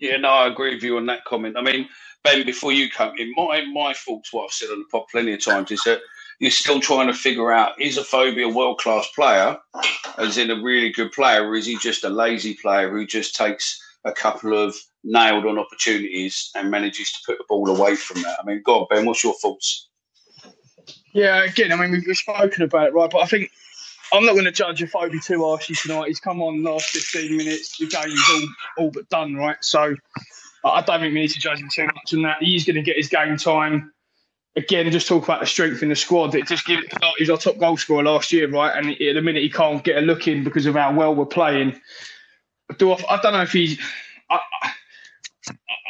Yeah, 0.00 0.18
no, 0.18 0.28
I 0.28 0.48
agree 0.48 0.74
with 0.74 0.82
you 0.84 0.96
on 0.98 1.06
that 1.06 1.24
comment. 1.24 1.56
I 1.56 1.62
mean, 1.62 1.88
Ben, 2.24 2.44
before 2.46 2.72
you 2.72 2.90
come 2.90 3.12
in, 3.18 3.32
my 3.36 3.64
my 3.72 3.94
thoughts, 3.94 4.32
what 4.32 4.44
I've 4.44 4.52
said 4.52 4.70
on 4.70 4.80
the 4.80 4.84
pod 4.90 5.04
plenty 5.10 5.32
of 5.34 5.44
times, 5.44 5.70
is 5.70 5.82
that 5.84 6.00
you're 6.40 6.50
still 6.50 6.80
trying 6.80 7.08
to 7.08 7.14
figure 7.14 7.50
out 7.52 7.80
is 7.80 7.98
Afobe 7.98 8.42
a 8.44 8.48
world 8.54 8.78
class 8.78 9.08
player, 9.14 9.58
as 10.18 10.38
in 10.38 10.50
a 10.50 10.62
really 10.62 10.90
good 10.92 11.12
player, 11.12 11.46
or 11.48 11.54
is 11.56 11.66
he 11.66 11.78
just 11.78 12.04
a 12.04 12.08
lazy 12.10 12.54
player 12.54 12.90
who 12.90 13.06
just 13.06 13.36
takes 13.36 13.82
a 14.08 14.12
couple 14.12 14.56
of 14.56 14.74
nailed 15.04 15.46
on 15.46 15.58
opportunities 15.58 16.50
and 16.54 16.70
manages 16.70 17.12
to 17.12 17.18
put 17.26 17.38
the 17.38 17.44
ball 17.48 17.68
away 17.68 17.94
from 17.94 18.22
that? 18.22 18.38
I 18.40 18.44
mean, 18.44 18.62
God, 18.64 18.86
Ben, 18.90 19.06
what's 19.06 19.22
your 19.22 19.34
thoughts? 19.34 19.88
Yeah, 21.12 21.44
again, 21.44 21.72
I 21.72 21.76
mean, 21.76 21.90
we've, 21.90 22.16
spoken 22.16 22.62
about 22.62 22.88
it, 22.88 22.94
right? 22.94 23.10
But 23.10 23.22
I 23.22 23.26
think 23.26 23.50
I'm 24.12 24.24
not 24.24 24.32
going 24.32 24.44
to 24.44 24.52
judge 24.52 24.82
Afobe 24.82 25.22
too 25.22 25.44
harshly 25.44 25.74
tonight. 25.74 26.08
He's 26.08 26.20
come 26.20 26.40
on 26.42 26.62
last 26.62 26.90
15 26.90 27.36
minutes. 27.36 27.76
The 27.78 27.86
game's 27.86 28.22
all, 28.30 28.84
all 28.84 28.90
but 28.90 29.08
done, 29.08 29.34
right? 29.34 29.56
So 29.60 29.94
I 30.64 30.82
don't 30.82 31.00
think 31.00 31.14
we 31.14 31.20
need 31.20 31.30
to 31.30 31.40
judge 31.40 31.60
him 31.60 31.68
too 31.72 31.86
much 31.86 32.14
on 32.14 32.22
that. 32.22 32.42
He's 32.42 32.64
going 32.64 32.76
to 32.76 32.82
get 32.82 32.96
his 32.96 33.08
game 33.08 33.36
time. 33.36 33.92
Again, 34.56 34.90
just 34.90 35.06
talk 35.06 35.24
about 35.24 35.40
the 35.40 35.46
strength 35.46 35.82
in 35.82 35.88
the 35.88 35.96
squad. 35.96 36.34
It 36.34 36.46
just 36.46 36.66
gives. 36.66 36.82
He 37.16 37.22
was 37.22 37.30
our 37.30 37.38
top 37.38 37.58
goal 37.58 37.76
scorer 37.76 38.02
last 38.02 38.32
year, 38.32 38.48
right? 38.50 38.76
And 38.76 38.90
at 38.90 39.14
the 39.14 39.22
minute 39.22 39.42
he 39.42 39.50
can't 39.50 39.84
get 39.84 39.98
a 39.98 40.00
look 40.00 40.26
in 40.26 40.42
because 40.42 40.66
of 40.66 40.74
how 40.74 40.92
well 40.92 41.14
we're 41.14 41.26
playing. 41.26 41.80
Do 42.76 42.92
I, 42.92 42.96
I 43.08 43.20
don't 43.20 43.32
know 43.32 43.42
if 43.42 43.52
he's. 43.52 43.78
I, 44.30 44.40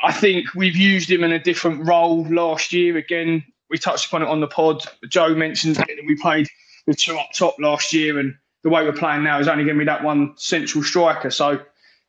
I- 0.04 0.12
think 0.12 0.54
we've 0.54 0.76
used 0.76 1.10
him 1.10 1.24
in 1.24 1.32
a 1.32 1.38
different 1.38 1.84
role 1.86 2.24
last 2.28 2.72
year. 2.72 2.96
Again, 2.96 3.44
we 3.68 3.78
touched 3.78 4.06
upon 4.06 4.22
it 4.22 4.28
on 4.28 4.40
the 4.40 4.46
pod. 4.46 4.84
Joe 5.08 5.34
mentioned 5.34 5.76
that 5.76 5.88
we 6.06 6.16
played 6.16 6.46
with 6.86 6.98
two 6.98 7.18
up 7.18 7.28
top 7.34 7.56
last 7.58 7.92
year, 7.92 8.18
and 8.18 8.34
the 8.62 8.70
way 8.70 8.84
we're 8.84 8.92
playing 8.92 9.24
now 9.24 9.38
is 9.40 9.48
only 9.48 9.64
going 9.64 9.76
to 9.76 9.80
be 9.80 9.86
that 9.86 10.04
one 10.04 10.34
central 10.36 10.84
striker. 10.84 11.30
So 11.30 11.60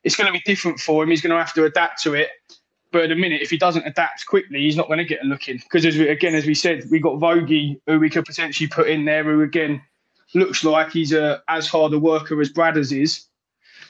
it's 0.04 0.16
going 0.16 0.28
to 0.28 0.34
be 0.34 0.42
different 0.46 0.80
for 0.80 1.04
him. 1.04 1.10
He's 1.10 1.22
going 1.22 1.32
to 1.32 1.44
have 1.44 1.54
to 1.56 1.66
adapt 1.66 2.02
to 2.04 2.14
it. 2.14 2.30
But 2.92 3.04
at 3.04 3.10
the 3.10 3.16
minute, 3.16 3.42
if 3.42 3.50
he 3.50 3.58
doesn't 3.58 3.86
adapt 3.86 4.26
quickly, 4.26 4.60
he's 4.62 4.76
not 4.78 4.88
going 4.88 5.00
to 5.00 5.06
get 5.06 5.24
a 5.24 5.28
look 5.28 5.48
in. 5.48 5.58
Because 5.58 5.86
as 5.86 5.98
we, 5.98 6.08
again, 6.08 6.34
as 6.36 6.46
we 6.46 6.56
said, 6.56 6.86
we 6.90 7.00
got 7.00 7.20
Vogie, 7.20 7.80
who 7.86 8.00
we 8.00 8.10
could 8.10 8.26
potentially 8.26 8.68
put 8.68 8.88
in 8.90 9.06
there, 9.06 9.24
who 9.24 9.42
again 9.42 9.82
looks 10.34 10.64
like 10.64 10.92
he's 10.92 11.12
a, 11.12 11.42
as 11.48 11.68
hard 11.68 11.94
a 11.94 12.00
worker 12.00 12.40
as 12.42 12.52
Bradders 12.52 12.96
is. 12.98 13.26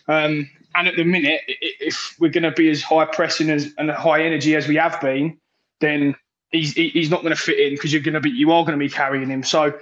Um, 0.07 0.49
and 0.75 0.87
at 0.87 0.95
the 0.95 1.03
minute, 1.03 1.41
if 1.47 2.15
we're 2.19 2.31
going 2.31 2.43
to 2.43 2.51
be 2.51 2.69
as 2.69 2.81
high 2.81 3.05
pressing 3.05 3.49
as 3.49 3.73
and 3.77 3.89
high 3.89 4.23
energy 4.23 4.55
as 4.55 4.67
we 4.67 4.75
have 4.75 4.99
been, 5.01 5.37
then 5.79 6.15
he's 6.51 6.73
he's 6.73 7.09
not 7.09 7.21
going 7.21 7.35
to 7.35 7.41
fit 7.41 7.59
in 7.59 7.73
because 7.73 7.91
you're 7.91 8.01
going 8.01 8.13
to 8.13 8.19
be 8.19 8.29
you 8.29 8.51
are 8.51 8.63
going 8.63 8.77
to 8.77 8.83
be 8.83 8.89
carrying 8.89 9.29
him. 9.29 9.43
So 9.43 9.77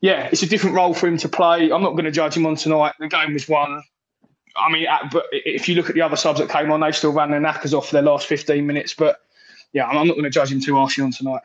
yeah, 0.00 0.28
it's 0.30 0.42
a 0.42 0.46
different 0.46 0.76
role 0.76 0.94
for 0.94 1.06
him 1.06 1.18
to 1.18 1.28
play. 1.28 1.70
I'm 1.70 1.82
not 1.82 1.92
going 1.92 2.04
to 2.04 2.10
judge 2.10 2.36
him 2.36 2.46
on 2.46 2.56
tonight. 2.56 2.94
The 2.98 3.08
game 3.08 3.32
was 3.32 3.48
won. 3.48 3.82
I 4.56 4.72
mean, 4.72 4.86
uh, 4.86 5.08
but 5.12 5.26
if 5.32 5.68
you 5.68 5.74
look 5.74 5.88
at 5.88 5.94
the 5.94 6.02
other 6.02 6.16
subs 6.16 6.38
that 6.38 6.48
came 6.48 6.70
on, 6.72 6.80
they 6.80 6.92
still 6.92 7.12
ran 7.12 7.30
their 7.30 7.40
knackers 7.40 7.74
off 7.74 7.88
for 7.88 7.92
their 7.92 8.02
last 8.02 8.26
15 8.26 8.66
minutes. 8.66 8.94
But 8.94 9.20
yeah, 9.72 9.86
I'm 9.86 10.06
not 10.06 10.14
going 10.14 10.24
to 10.24 10.30
judge 10.30 10.50
him 10.50 10.60
too 10.60 10.76
harshly 10.76 11.04
on 11.04 11.10
tonight. 11.10 11.42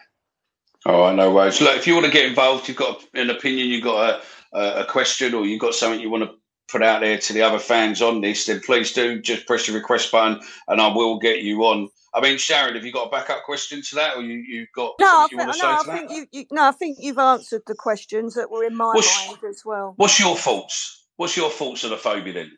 All 0.85 1.01
right, 1.01 1.15
no 1.15 1.31
worries. 1.33 1.61
Look, 1.61 1.75
if 1.75 1.85
you 1.85 1.93
want 1.93 2.05
to 2.05 2.11
get 2.11 2.25
involved, 2.25 2.67
you've 2.67 2.77
got 2.77 3.03
an 3.13 3.29
opinion, 3.29 3.67
you've 3.67 3.83
got 3.83 4.21
a, 4.53 4.81
a 4.81 4.85
question, 4.85 5.33
or 5.33 5.45
you've 5.45 5.59
got 5.59 5.75
something 5.75 5.99
you 5.99 6.09
want 6.09 6.23
to 6.23 6.35
put 6.71 6.81
out 6.83 7.01
there 7.01 7.17
to 7.17 7.33
the 7.33 7.41
other 7.41 7.59
fans 7.59 8.01
on 8.01 8.21
this, 8.21 8.45
then 8.45 8.61
please 8.61 8.93
do 8.93 9.21
just 9.21 9.45
press 9.45 9.67
the 9.67 9.73
request 9.73 10.11
button 10.11 10.39
and 10.67 10.79
I 10.81 10.87
will 10.87 11.19
get 11.19 11.41
you 11.41 11.63
on. 11.65 11.89
I 12.13 12.21
mean, 12.21 12.37
Sharon, 12.37 12.75
have 12.75 12.85
you 12.85 12.91
got 12.91 13.07
a 13.07 13.09
backup 13.09 13.43
question 13.43 13.81
to 13.81 13.95
that, 13.95 14.17
or 14.17 14.21
you, 14.21 14.43
you've 14.45 14.71
got 14.75 14.95
No, 14.99 15.07
I 15.07 15.27
something 15.29 15.31
you 15.31 15.37
think, 15.37 15.47
want 15.47 15.59
to 15.59 15.63
no, 15.63 15.83
say 15.83 15.91
I 15.91 15.97
think 15.97 16.11
you, 16.11 16.39
you, 16.39 16.45
no, 16.51 16.63
I 16.67 16.71
think 16.71 16.97
you've 16.99 17.17
answered 17.17 17.61
the 17.67 17.75
questions 17.75 18.33
that 18.35 18.51
were 18.51 18.63
in 18.65 18.75
my 18.75 18.93
What's- 18.93 19.27
mind 19.27 19.39
as 19.49 19.63
well. 19.65 19.93
What's 19.97 20.19
your 20.19 20.35
thoughts? 20.35 21.05
What's 21.17 21.37
your 21.37 21.49
thoughts 21.49 21.83
on 21.85 21.91
Afobe 21.91 22.33
then? 22.33 22.51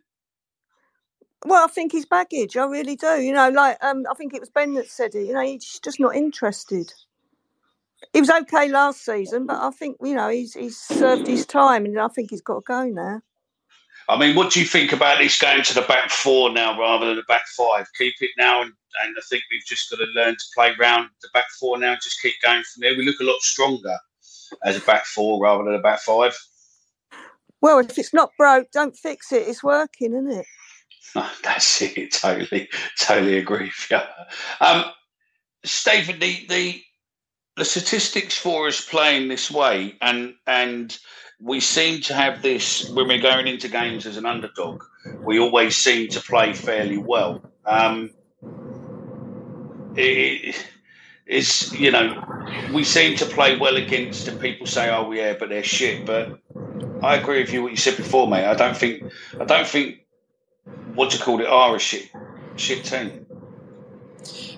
Well, 1.46 1.66
I 1.66 1.68
think 1.68 1.92
he's 1.92 2.06
baggage. 2.06 2.56
I 2.56 2.66
really 2.66 2.96
do. 2.96 3.22
You 3.22 3.34
know, 3.34 3.50
like 3.50 3.78
um, 3.84 4.06
I 4.10 4.14
think 4.16 4.34
it 4.34 4.40
was 4.40 4.50
Ben 4.50 4.74
that 4.76 4.90
said 4.90 5.14
it. 5.14 5.28
You 5.28 5.34
know, 5.34 5.42
he's 5.42 5.80
just 5.84 6.00
not 6.00 6.16
interested. 6.16 6.94
He 8.14 8.22
was 8.22 8.30
okay 8.30 8.70
last 8.70 9.04
season, 9.04 9.46
but 9.46 9.58
I 9.62 9.70
think 9.72 9.98
you 10.02 10.16
know 10.16 10.30
he's 10.30 10.54
he's 10.54 10.78
served 10.78 11.28
his 11.28 11.46
time, 11.46 11.86
and 11.86 12.00
I 12.00 12.08
think 12.08 12.30
he's 12.30 12.42
got 12.42 12.56
to 12.56 12.62
go 12.66 12.86
now. 12.86 13.22
I 14.10 14.18
mean, 14.18 14.36
what 14.36 14.52
do 14.52 14.60
you 14.60 14.66
think 14.66 14.92
about 14.92 15.20
this 15.20 15.40
going 15.40 15.64
to 15.64 15.74
the 15.74 15.82
back 15.82 16.10
four 16.10 16.52
now 16.52 16.78
rather 16.80 17.08
than 17.08 17.16
the 17.16 17.24
back 17.24 17.48
five? 17.58 17.88
Keep 17.98 18.16
it 18.22 18.32
now, 18.38 18.62
and, 18.62 18.72
and 19.04 19.16
I 19.18 19.22
think 19.30 19.44
we've 19.52 19.66
just 19.66 19.90
got 19.90 19.98
to 19.98 20.06
learn 20.16 20.34
to 20.34 20.46
play 20.54 20.74
round 20.80 21.10
the 21.22 21.30
back 21.34 21.46
four 21.60 21.78
now. 21.78 21.96
Just 21.96 22.22
keep 22.22 22.36
going 22.44 22.64
from 22.64 22.82
there. 22.82 22.98
We 22.98 23.06
look 23.06 23.20
a 23.20 23.26
lot 23.26 23.40
stronger 23.40 23.98
as 24.64 24.78
a 24.78 24.82
back 24.82 25.06
four 25.06 25.42
rather 25.42 25.64
than 25.64 25.76
a 25.76 25.80
back 25.80 26.00
five. 26.00 26.38
Well, 27.62 27.80
if 27.80 27.98
it's 27.98 28.14
not 28.14 28.32
broke, 28.38 28.72
don't 28.72 28.96
fix 28.96 29.32
it. 29.32 29.48
It's 29.48 29.64
working, 29.64 30.14
isn't 30.14 30.32
it? 30.32 30.46
That's 31.44 31.82
it. 31.82 32.12
Totally, 32.22 32.70
totally 33.00 33.38
agree 33.38 33.66
with 33.66 33.88
you. 33.90 34.00
Um, 34.60 34.86
Stephen, 35.64 36.20
the, 36.20 36.46
the 36.50 36.84
the 37.56 37.66
statistics 37.66 38.36
for 38.36 38.68
us 38.68 38.84
playing 38.84 39.28
this 39.28 39.52
way, 39.52 39.96
and 40.02 40.34
and 40.48 40.98
we 41.44 41.60
seem 41.60 42.02
to 42.02 42.14
have 42.14 42.42
this 42.42 42.90
when 42.90 43.08
we're 43.08 43.22
going 43.22 43.48
into 43.48 43.68
games 43.68 44.06
as 44.06 44.16
an 44.16 44.26
underdog. 44.26 44.84
We 45.20 45.40
always 45.40 45.76
seem 45.76 46.08
to 46.10 46.22
play 46.22 46.54
fairly 46.54 46.98
well. 46.98 47.44
Um, 47.66 48.12
it, 49.96 50.56
it's 51.28 51.74
you 51.74 51.92
know 51.92 52.24
we 52.74 52.84
seem 52.86 53.18
to 53.18 53.26
play 53.26 53.58
well 53.58 53.76
against, 53.76 54.28
and 54.30 54.40
people 54.40 54.66
say, 54.66 54.90
"Oh 54.90 55.12
yeah, 55.12 55.34
but 55.38 55.50
they're 55.50 55.64
shit." 55.64 56.06
But 56.06 56.40
I 57.02 57.16
agree 57.16 57.42
with 57.42 57.52
you 57.52 57.64
what 57.64 57.72
you 57.72 57.78
said 57.78 57.98
before, 57.98 58.28
mate. 58.28 58.46
I 58.46 58.56
don't 58.56 58.78
think 58.78 59.04
I 59.40 59.44
don't 59.44 59.68
think 59.68 60.06
what 60.96 61.14
you 61.14 61.20
call 61.20 61.42
it 61.42 61.48
are 61.48 61.76
a 61.76 61.80
shit 61.80 62.10
shit 62.56 62.86
team. 62.86 63.26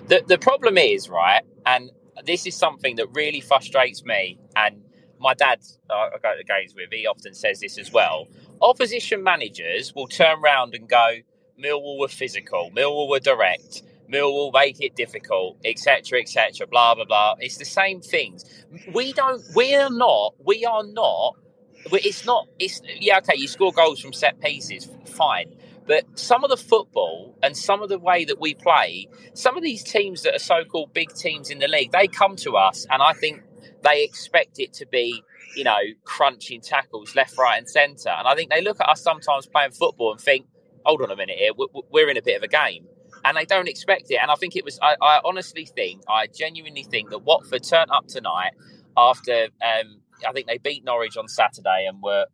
The 0.06 0.22
the 0.26 0.38
problem 0.38 0.78
is 0.78 1.08
right, 1.08 1.42
and 1.64 1.90
this 2.24 2.46
is 2.46 2.54
something 2.54 2.96
that 2.96 3.08
really 3.12 3.40
frustrates 3.40 4.04
me. 4.04 4.38
And 4.54 4.82
my 5.18 5.34
dad, 5.34 5.60
uh, 5.90 6.10
I 6.14 6.18
go 6.22 6.36
to 6.36 6.44
games 6.44 6.74
with, 6.74 6.90
he 6.92 7.06
often 7.06 7.34
says 7.34 7.60
this 7.60 7.78
as 7.78 7.92
well. 7.92 8.28
Opposition 8.60 9.22
managers 9.22 9.94
will 9.94 10.08
turn 10.08 10.40
round 10.40 10.74
and 10.74 10.88
go, 10.88 11.18
"Millwall 11.62 11.98
were 11.98 12.08
physical, 12.08 12.70
Millwall 12.74 13.08
were 13.08 13.20
direct." 13.20 13.82
Millwall 14.10 14.52
make 14.52 14.80
it 14.80 14.94
difficult, 14.94 15.56
etc., 15.64 16.20
etc. 16.20 16.66
Blah 16.66 16.94
blah 16.94 17.04
blah. 17.04 17.34
It's 17.40 17.56
the 17.56 17.64
same 17.64 18.00
things. 18.00 18.44
We 18.92 19.12
don't. 19.12 19.42
We 19.54 19.74
are 19.74 19.90
not. 19.90 20.34
We 20.44 20.64
are 20.64 20.84
not. 20.84 21.34
It's 21.92 22.24
not. 22.24 22.46
It's 22.58 22.80
yeah. 23.00 23.18
Okay, 23.18 23.36
you 23.36 23.48
score 23.48 23.72
goals 23.72 24.00
from 24.00 24.12
set 24.12 24.40
pieces, 24.40 24.88
fine. 25.06 25.54
But 25.86 26.18
some 26.18 26.42
of 26.42 26.50
the 26.50 26.56
football 26.56 27.36
and 27.42 27.56
some 27.56 27.82
of 27.82 27.88
the 27.88 27.98
way 27.98 28.24
that 28.24 28.40
we 28.40 28.54
play, 28.54 29.08
some 29.34 29.56
of 29.56 29.62
these 29.62 29.84
teams 29.84 30.22
that 30.22 30.34
are 30.34 30.40
so-called 30.40 30.92
big 30.92 31.14
teams 31.14 31.48
in 31.48 31.60
the 31.60 31.68
league, 31.68 31.92
they 31.92 32.08
come 32.08 32.34
to 32.36 32.56
us, 32.56 32.86
and 32.90 33.00
I 33.02 33.12
think 33.12 33.42
they 33.82 34.04
expect 34.04 34.58
it 34.58 34.72
to 34.74 34.86
be, 34.86 35.22
you 35.56 35.64
know, 35.64 35.78
crunching 36.04 36.60
tackles 36.60 37.14
left, 37.14 37.36
right, 37.38 37.58
and 37.58 37.68
centre. 37.68 38.10
And 38.10 38.26
I 38.26 38.34
think 38.34 38.50
they 38.50 38.62
look 38.62 38.80
at 38.80 38.88
us 38.88 39.02
sometimes 39.02 39.46
playing 39.46 39.72
football 39.72 40.12
and 40.12 40.20
think, 40.20 40.46
"Hold 40.84 41.02
on 41.02 41.10
a 41.10 41.16
minute 41.16 41.38
here, 41.38 41.52
we- 41.56 41.68
we're 41.90 42.10
in 42.10 42.16
a 42.16 42.22
bit 42.22 42.36
of 42.36 42.42
a 42.42 42.48
game." 42.48 42.88
And 43.24 43.36
they 43.36 43.44
don't 43.44 43.68
expect 43.68 44.10
it. 44.10 44.16
And 44.22 44.30
I 44.30 44.36
think 44.36 44.54
it 44.56 44.64
was. 44.64 44.78
I, 44.80 44.96
I 45.02 45.20
honestly 45.24 45.64
think, 45.66 46.02
I 46.08 46.28
genuinely 46.28 46.84
think 46.84 47.10
that 47.10 47.20
Watford 47.20 47.64
turned 47.64 47.90
up 47.90 48.06
tonight 48.06 48.52
after. 48.96 49.48
Um, 49.64 50.02
I 50.26 50.32
think 50.32 50.46
they 50.46 50.58
beat 50.58 50.84
Norwich 50.84 51.16
on 51.16 51.28
Saturday 51.28 51.86
and 51.88 52.02
were 52.02 52.26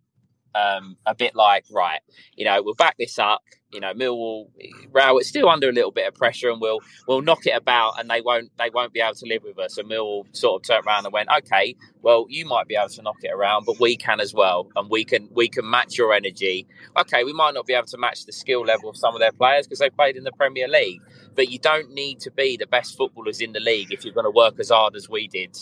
um, 0.54 0.96
a 1.06 1.14
bit 1.14 1.34
like, 1.34 1.64
right, 1.70 2.00
you 2.36 2.44
know, 2.44 2.62
we'll 2.62 2.74
back 2.74 2.96
this 2.98 3.18
up. 3.18 3.42
You 3.72 3.80
know, 3.80 3.94
Millwall, 3.94 4.48
Rowett's 4.90 5.28
still 5.28 5.48
under 5.48 5.70
a 5.70 5.72
little 5.72 5.92
bit 5.92 6.06
of 6.06 6.14
pressure, 6.14 6.50
and 6.50 6.60
we'll 6.60 6.80
we'll 7.08 7.22
knock 7.22 7.46
it 7.46 7.56
about, 7.56 7.98
and 7.98 8.10
they 8.10 8.20
won't 8.20 8.50
they 8.58 8.68
won't 8.68 8.92
be 8.92 9.00
able 9.00 9.14
to 9.14 9.26
live 9.26 9.42
with 9.42 9.58
us. 9.58 9.78
And 9.78 9.88
Millwall 9.88 10.24
sort 10.36 10.60
of 10.60 10.66
turned 10.66 10.86
around 10.86 11.06
and 11.06 11.12
went, 11.12 11.30
okay, 11.38 11.74
well, 12.02 12.26
you 12.28 12.44
might 12.44 12.68
be 12.68 12.76
able 12.76 12.90
to 12.90 13.02
knock 13.02 13.16
it 13.22 13.32
around, 13.32 13.64
but 13.64 13.80
we 13.80 13.96
can 13.96 14.20
as 14.20 14.34
well, 14.34 14.68
and 14.76 14.90
we 14.90 15.04
can 15.04 15.28
we 15.32 15.48
can 15.48 15.68
match 15.68 15.96
your 15.96 16.12
energy. 16.12 16.66
Okay, 16.98 17.24
we 17.24 17.32
might 17.32 17.54
not 17.54 17.66
be 17.66 17.72
able 17.72 17.86
to 17.86 17.98
match 17.98 18.26
the 18.26 18.32
skill 18.32 18.60
level 18.60 18.90
of 18.90 18.96
some 18.96 19.14
of 19.14 19.20
their 19.20 19.32
players 19.32 19.66
because 19.66 19.78
they 19.78 19.90
played 19.90 20.16
in 20.16 20.24
the 20.24 20.32
Premier 20.32 20.68
League, 20.68 21.00
but 21.34 21.50
you 21.50 21.58
don't 21.58 21.90
need 21.92 22.20
to 22.20 22.30
be 22.30 22.58
the 22.58 22.66
best 22.66 22.96
footballers 22.96 23.40
in 23.40 23.52
the 23.52 23.60
league 23.60 23.92
if 23.92 24.04
you're 24.04 24.14
going 24.14 24.24
to 24.24 24.30
work 24.30 24.60
as 24.60 24.68
hard 24.68 24.94
as 24.96 25.08
we 25.08 25.28
did 25.28 25.56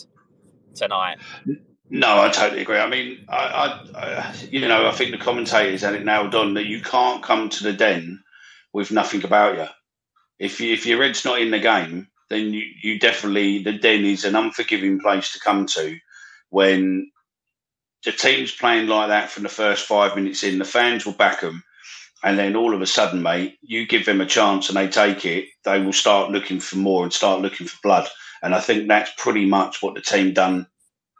tonight. 0.74 1.18
No, 1.90 2.22
I 2.22 2.28
totally 2.30 2.62
agree. 2.62 2.78
I 2.78 2.88
mean, 2.88 3.24
I, 3.28 3.36
I, 3.36 3.98
I, 3.98 4.34
you 4.48 4.66
know, 4.68 4.86
I 4.86 4.92
think 4.92 5.10
the 5.10 5.18
commentators 5.18 5.82
had 5.82 5.94
it 5.94 6.04
nailed 6.04 6.36
on 6.36 6.54
that 6.54 6.66
you 6.66 6.80
can't 6.80 7.22
come 7.22 7.48
to 7.48 7.64
the 7.64 7.72
den 7.72 8.22
with 8.72 8.92
nothing 8.92 9.24
about 9.24 9.56
you. 9.58 9.66
If 10.38 10.60
you, 10.60 10.72
if 10.72 10.86
your 10.86 11.02
head's 11.02 11.24
not 11.24 11.40
in 11.40 11.50
the 11.50 11.58
game, 11.58 12.08
then 12.30 12.54
you, 12.54 12.62
you 12.82 13.00
definitely 13.00 13.64
the 13.64 13.72
den 13.72 14.04
is 14.04 14.24
an 14.24 14.36
unforgiving 14.36 15.00
place 15.00 15.32
to 15.32 15.40
come 15.40 15.66
to 15.66 15.98
when 16.50 17.10
the 18.04 18.12
team's 18.12 18.52
playing 18.54 18.86
like 18.88 19.08
that 19.08 19.30
from 19.30 19.42
the 19.42 19.48
first 19.48 19.86
five 19.86 20.14
minutes 20.14 20.44
in. 20.44 20.58
The 20.58 20.64
fans 20.64 21.04
will 21.04 21.14
back 21.14 21.40
them, 21.40 21.64
and 22.22 22.38
then 22.38 22.56
all 22.56 22.74
of 22.74 22.82
a 22.82 22.86
sudden, 22.86 23.22
mate, 23.22 23.58
you 23.62 23.86
give 23.86 24.06
them 24.06 24.20
a 24.20 24.26
chance 24.26 24.68
and 24.68 24.76
they 24.76 24.88
take 24.88 25.26
it, 25.26 25.46
they 25.64 25.80
will 25.80 25.92
start 25.92 26.30
looking 26.30 26.60
for 26.60 26.76
more 26.76 27.02
and 27.02 27.12
start 27.12 27.40
looking 27.42 27.66
for 27.66 27.78
blood. 27.82 28.08
And 28.42 28.54
I 28.54 28.60
think 28.60 28.88
that's 28.88 29.12
pretty 29.18 29.46
much 29.46 29.82
what 29.82 29.94
the 29.94 30.00
team 30.00 30.32
done 30.32 30.66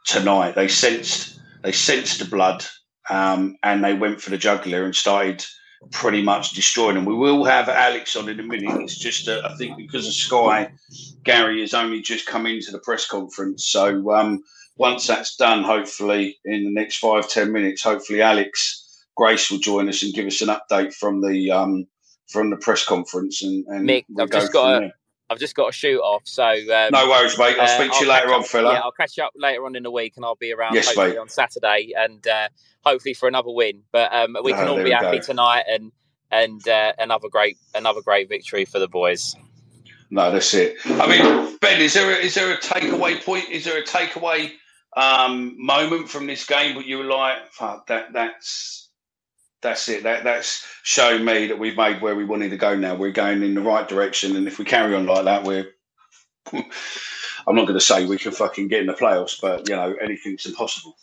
tonight. 0.05 0.55
They 0.55 0.67
sensed 0.67 1.39
they 1.63 1.71
sensed 1.71 2.19
the 2.19 2.25
blood, 2.25 2.65
um, 3.09 3.57
and 3.63 3.83
they 3.83 3.93
went 3.93 4.21
for 4.21 4.29
the 4.29 4.37
jugular 4.37 4.83
and 4.83 4.95
started 4.95 5.45
pretty 5.91 6.21
much 6.21 6.51
destroying 6.51 6.95
them. 6.95 7.05
We 7.05 7.15
will 7.15 7.43
have 7.45 7.67
Alex 7.67 8.15
on 8.15 8.29
in 8.29 8.39
a 8.39 8.43
minute. 8.43 8.81
It's 8.81 8.97
just 8.97 9.27
uh, 9.27 9.41
I 9.43 9.55
think 9.55 9.77
because 9.77 10.07
of 10.07 10.13
Sky, 10.13 10.71
Gary 11.23 11.61
has 11.61 11.73
only 11.73 12.01
just 12.01 12.27
come 12.27 12.45
into 12.45 12.71
the 12.71 12.79
press 12.79 13.07
conference, 13.07 13.67
so. 13.67 14.11
Um, 14.11 14.43
once 14.77 15.05
that's 15.05 15.35
done, 15.35 15.63
hopefully 15.63 16.39
in 16.43 16.63
the 16.63 16.71
next 16.71 16.97
five 16.97 17.29
ten 17.29 17.51
minutes, 17.51 17.83
hopefully 17.83 18.21
Alex 18.21 19.05
Grace 19.15 19.51
will 19.51 19.59
join 19.59 19.89
us 19.89 20.01
and 20.01 20.13
give 20.13 20.25
us 20.25 20.41
an 20.41 20.47
update 20.47 20.93
from 20.93 21.21
the 21.21 21.51
um, 21.51 21.85
from 22.27 22.49
the 22.49 22.57
press 22.57 22.83
conference. 22.83 23.43
And, 23.43 23.65
and 23.67 23.87
Mick, 23.87 24.05
we'll 24.09 24.23
I've 24.23 24.31
just 24.31 24.53
got 24.53 24.83
a, 24.83 24.91
I've 25.31 25.39
just 25.39 25.55
got 25.55 25.69
a 25.69 25.71
shoot 25.71 25.99
off. 26.01 26.23
So 26.25 26.43
um, 26.43 26.89
no 26.91 27.09
worries, 27.09 27.37
mate. 27.37 27.57
I'll 27.57 27.67
speak 27.67 27.93
to 27.93 28.03
you 28.05 28.11
later 28.11 28.33
on, 28.33 28.43
fella. 28.43 28.73
Yeah, 28.73 28.79
I'll 28.81 28.91
catch 28.91 29.15
you 29.17 29.23
up 29.23 29.31
later 29.35 29.65
on 29.65 29.75
in 29.77 29.83
the 29.83 29.91
week, 29.91 30.13
and 30.17 30.25
I'll 30.25 30.35
be 30.35 30.51
around 30.51 30.75
Yes, 30.75 30.87
hopefully 30.87 31.11
mate. 31.11 31.17
on 31.19 31.29
Saturday, 31.29 31.93
and 31.97 32.27
uh, 32.27 32.49
hopefully 32.83 33.13
for 33.13 33.27
another 33.29 33.49
win. 33.51 33.83
But 33.93 34.13
um, 34.13 34.35
we 34.43 34.51
can 34.51 34.67
Oh, 34.67 34.77
all 34.77 34.83
be 34.83 34.91
happy 34.91 35.19
go. 35.19 35.23
tonight, 35.23 35.63
and 35.69 35.91
and 36.31 36.67
uh, 36.67 36.93
another 36.99 37.29
great 37.29 37.57
another 37.73 38.01
great 38.01 38.27
victory 38.29 38.65
for 38.65 38.79
the 38.79 38.87
boys. 38.89 39.35
No, 40.09 40.29
that's 40.31 40.53
it. 40.53 40.75
I 40.85 41.07
mean, 41.07 41.57
Ben, 41.61 41.79
is 41.81 41.93
there 41.93 42.11
a, 42.11 42.15
is 42.15 42.33
there 42.35 42.53
a 42.53 42.57
takeaway 42.57 43.23
point? 43.23 43.49
Is 43.49 43.63
there 43.63 43.79
a 43.79 43.83
takeaway 43.83 44.51
um, 44.97 45.55
moment 45.57 46.09
from 46.09 46.27
this 46.27 46.45
game? 46.45 46.75
But 46.75 46.85
you 46.85 46.97
were 46.97 47.05
like, 47.05 47.51
"Fuck 47.53 47.87
that! 47.87 48.11
That's 48.11 48.80
that's 49.61 49.87
it. 49.89 50.03
That 50.03 50.23
that's 50.23 50.65
shown 50.83 51.23
me 51.23 51.47
that 51.47 51.59
we've 51.59 51.77
made 51.77 52.01
where 52.01 52.15
we 52.15 52.25
wanted 52.25 52.49
to 52.49 52.57
go. 52.57 52.75
Now 52.75 52.95
we're 52.95 53.11
going 53.11 53.43
in 53.43 53.53
the 53.53 53.61
right 53.61 53.87
direction, 53.87 54.35
and 54.35 54.47
if 54.47 54.59
we 54.59 54.65
carry 54.65 54.95
on 54.95 55.05
like 55.05 55.25
that, 55.25 55.43
we're. 55.43 55.67
I'm 57.47 57.55
not 57.55 57.65
going 57.65 57.79
to 57.79 57.85
say 57.85 58.05
we 58.05 58.19
can 58.19 58.31
fucking 58.31 58.67
get 58.67 58.81
in 58.81 58.87
the 58.87 58.93
playoffs, 58.93 59.39
but 59.41 59.67
you 59.67 59.75
know 59.75 59.95
anything's 60.01 60.45
impossible. 60.45 60.95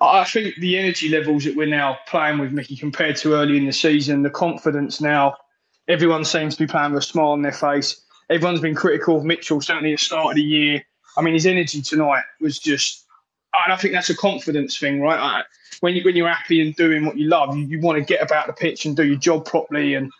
I 0.00 0.24
think 0.24 0.56
the 0.56 0.78
energy 0.78 1.08
levels 1.08 1.44
that 1.44 1.56
we're 1.56 1.66
now 1.66 1.98
playing 2.06 2.38
with, 2.38 2.52
Mickey, 2.52 2.76
compared 2.76 3.16
to 3.16 3.34
early 3.34 3.56
in 3.56 3.66
the 3.66 3.72
season, 3.72 4.22
the 4.22 4.30
confidence 4.30 5.00
now, 5.00 5.36
everyone 5.88 6.24
seems 6.24 6.56
to 6.56 6.66
be 6.66 6.70
playing 6.70 6.92
with 6.92 7.04
a 7.04 7.06
smile 7.06 7.28
on 7.28 7.42
their 7.42 7.52
face. 7.52 8.02
Everyone's 8.28 8.60
been 8.60 8.74
critical 8.74 9.16
of 9.16 9.24
Mitchell, 9.24 9.60
certainly 9.60 9.92
at 9.92 10.00
the 10.00 10.04
start 10.04 10.30
of 10.30 10.36
the 10.36 10.42
year. 10.42 10.84
I 11.16 11.22
mean, 11.22 11.34
his 11.34 11.46
energy 11.46 11.80
tonight 11.80 12.24
was 12.40 12.58
just, 12.58 13.03
and 13.64 13.72
I 13.72 13.76
think 13.76 13.94
that's 13.94 14.10
a 14.10 14.16
confidence 14.16 14.78
thing, 14.78 15.00
right? 15.00 15.18
I, 15.18 15.42
when, 15.80 15.94
you, 15.94 16.04
when 16.04 16.16
you're 16.16 16.28
happy 16.28 16.60
and 16.60 16.74
doing 16.74 17.04
what 17.04 17.16
you 17.16 17.28
love, 17.28 17.56
you, 17.56 17.64
you 17.66 17.80
want 17.80 17.98
to 17.98 18.04
get 18.04 18.22
about 18.22 18.46
the 18.46 18.52
pitch 18.52 18.84
and 18.84 18.96
do 18.96 19.04
your 19.04 19.18
job 19.18 19.44
properly. 19.44 19.94
And 19.94 20.10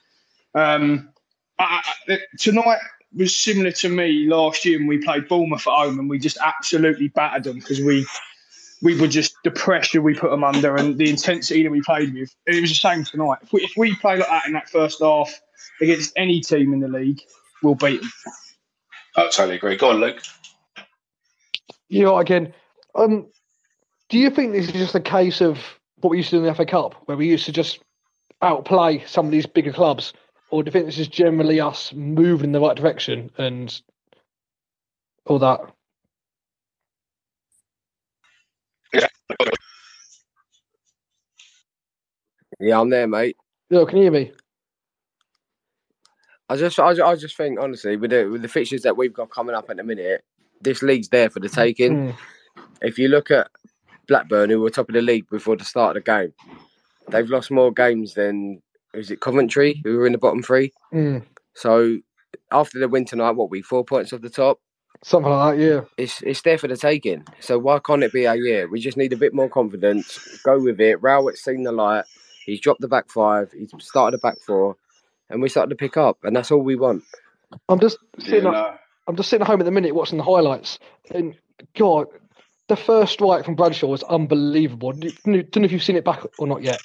um, 0.54 1.10
I, 1.58 1.82
I, 2.08 2.18
tonight 2.38 2.78
was 3.14 3.36
similar 3.36 3.70
to 3.70 3.88
me 3.88 4.26
last 4.26 4.64
year 4.64 4.78
when 4.78 4.86
we 4.86 4.98
played 4.98 5.28
Bournemouth 5.28 5.66
at 5.66 5.72
home 5.72 5.98
and 5.98 6.10
we 6.10 6.18
just 6.18 6.38
absolutely 6.38 7.08
battered 7.08 7.44
them 7.44 7.58
because 7.58 7.80
we 7.80 8.06
we 8.82 9.00
were 9.00 9.08
just 9.08 9.34
the 9.44 9.50
pressure 9.50 10.02
we 10.02 10.14
put 10.14 10.30
them 10.30 10.44
under 10.44 10.76
and 10.76 10.98
the 10.98 11.08
intensity 11.08 11.62
that 11.62 11.70
we 11.70 11.80
played 11.80 12.12
with. 12.12 12.34
It 12.46 12.60
was 12.60 12.70
the 12.70 12.76
same 12.76 13.02
tonight. 13.02 13.38
If 13.42 13.52
we, 13.52 13.62
if 13.62 13.72
we 13.78 13.96
play 13.96 14.18
like 14.18 14.28
that 14.28 14.46
in 14.46 14.52
that 14.52 14.68
first 14.68 15.00
half 15.00 15.40
against 15.80 16.12
any 16.16 16.40
team 16.40 16.74
in 16.74 16.80
the 16.80 16.88
league, 16.88 17.22
we'll 17.62 17.76
beat 17.76 18.02
them. 18.02 18.12
I 19.16 19.28
totally 19.28 19.56
agree. 19.56 19.76
Go 19.76 19.90
on, 19.90 20.00
Luke. 20.00 20.20
You 21.88 22.02
know, 22.02 22.18
again, 22.18 22.52
um, 22.94 23.26
do 24.08 24.18
you 24.18 24.30
think 24.30 24.52
this 24.52 24.66
is 24.66 24.72
just 24.72 24.94
a 24.94 25.00
case 25.00 25.40
of 25.40 25.58
what 26.00 26.10
we 26.10 26.18
used 26.18 26.30
to 26.30 26.36
do 26.36 26.40
in 26.40 26.44
the 26.44 26.54
FA 26.54 26.66
Cup, 26.66 26.94
where 27.06 27.16
we 27.16 27.28
used 27.28 27.46
to 27.46 27.52
just 27.52 27.80
outplay 28.42 29.04
some 29.06 29.26
of 29.26 29.32
these 29.32 29.46
bigger 29.46 29.72
clubs, 29.72 30.12
or 30.50 30.62
do 30.62 30.68
you 30.68 30.72
think 30.72 30.86
this 30.86 30.98
is 30.98 31.08
generally 31.08 31.60
us 31.60 31.92
moving 31.94 32.46
in 32.46 32.52
the 32.52 32.60
right 32.60 32.76
direction 32.76 33.30
and 33.38 33.80
all 35.26 35.38
that? 35.38 35.60
Yeah, 38.92 39.06
yeah 42.60 42.80
I'm 42.80 42.90
there, 42.90 43.08
mate. 43.08 43.36
Yo, 43.70 43.86
can 43.86 43.96
you 43.96 44.04
hear 44.04 44.12
me? 44.12 44.32
I 46.48 46.56
just, 46.56 46.78
I, 46.78 46.90
I 46.90 47.16
just 47.16 47.36
think 47.36 47.58
honestly, 47.58 47.96
with 47.96 48.10
the 48.10 48.26
with 48.26 48.42
the 48.42 48.48
fixtures 48.48 48.82
that 48.82 48.96
we've 48.96 49.14
got 49.14 49.30
coming 49.30 49.54
up 49.54 49.70
in 49.70 49.80
a 49.80 49.82
minute, 49.82 50.22
this 50.60 50.82
league's 50.82 51.08
there 51.08 51.30
for 51.30 51.40
the 51.40 51.48
taking. 51.48 52.12
Mm. 52.12 52.16
If 52.80 52.98
you 52.98 53.08
look 53.08 53.30
at 53.30 53.48
Blackburn, 54.08 54.50
who 54.50 54.60
were 54.60 54.70
top 54.70 54.88
of 54.88 54.94
the 54.94 55.02
league 55.02 55.28
before 55.30 55.56
the 55.56 55.64
start 55.64 55.96
of 55.96 56.04
the 56.04 56.10
game, 56.10 56.32
they've 57.10 57.28
lost 57.28 57.50
more 57.50 57.72
games 57.72 58.14
than 58.14 58.62
is 58.92 59.10
it 59.10 59.20
Coventry, 59.20 59.80
who 59.84 59.96
were 59.96 60.06
in 60.06 60.12
the 60.12 60.18
bottom 60.18 60.42
three. 60.42 60.72
Mm. 60.92 61.24
So 61.54 61.98
after 62.50 62.78
the 62.78 62.88
win 62.88 63.04
tonight, 63.04 63.32
what 63.32 63.50
we 63.50 63.62
four 63.62 63.84
points 63.84 64.12
off 64.12 64.20
the 64.20 64.30
top. 64.30 64.60
Something 65.02 65.32
like 65.32 65.56
that, 65.56 65.62
yeah. 65.62 65.80
It's 65.98 66.22
it's 66.22 66.42
there 66.42 66.56
for 66.56 66.68
the 66.68 66.76
taking. 66.76 67.24
So 67.40 67.58
why 67.58 67.78
can't 67.78 68.02
it 68.02 68.12
be 68.12 68.26
our 68.26 68.36
year? 68.36 68.68
We 68.68 68.80
just 68.80 68.96
need 68.96 69.12
a 69.12 69.18
bit 69.18 69.34
more 69.34 69.48
confidence. 69.48 70.38
Go 70.44 70.60
with 70.60 70.80
it. 70.80 71.02
Rowett's 71.02 71.44
seen 71.44 71.62
the 71.64 71.72
light. 71.72 72.04
He's 72.46 72.60
dropped 72.60 72.80
the 72.80 72.88
back 72.88 73.10
five. 73.10 73.52
He's 73.52 73.70
started 73.80 74.18
the 74.18 74.22
back 74.22 74.38
four, 74.40 74.76
and 75.28 75.42
we 75.42 75.48
started 75.48 75.70
to 75.70 75.76
pick 75.76 75.96
up. 75.96 76.18
And 76.22 76.34
that's 76.34 76.50
all 76.50 76.62
we 76.62 76.76
want. 76.76 77.04
I'm 77.68 77.80
just 77.80 77.98
sitting. 78.18 78.44
Yeah, 78.44 78.50
no. 78.50 78.74
I'm 79.06 79.16
just 79.16 79.28
sitting 79.28 79.42
at 79.42 79.46
home 79.48 79.60
at 79.60 79.64
the 79.64 79.70
minute 79.70 79.94
watching 79.94 80.16
the 80.16 80.24
highlights, 80.24 80.78
and 81.10 81.34
God, 81.76 82.06
the 82.68 82.76
first 82.76 83.12
strike 83.14 83.44
from 83.44 83.54
Bradshaw 83.54 83.86
was 83.86 84.02
unbelievable. 84.04 84.92
Don't 84.92 85.26
know 85.26 85.42
don't 85.42 85.62
know 85.62 85.66
if 85.66 85.72
you've 85.72 85.82
seen 85.82 85.96
it 85.96 86.04
back 86.04 86.22
or 86.38 86.46
not 86.46 86.62
yet, 86.62 86.80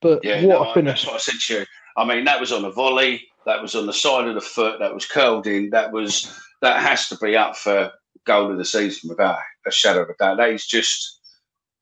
but 0.00 0.24
Yeah, 0.24 0.42
what 0.44 0.48
no, 0.48 0.62
a 0.64 0.70
I- 0.70 0.74
finish! 0.74 1.02
That's 1.02 1.06
what 1.06 1.14
I 1.16 1.18
said 1.18 1.40
to 1.46 1.54
you. 1.60 1.66
I 1.96 2.04
mean, 2.04 2.24
that 2.24 2.40
was 2.40 2.52
on 2.52 2.64
a 2.64 2.70
volley. 2.70 3.22
That 3.46 3.60
was 3.62 3.74
on 3.74 3.86
the 3.86 3.92
side 3.92 4.28
of 4.28 4.34
the 4.34 4.40
foot. 4.40 4.78
That 4.78 4.94
was 4.94 5.06
curled 5.06 5.46
in. 5.46 5.70
That 5.70 5.92
was 5.92 6.32
that 6.62 6.80
has 6.80 7.08
to 7.08 7.16
be 7.18 7.36
up 7.36 7.56
for 7.56 7.92
goal 8.24 8.50
of 8.50 8.58
the 8.58 8.64
season 8.64 9.08
without 9.08 9.38
a 9.66 9.70
shadow 9.70 10.02
of 10.02 10.10
a 10.10 10.14
doubt. 10.18 10.36
That 10.38 10.50
is 10.50 10.66
just 10.66 11.20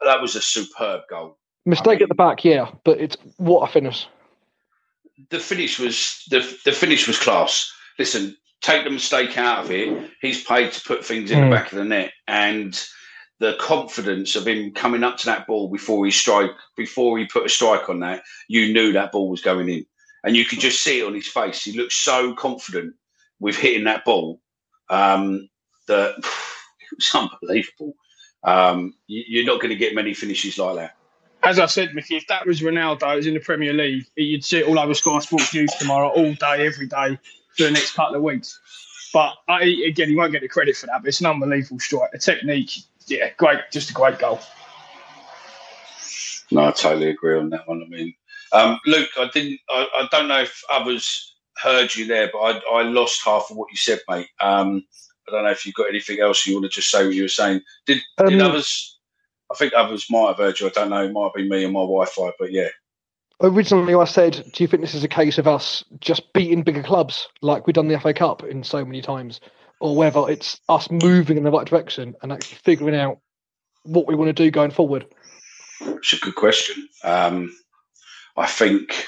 that 0.04 0.20
was 0.20 0.36
a 0.36 0.42
superb 0.42 1.02
goal. 1.10 1.38
Mistake 1.64 2.00
at 2.00 2.08
the 2.08 2.14
back, 2.14 2.44
yeah, 2.44 2.70
but 2.84 3.00
it's 3.00 3.16
what 3.38 3.68
a 3.68 3.72
finish. 3.72 4.06
The 5.30 5.40
finish 5.40 5.78
was 5.78 6.22
the 6.30 6.40
the 6.64 6.72
finish 6.72 7.06
was 7.06 7.18
class. 7.18 7.72
Listen, 7.98 8.36
take 8.60 8.84
the 8.84 8.90
mistake 8.90 9.36
out 9.38 9.64
of 9.64 9.70
it. 9.70 10.10
He's 10.20 10.44
paid 10.44 10.72
to 10.72 10.80
put 10.82 11.04
things 11.04 11.30
in 11.30 11.38
Mm. 11.40 11.50
the 11.50 11.56
back 11.56 11.72
of 11.72 11.78
the 11.78 11.84
net, 11.84 12.12
and 12.28 12.78
the 13.38 13.56
confidence 13.60 14.34
of 14.34 14.46
him 14.46 14.72
coming 14.72 15.04
up 15.04 15.18
to 15.18 15.26
that 15.26 15.46
ball 15.46 15.68
before 15.68 16.04
he 16.04 16.10
strike 16.10 16.50
before 16.76 17.18
he 17.18 17.26
put 17.26 17.46
a 17.46 17.48
strike 17.48 17.88
on 17.88 18.00
that, 18.00 18.22
you 18.48 18.72
knew 18.72 18.92
that 18.92 19.12
ball 19.12 19.28
was 19.28 19.42
going 19.42 19.68
in, 19.68 19.84
and 20.24 20.36
you 20.36 20.44
could 20.44 20.60
just 20.60 20.82
see 20.82 21.00
it 21.00 21.06
on 21.06 21.14
his 21.14 21.28
face. 21.28 21.64
He 21.64 21.76
looked 21.76 21.92
so 21.92 22.34
confident 22.34 22.94
with 23.38 23.56
hitting 23.56 23.84
that 23.84 24.04
ball 24.04 24.40
um, 24.88 25.48
that 25.88 26.14
it 26.18 26.96
was 26.96 27.10
unbelievable. 27.14 27.94
Um, 28.42 28.94
you, 29.06 29.24
you're 29.26 29.46
not 29.46 29.60
going 29.60 29.70
to 29.70 29.76
get 29.76 29.94
many 29.94 30.14
finishes 30.14 30.58
like 30.58 30.76
that. 30.76 30.96
As 31.42 31.58
I 31.58 31.66
said, 31.66 31.94
Mickey, 31.94 32.16
if 32.16 32.26
that 32.28 32.46
was 32.46 32.60
Ronaldo, 32.60 33.12
it 33.12 33.16
was 33.16 33.26
in 33.26 33.34
the 33.34 33.40
Premier 33.40 33.72
League, 33.72 34.06
you'd 34.16 34.44
see 34.44 34.58
it 34.58 34.68
all 34.68 34.78
over 34.78 34.94
Sky 34.94 35.18
Sports 35.20 35.54
News 35.54 35.72
tomorrow, 35.78 36.08
all 36.08 36.32
day, 36.34 36.66
every 36.66 36.86
day, 36.86 37.18
for 37.56 37.64
the 37.64 37.70
next 37.70 37.92
couple 37.92 38.16
of 38.16 38.22
weeks. 38.22 38.58
But 39.12 39.34
I, 39.48 39.62
again, 39.86 40.08
he 40.08 40.16
won't 40.16 40.32
get 40.32 40.42
the 40.42 40.48
credit 40.48 40.76
for 40.76 40.86
that, 40.86 41.02
but 41.02 41.08
it's 41.08 41.20
an 41.20 41.26
unbelievable 41.26 41.78
strike. 41.78 42.10
The 42.12 42.18
technique, 42.18 42.72
yeah, 43.06 43.30
great, 43.36 43.60
just 43.72 43.90
a 43.90 43.92
great 43.92 44.18
goal. 44.18 44.40
No, 46.50 46.66
I 46.66 46.70
totally 46.70 47.10
agree 47.10 47.38
on 47.38 47.50
that 47.50 47.66
one. 47.66 47.82
I 47.82 47.86
mean, 47.86 48.14
um, 48.52 48.78
Luke, 48.86 49.08
I 49.18 49.28
didn't. 49.32 49.58
I, 49.68 49.86
I 49.94 50.08
don't 50.10 50.28
know 50.28 50.42
if 50.42 50.62
others 50.70 51.34
heard 51.58 51.94
you 51.94 52.06
there, 52.06 52.30
but 52.32 52.38
I, 52.38 52.80
I 52.80 52.82
lost 52.82 53.24
half 53.24 53.50
of 53.50 53.56
what 53.56 53.70
you 53.70 53.76
said, 53.76 54.00
mate. 54.08 54.28
Um, 54.40 54.84
I 55.28 55.32
don't 55.32 55.44
know 55.44 55.50
if 55.50 55.66
you've 55.66 55.74
got 55.74 55.88
anything 55.88 56.20
else 56.20 56.46
you 56.46 56.54
want 56.54 56.64
to 56.64 56.68
just 56.68 56.90
say 56.90 57.04
what 57.04 57.14
you 57.14 57.22
were 57.22 57.28
saying. 57.28 57.60
Did, 57.86 58.00
did 58.26 58.40
Um, 58.40 58.50
others? 58.50 58.98
I 59.50 59.54
think 59.56 59.72
others 59.76 60.06
might 60.10 60.28
have 60.28 60.36
heard 60.38 60.60
you. 60.60 60.66
I 60.66 60.70
don't 60.70 60.90
know. 60.90 61.04
It 61.04 61.12
might 61.12 61.24
have 61.24 61.34
been 61.34 61.48
me 61.48 61.64
and 61.64 61.72
my 61.72 61.80
Wi-Fi, 61.80 62.30
but 62.38 62.52
yeah. 62.52 62.68
Originally, 63.42 63.94
I 63.94 64.04
said, 64.04 64.50
"Do 64.52 64.64
you 64.64 64.68
think 64.68 64.82
this 64.82 64.94
is 64.94 65.04
a 65.04 65.08
case 65.08 65.38
of 65.38 65.46
us 65.46 65.84
just 66.00 66.32
beating 66.32 66.62
bigger 66.62 66.82
clubs 66.82 67.28
like 67.42 67.66
we've 67.66 67.74
done 67.74 67.88
the 67.88 68.00
FA 68.00 68.14
Cup 68.14 68.42
in 68.44 68.62
so 68.62 68.84
many 68.84 69.02
times, 69.02 69.40
or 69.80 69.96
whether 69.96 70.28
it's 70.28 70.60
us 70.68 70.90
moving 70.90 71.36
in 71.36 71.44
the 71.44 71.50
right 71.50 71.66
direction 71.66 72.14
and 72.22 72.32
actually 72.32 72.58
figuring 72.64 72.96
out 72.96 73.18
what 73.84 74.06
we 74.06 74.14
want 74.14 74.28
to 74.28 74.44
do 74.44 74.50
going 74.50 74.70
forward?" 74.72 75.06
It's 75.80 76.12
a 76.14 76.18
good 76.18 76.34
question. 76.36 76.88
Um, 77.04 77.54
I 78.36 78.46
think 78.46 79.06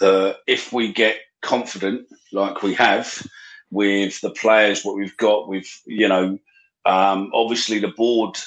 that 0.00 0.38
if 0.46 0.72
we 0.72 0.92
get 0.92 1.18
confident, 1.42 2.06
like 2.32 2.62
we 2.62 2.74
have, 2.74 3.26
with 3.70 4.20
the 4.20 4.30
players, 4.30 4.84
what 4.84 4.96
we've 4.96 5.16
got, 5.16 5.48
with 5.48 5.66
you 5.86 6.08
know, 6.08 6.38
um, 6.86 7.30
obviously 7.34 7.78
the 7.80 7.88
board 7.88 8.38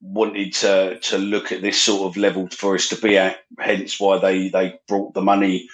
wanted 0.00 0.52
to 0.54 0.98
to 1.00 1.18
look 1.18 1.52
at 1.52 1.62
this 1.62 1.80
sort 1.80 2.02
of 2.10 2.16
level 2.16 2.48
for 2.48 2.74
us 2.74 2.88
to 2.88 2.96
be 2.96 3.18
at. 3.18 3.38
Hence, 3.58 4.00
why 4.00 4.18
they 4.18 4.48
they 4.50 4.78
brought 4.88 5.14
the 5.14 5.22
money 5.22 5.68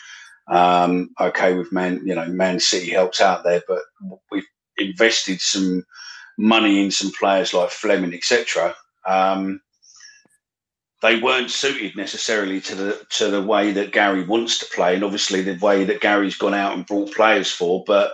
Um, 0.48 1.10
okay, 1.20 1.54
with 1.54 1.72
Man, 1.72 2.02
you 2.04 2.14
know, 2.14 2.26
Man 2.26 2.60
City 2.60 2.90
helps 2.90 3.20
out 3.20 3.44
there, 3.44 3.62
but 3.68 3.82
we've 4.32 4.46
invested 4.78 5.40
some 5.40 5.84
money 6.38 6.82
in 6.82 6.90
some 6.90 7.12
players 7.18 7.52
like 7.52 7.70
Flemming, 7.70 8.14
etc. 8.14 8.74
Um, 9.06 9.60
they 11.02 11.18
weren't 11.18 11.50
suited 11.50 11.96
necessarily 11.96 12.60
to 12.60 12.74
the 12.74 13.06
to 13.10 13.28
the 13.28 13.42
way 13.42 13.72
that 13.72 13.92
Gary 13.92 14.24
wants 14.24 14.58
to 14.58 14.66
play, 14.74 14.94
and 14.94 15.04
obviously 15.04 15.42
the 15.42 15.58
way 15.64 15.84
that 15.84 16.00
Gary's 16.00 16.36
gone 16.36 16.54
out 16.54 16.74
and 16.74 16.86
brought 16.86 17.14
players 17.14 17.50
for. 17.50 17.84
But 17.86 18.12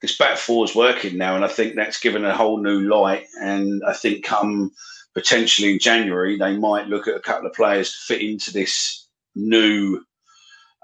this 0.00 0.16
back 0.16 0.38
four 0.38 0.64
is 0.64 0.74
working 0.74 1.18
now, 1.18 1.34
and 1.34 1.44
I 1.44 1.48
think 1.48 1.74
that's 1.74 2.00
given 2.00 2.24
a 2.24 2.36
whole 2.36 2.62
new 2.62 2.80
light. 2.82 3.26
And 3.40 3.82
I 3.86 3.92
think 3.92 4.24
come 4.24 4.70
potentially 5.14 5.72
in 5.72 5.78
January, 5.80 6.38
they 6.38 6.56
might 6.56 6.86
look 6.86 7.08
at 7.08 7.16
a 7.16 7.20
couple 7.20 7.48
of 7.48 7.54
players 7.54 7.92
to 7.92 7.98
fit 7.98 8.22
into 8.22 8.52
this 8.52 9.06
new 9.34 10.00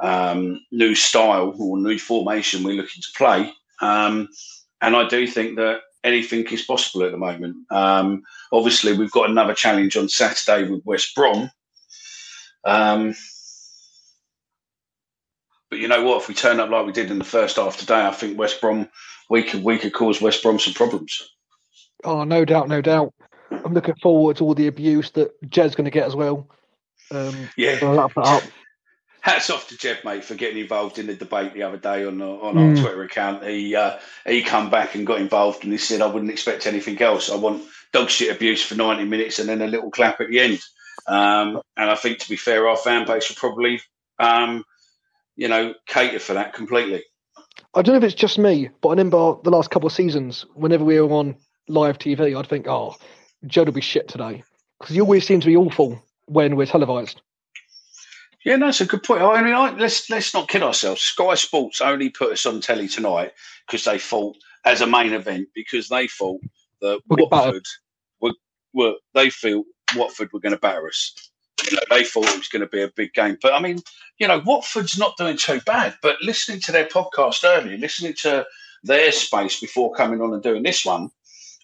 um, 0.02 0.60
new 0.72 0.94
style 0.94 1.54
or 1.58 1.78
new 1.78 1.98
formation 1.98 2.64
we're 2.64 2.74
looking 2.74 3.02
to 3.02 3.16
play. 3.16 3.52
Um, 3.80 4.28
and 4.84 4.94
I 4.94 5.08
do 5.08 5.26
think 5.26 5.56
that 5.56 5.80
anything 6.04 6.44
is 6.48 6.62
possible 6.62 7.06
at 7.06 7.12
the 7.12 7.16
moment. 7.16 7.56
Um, 7.70 8.22
obviously, 8.52 8.92
we've 8.92 9.10
got 9.10 9.30
another 9.30 9.54
challenge 9.54 9.96
on 9.96 10.10
Saturday 10.10 10.68
with 10.70 10.84
West 10.84 11.14
Brom. 11.14 11.50
Um, 12.66 13.14
but 15.70 15.78
you 15.78 15.88
know 15.88 16.04
what? 16.04 16.20
If 16.20 16.28
we 16.28 16.34
turn 16.34 16.60
up 16.60 16.68
like 16.68 16.84
we 16.84 16.92
did 16.92 17.10
in 17.10 17.18
the 17.18 17.24
first 17.24 17.56
half 17.56 17.78
today, 17.78 18.06
I 18.06 18.10
think 18.10 18.38
West 18.38 18.60
Brom 18.60 18.88
we 19.30 19.42
could 19.42 19.64
we 19.64 19.78
could 19.78 19.94
cause 19.94 20.20
West 20.20 20.42
Brom 20.42 20.58
some 20.58 20.74
problems. 20.74 21.30
Oh, 22.04 22.24
no 22.24 22.44
doubt, 22.44 22.68
no 22.68 22.82
doubt. 22.82 23.14
I'm 23.50 23.72
looking 23.72 23.94
forward 24.02 24.36
to 24.36 24.44
all 24.44 24.54
the 24.54 24.66
abuse 24.66 25.10
that 25.12 25.30
Jed's 25.48 25.74
going 25.74 25.86
to 25.86 25.90
get 25.90 26.06
as 26.06 26.14
well. 26.14 26.46
Um, 27.10 27.48
Yeah. 27.56 27.78
Hats 29.24 29.48
off 29.48 29.68
to 29.68 29.78
Jed, 29.78 30.00
mate, 30.04 30.22
for 30.22 30.34
getting 30.34 30.58
involved 30.58 30.98
in 30.98 31.06
the 31.06 31.14
debate 31.14 31.54
the 31.54 31.62
other 31.62 31.78
day 31.78 32.04
on 32.04 32.20
on 32.20 32.56
Mm. 32.56 32.58
our 32.58 32.76
Twitter 32.76 33.02
account. 33.04 33.42
He 33.42 33.74
uh, 33.74 33.98
he 34.26 34.42
come 34.42 34.68
back 34.68 34.94
and 34.94 35.06
got 35.06 35.18
involved, 35.18 35.64
and 35.64 35.72
he 35.72 35.78
said, 35.78 36.02
"I 36.02 36.06
wouldn't 36.06 36.30
expect 36.30 36.66
anything 36.66 37.00
else. 37.00 37.30
I 37.30 37.36
want 37.36 37.62
dog 37.90 38.10
shit 38.10 38.36
abuse 38.36 38.62
for 38.62 38.74
ninety 38.74 39.04
minutes, 39.06 39.38
and 39.38 39.48
then 39.48 39.62
a 39.62 39.66
little 39.66 39.90
clap 39.90 40.20
at 40.20 40.28
the 40.28 40.40
end." 40.40 40.60
Um, 41.06 41.62
and 41.74 41.90
I 41.90 41.94
think, 41.94 42.18
to 42.18 42.28
be 42.28 42.36
fair, 42.36 42.68
our 42.68 42.76
fan 42.76 43.06
base 43.06 43.30
will 43.30 43.36
probably, 43.36 43.80
um, 44.18 44.62
you 45.36 45.48
know, 45.48 45.72
cater 45.86 46.18
for 46.18 46.34
that 46.34 46.52
completely. 46.52 47.02
I 47.72 47.80
don't 47.80 47.94
know 47.94 47.98
if 47.98 48.04
it's 48.04 48.14
just 48.14 48.38
me, 48.38 48.68
but 48.82 48.90
I 48.90 48.92
remember 48.92 49.36
the 49.42 49.50
last 49.50 49.70
couple 49.70 49.86
of 49.86 49.94
seasons, 49.94 50.44
whenever 50.54 50.84
we 50.84 51.00
were 51.00 51.10
on 51.16 51.36
live 51.66 51.96
TV, 51.98 52.38
I'd 52.38 52.46
think, 52.46 52.68
oh, 52.68 52.94
Jed 53.46 53.68
will 53.68 53.72
be 53.72 53.80
shit 53.80 54.06
today. 54.06 54.44
Because 54.78 54.94
he 54.94 55.00
always 55.00 55.26
seems 55.26 55.44
to 55.44 55.50
be 55.50 55.56
awful 55.56 56.02
when 56.26 56.56
we're 56.56 56.66
televised. 56.66 57.22
Yeah, 58.44 58.56
no, 58.56 58.66
that's 58.66 58.82
a 58.82 58.86
good 58.86 59.02
point. 59.02 59.22
I 59.22 59.42
mean, 59.42 59.54
I, 59.54 59.74
let's 59.74 60.10
let's 60.10 60.34
not 60.34 60.48
kid 60.48 60.62
ourselves. 60.62 61.00
Sky 61.00 61.34
Sports 61.34 61.80
only 61.80 62.10
put 62.10 62.32
us 62.32 62.44
on 62.44 62.60
telly 62.60 62.88
tonight 62.88 63.32
because 63.66 63.84
they 63.84 63.98
thought, 63.98 64.36
as 64.66 64.82
a 64.82 64.86
main 64.86 65.14
event, 65.14 65.48
because 65.54 65.88
they 65.88 66.06
thought 66.08 66.40
that 66.80 67.00
We'll. 67.08 67.28
Watford 67.30 67.64
were, 68.20 68.32
were 68.74 68.94
they 69.14 69.30
feel 69.30 69.64
Watford 69.96 70.32
were 70.32 70.40
going 70.40 70.54
to 70.54 70.60
batter 70.60 70.86
us. 70.86 71.14
You 71.70 71.76
know, 71.76 71.82
they 71.88 72.04
thought 72.04 72.28
it 72.28 72.36
was 72.36 72.48
going 72.48 72.60
to 72.60 72.68
be 72.68 72.82
a 72.82 72.88
big 72.88 73.14
game. 73.14 73.38
But 73.40 73.54
I 73.54 73.60
mean, 73.60 73.78
you 74.18 74.28
know, 74.28 74.42
Watford's 74.44 74.98
not 74.98 75.16
doing 75.16 75.38
too 75.38 75.60
bad. 75.64 75.94
But 76.02 76.20
listening 76.20 76.60
to 76.62 76.72
their 76.72 76.86
podcast 76.86 77.44
earlier, 77.44 77.78
listening 77.78 78.14
to 78.22 78.44
their 78.82 79.10
space 79.12 79.58
before 79.58 79.94
coming 79.94 80.20
on 80.20 80.34
and 80.34 80.42
doing 80.42 80.62
this 80.62 80.84
one, 80.84 81.10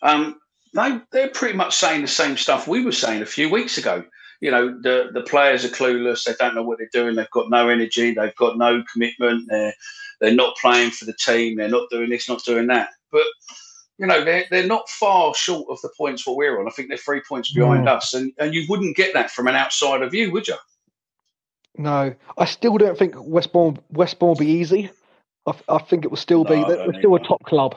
um, 0.01 0.41
they 0.73 0.99
they're 1.13 1.29
pretty 1.29 1.59
much 1.59 1.77
saying 1.77 2.01
the 2.01 2.09
same 2.09 2.39
stuff 2.39 2.67
we 2.67 2.83
were 2.83 2.93
saying 2.93 3.21
a 3.21 3.27
few 3.27 3.51
weeks 3.51 3.77
ago. 3.77 4.05
You 4.41 4.51
know, 4.51 4.69
the 4.81 5.11
the 5.13 5.23
players 5.23 5.65
are 5.65 5.69
clueless. 5.69 6.25
They 6.25 6.35
don't 6.39 6.55
know 6.55 6.63
what 6.63 6.79
they're 6.79 6.89
doing. 6.93 7.15
They've 7.15 7.31
got 7.31 7.51
no 7.51 7.69
energy. 7.69 8.15
They've 8.15 8.35
got 8.37 8.57
no 8.57 8.83
commitment. 8.91 9.49
They're 9.49 9.75
they're 10.21 10.35
not 10.35 10.57
playing 10.57 10.91
for 10.93 11.05
the 11.05 11.13
team. 11.13 11.57
They're 11.57 11.69
not 11.69 11.91
doing 11.91 12.11
this, 12.11 12.29
not 12.29 12.45
doing 12.45 12.67
that. 12.69 12.91
But 13.13 13.25
you 13.99 14.07
know, 14.07 14.25
they're 14.25 14.45
they're 14.51 14.67
not 14.67 14.89
far 14.89 15.35
short 15.35 15.67
of 15.69 15.81
the 15.83 15.91
points 15.97 16.27
what 16.27 16.37
we're 16.37 16.59
on. 16.59 16.67
I 16.67 16.71
think 16.71 16.89
they're 16.89 16.97
three 16.97 17.21
points 17.29 17.53
behind 17.53 17.87
Mm. 17.87 17.97
us, 17.97 18.15
and 18.15 18.33
and 18.39 18.55
you 18.55 18.65
wouldn't 18.69 18.97
get 18.97 19.13
that 19.13 19.31
from 19.31 19.47
an 19.47 19.57
outsider 19.57 20.09
view, 20.09 20.33
would 20.33 20.49
you? 20.49 20.57
No, 21.77 22.15
I 22.37 22.45
still 22.47 22.79
don't 22.79 22.99
think 22.99 23.15
West 23.17 23.53
Brom 23.53 23.79
West 23.91 24.19
Brom 24.19 24.31
will 24.31 24.37
be 24.37 24.51
easy. 24.51 24.91
I, 25.47 25.53
I 25.69 25.79
think 25.79 26.05
it 26.05 26.11
will 26.11 26.17
still 26.17 26.45
be. 26.45 26.57
No, 26.57 26.65
I 26.65 26.69
They're, 26.69 27.01
still 27.01 27.15
a 27.15 27.21
top 27.21 27.43
club. 27.45 27.77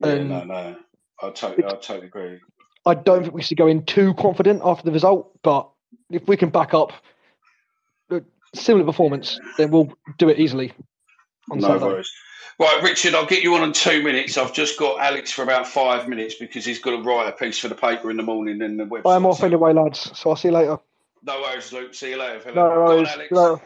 Yeah, 0.00 0.10
And 0.10 0.28
no, 0.28 0.44
no, 0.44 0.76
I 1.22 1.30
totally, 1.30 1.64
I 1.64 1.70
totally 1.70 2.06
agree. 2.06 2.38
I 2.84 2.94
don't 2.94 3.22
think 3.22 3.34
we 3.34 3.42
should 3.42 3.58
go 3.58 3.66
in 3.66 3.84
too 3.84 4.14
confident 4.14 4.62
after 4.64 4.84
the 4.84 4.92
result, 4.92 5.32
but 5.42 5.68
if 6.10 6.26
we 6.28 6.36
can 6.36 6.50
back 6.50 6.74
up 6.74 6.92
a 8.10 8.22
similar 8.54 8.84
performance, 8.84 9.38
then 9.58 9.70
we'll 9.70 9.92
do 10.18 10.28
it 10.28 10.38
easily 10.38 10.72
on 11.50 11.58
No 11.58 11.68
Saturday. 11.68 11.84
worries. 11.86 12.12
Right, 12.58 12.82
Richard, 12.82 13.14
I'll 13.14 13.26
get 13.26 13.42
you 13.42 13.54
on 13.54 13.62
in 13.64 13.72
two 13.74 14.02
minutes. 14.02 14.38
I've 14.38 14.54
just 14.54 14.78
got 14.78 14.98
Alex 14.98 15.30
for 15.30 15.42
about 15.42 15.66
five 15.66 16.08
minutes 16.08 16.36
because 16.36 16.64
he's 16.64 16.78
got 16.78 16.92
to 16.92 17.02
write 17.02 17.28
a 17.28 17.32
piece 17.32 17.58
for 17.58 17.68
the 17.68 17.74
paper 17.74 18.10
in 18.10 18.16
the 18.16 18.22
morning 18.22 18.62
and 18.62 18.80
the 18.80 18.84
website. 18.84 19.14
I'm 19.14 19.26
off 19.26 19.42
anyway, 19.42 19.74
lads. 19.74 20.10
So 20.18 20.30
I'll 20.30 20.36
see 20.36 20.48
you 20.48 20.54
later. 20.54 20.78
No 21.22 21.42
worries, 21.42 21.70
Luke. 21.72 21.92
See 21.92 22.10
you 22.10 22.16
later, 22.18 22.40
fella. 22.40 22.54
No 22.54 22.62
Go 22.68 22.82
on, 22.82 22.88
worries. 22.96 23.08
Alex. 23.08 23.30
No. 23.30 23.60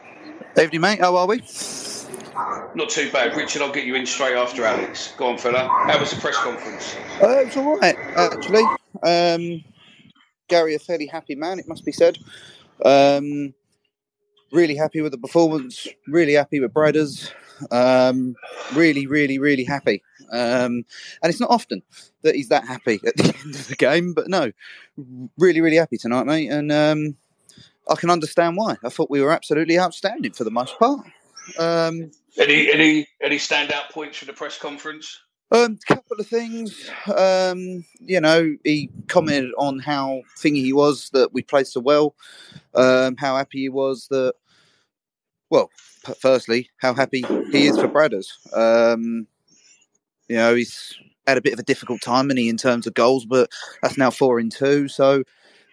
Evening, 0.61 0.81
mate. 0.81 0.99
How 0.99 1.15
are 1.15 1.25
we? 1.27 1.37
Not 2.75 2.89
too 2.89 3.09
bad. 3.11 3.35
Richard, 3.37 3.61
I'll 3.61 3.71
get 3.71 3.85
you 3.85 3.95
in 3.95 4.05
straight 4.05 4.35
after 4.35 4.65
Alex. 4.65 5.13
Go 5.17 5.27
on, 5.27 5.37
fella. 5.37 5.67
How 5.67 5.97
was 5.97 6.11
the 6.11 6.19
press 6.19 6.35
conference? 6.37 6.95
Uh, 7.23 7.27
it 7.29 7.45
was 7.45 7.57
all 7.57 7.77
right, 7.77 7.95
actually. 8.17 8.63
Um, 9.03 9.63
Gary, 10.51 10.75
a 10.75 10.79
fairly 10.79 11.07
happy 11.07 11.33
man, 11.33 11.59
it 11.59 11.67
must 11.67 11.85
be 11.85 11.93
said. 11.93 12.17
Um, 12.83 13.53
really 14.51 14.75
happy 14.75 14.99
with 15.01 15.13
the 15.13 15.17
performance. 15.17 15.87
Really 16.07 16.33
happy 16.33 16.59
with 16.59 16.73
Bradders. 16.73 17.31
Um, 17.71 18.35
really, 18.73 19.07
really, 19.07 19.39
really 19.39 19.63
happy. 19.63 20.03
Um, 20.29 20.83
and 21.21 21.29
it's 21.29 21.39
not 21.39 21.49
often 21.49 21.81
that 22.23 22.35
he's 22.35 22.49
that 22.49 22.67
happy 22.67 22.99
at 23.05 23.15
the 23.15 23.33
end 23.45 23.55
of 23.55 23.67
the 23.69 23.75
game, 23.77 24.13
but 24.13 24.27
no, 24.27 24.51
really, 25.37 25.61
really 25.61 25.77
happy 25.77 25.97
tonight, 25.97 26.25
mate. 26.25 26.49
And 26.51 26.69
um, 26.69 27.15
I 27.89 27.95
can 27.95 28.09
understand 28.09 28.57
why. 28.57 28.75
I 28.83 28.89
thought 28.89 29.09
we 29.09 29.21
were 29.21 29.31
absolutely 29.31 29.79
outstanding 29.79 30.33
for 30.33 30.43
the 30.43 30.51
most 30.51 30.77
part. 30.77 31.05
Um, 31.57 32.11
Any 32.37 32.71
any 32.71 33.07
any 33.21 33.37
standout 33.37 33.89
points 33.91 34.17
from 34.17 34.27
the 34.27 34.33
press 34.33 34.57
conference? 34.57 35.19
Um, 35.51 35.77
couple 35.85 36.17
of 36.17 36.27
things. 36.27 36.89
Um, 37.13 37.83
you 37.99 38.21
know, 38.21 38.55
he 38.63 38.89
commented 39.07 39.51
on 39.57 39.79
how 39.79 40.21
thingy 40.37 40.63
he 40.63 40.71
was 40.73 41.09
that 41.11 41.33
we 41.33 41.41
played 41.41 41.67
so 41.67 41.81
well. 41.81 42.15
Um, 42.73 43.17
how 43.17 43.35
happy 43.35 43.59
he 43.59 43.69
was 43.69 44.07
that. 44.09 44.33
Well, 45.49 45.69
firstly, 46.19 46.69
how 46.77 46.93
happy 46.93 47.23
he 47.51 47.67
is 47.67 47.77
for 47.77 47.89
Bradders. 47.89 48.31
Um, 48.55 49.27
you 50.29 50.37
know, 50.37 50.55
he's 50.55 50.95
had 51.27 51.37
a 51.37 51.41
bit 51.41 51.51
of 51.51 51.59
a 51.59 51.63
difficult 51.63 52.01
time, 52.01 52.29
and 52.29 52.39
he 52.39 52.47
in 52.47 52.55
terms 52.55 52.87
of 52.87 52.93
goals, 52.93 53.25
but 53.25 53.51
that's 53.81 53.97
now 53.97 54.09
four 54.09 54.39
in 54.39 54.49
two. 54.49 54.87
So 54.87 55.23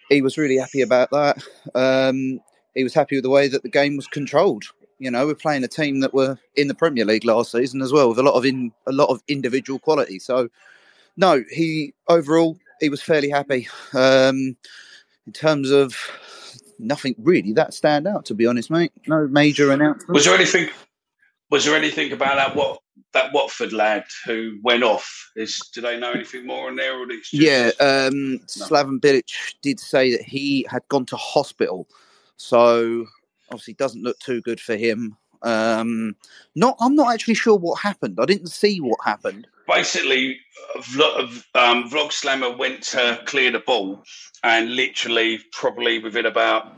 he 0.08 0.20
was 0.20 0.36
really 0.36 0.56
happy 0.56 0.80
about 0.80 1.10
that. 1.10 1.44
Um, 1.76 2.40
he 2.74 2.82
was 2.82 2.94
happy 2.94 3.16
with 3.16 3.22
the 3.22 3.30
way 3.30 3.46
that 3.46 3.62
the 3.62 3.68
game 3.68 3.96
was 3.96 4.08
controlled. 4.08 4.64
You 4.98 5.10
know, 5.10 5.26
we're 5.26 5.34
playing 5.34 5.64
a 5.64 5.68
team 5.68 6.00
that 6.00 6.12
were 6.12 6.38
in 6.56 6.68
the 6.68 6.74
Premier 6.74 7.04
League 7.04 7.24
last 7.24 7.52
season 7.52 7.82
as 7.82 7.92
well, 7.92 8.08
with 8.08 8.18
a 8.18 8.22
lot 8.22 8.34
of 8.34 8.44
in 8.44 8.72
a 8.86 8.92
lot 8.92 9.10
of 9.10 9.22
individual 9.28 9.78
quality. 9.78 10.18
So, 10.18 10.48
no, 11.16 11.44
he 11.50 11.94
overall 12.08 12.58
he 12.80 12.88
was 12.88 13.02
fairly 13.02 13.30
happy. 13.30 13.68
Um, 13.94 14.56
in 15.26 15.32
terms 15.32 15.70
of 15.70 15.94
nothing 16.78 17.14
really 17.18 17.52
that 17.52 17.74
stand 17.74 18.06
out, 18.06 18.24
to 18.26 18.34
be 18.34 18.46
honest, 18.46 18.70
mate. 18.70 18.92
No 19.06 19.28
major 19.28 19.70
announcement. 19.70 20.08
Was 20.10 20.24
there 20.24 20.34
anything? 20.34 20.68
Was 21.50 21.64
there 21.64 21.76
anything 21.76 22.12
about 22.12 22.36
that 22.36 22.56
what 22.56 22.80
that 23.12 23.32
Watford 23.32 23.72
lad 23.72 24.04
who 24.26 24.58
went 24.62 24.82
off? 24.82 25.30
Is 25.36 25.60
do 25.74 25.80
they 25.80 25.98
know 25.98 26.12
anything 26.12 26.46
more 26.46 26.68
on 26.68 26.76
there, 26.76 26.98
or 26.98 27.06
just, 27.06 27.32
Yeah, 27.32 27.70
um, 27.80 28.40
Slaven 28.46 29.00
Bilic 29.00 29.30
did 29.62 29.80
say 29.80 30.12
that 30.12 30.22
he 30.22 30.66
had 30.70 30.82
gone 30.88 31.06
to 31.06 31.16
hospital, 31.16 31.88
so 32.36 33.06
obviously 33.50 33.74
doesn't 33.74 34.02
look 34.02 34.18
too 34.18 34.40
good 34.42 34.60
for 34.60 34.76
him. 34.76 35.16
Um, 35.42 36.16
not, 36.54 36.76
I'm 36.80 36.94
not 36.94 37.12
actually 37.12 37.34
sure 37.34 37.56
what 37.56 37.80
happened. 37.80 38.18
I 38.20 38.24
didn't 38.24 38.48
see 38.48 38.80
what 38.80 38.98
happened. 39.04 39.46
basically 39.68 40.40
Vlog, 40.78 41.44
um, 41.54 41.88
Voglsammer 41.88 42.56
went 42.56 42.82
to 42.82 43.20
clear 43.26 43.50
the 43.50 43.60
ball, 43.60 44.02
and 44.42 44.74
literally, 44.74 45.40
probably 45.52 45.98
within 45.98 46.26
about 46.26 46.76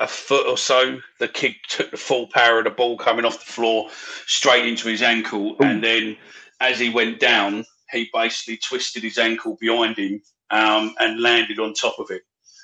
a 0.00 0.06
foot 0.06 0.46
or 0.46 0.56
so, 0.56 0.98
the 1.18 1.28
kid 1.28 1.54
took 1.68 1.90
the 1.90 1.96
full 1.96 2.26
power 2.28 2.58
of 2.58 2.64
the 2.64 2.70
ball 2.70 2.96
coming 2.96 3.24
off 3.24 3.44
the 3.44 3.52
floor 3.52 3.88
straight 4.26 4.66
into 4.66 4.88
his 4.88 5.02
ankle, 5.02 5.56
and 5.60 5.84
then 5.84 6.16
as 6.60 6.78
he 6.78 6.90
went 6.90 7.20
down, 7.20 7.64
he 7.90 8.08
basically 8.12 8.56
twisted 8.56 9.02
his 9.02 9.18
ankle 9.18 9.56
behind 9.60 9.96
him 9.96 10.22
um, 10.50 10.94
and 11.00 11.20
landed 11.20 11.58
on 11.58 11.74
top 11.74 11.98
of 11.98 12.10
it. 12.10 12.22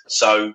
So 0.09 0.55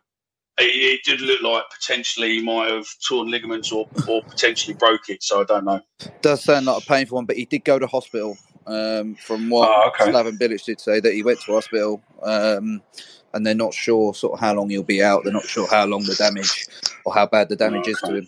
it, 0.60 0.64
it 0.64 1.04
did 1.04 1.22
look 1.22 1.42
like 1.42 1.64
potentially 1.70 2.36
he 2.36 2.42
might 2.42 2.70
have 2.70 2.86
torn 3.08 3.30
ligaments 3.30 3.72
or, 3.72 3.88
or 4.08 4.22
potentially 4.24 4.74
broke 4.74 5.10
it. 5.10 5.24
So 5.24 5.42
I 5.42 5.44
don't 5.46 5.66
know. 5.66 5.82
Does 6.22 6.44
sound 6.44 6.66
like 6.66 6.84
a 6.84 6.86
painful 6.86 7.16
one, 7.16 7.26
but 7.26 7.38
he 7.38 7.46
did 7.46 7.64
go 7.64 7.80
to 7.80 7.88
hospital. 7.88 8.38
Um, 8.68 9.16
from 9.16 9.50
what 9.50 9.68
Oh, 9.70 9.90
okay. 9.90 10.12
Slaven 10.12 10.38
Bilic 10.38 10.64
did 10.64 10.80
say, 10.80 11.00
that 11.00 11.14
he 11.14 11.24
went 11.24 11.42
to 11.42 11.54
hospital, 11.54 12.00
um, 12.22 12.82
and 13.34 13.46
they're 13.46 13.56
not 13.56 13.74
sure 13.74 14.14
sort 14.14 14.34
of 14.34 14.40
how 14.40 14.54
long 14.54 14.70
he'll 14.70 14.84
be 14.84 15.02
out. 15.02 15.24
They're 15.24 15.34
not 15.34 15.46
sure 15.46 15.68
how 15.68 15.86
long 15.88 16.04
the 16.04 16.14
damage 16.14 16.68
or 17.04 17.14
how 17.14 17.26
bad 17.26 17.50
the 17.50 17.56
damage 17.56 17.88
is 17.88 18.00
to 18.02 18.18
him. 18.18 18.28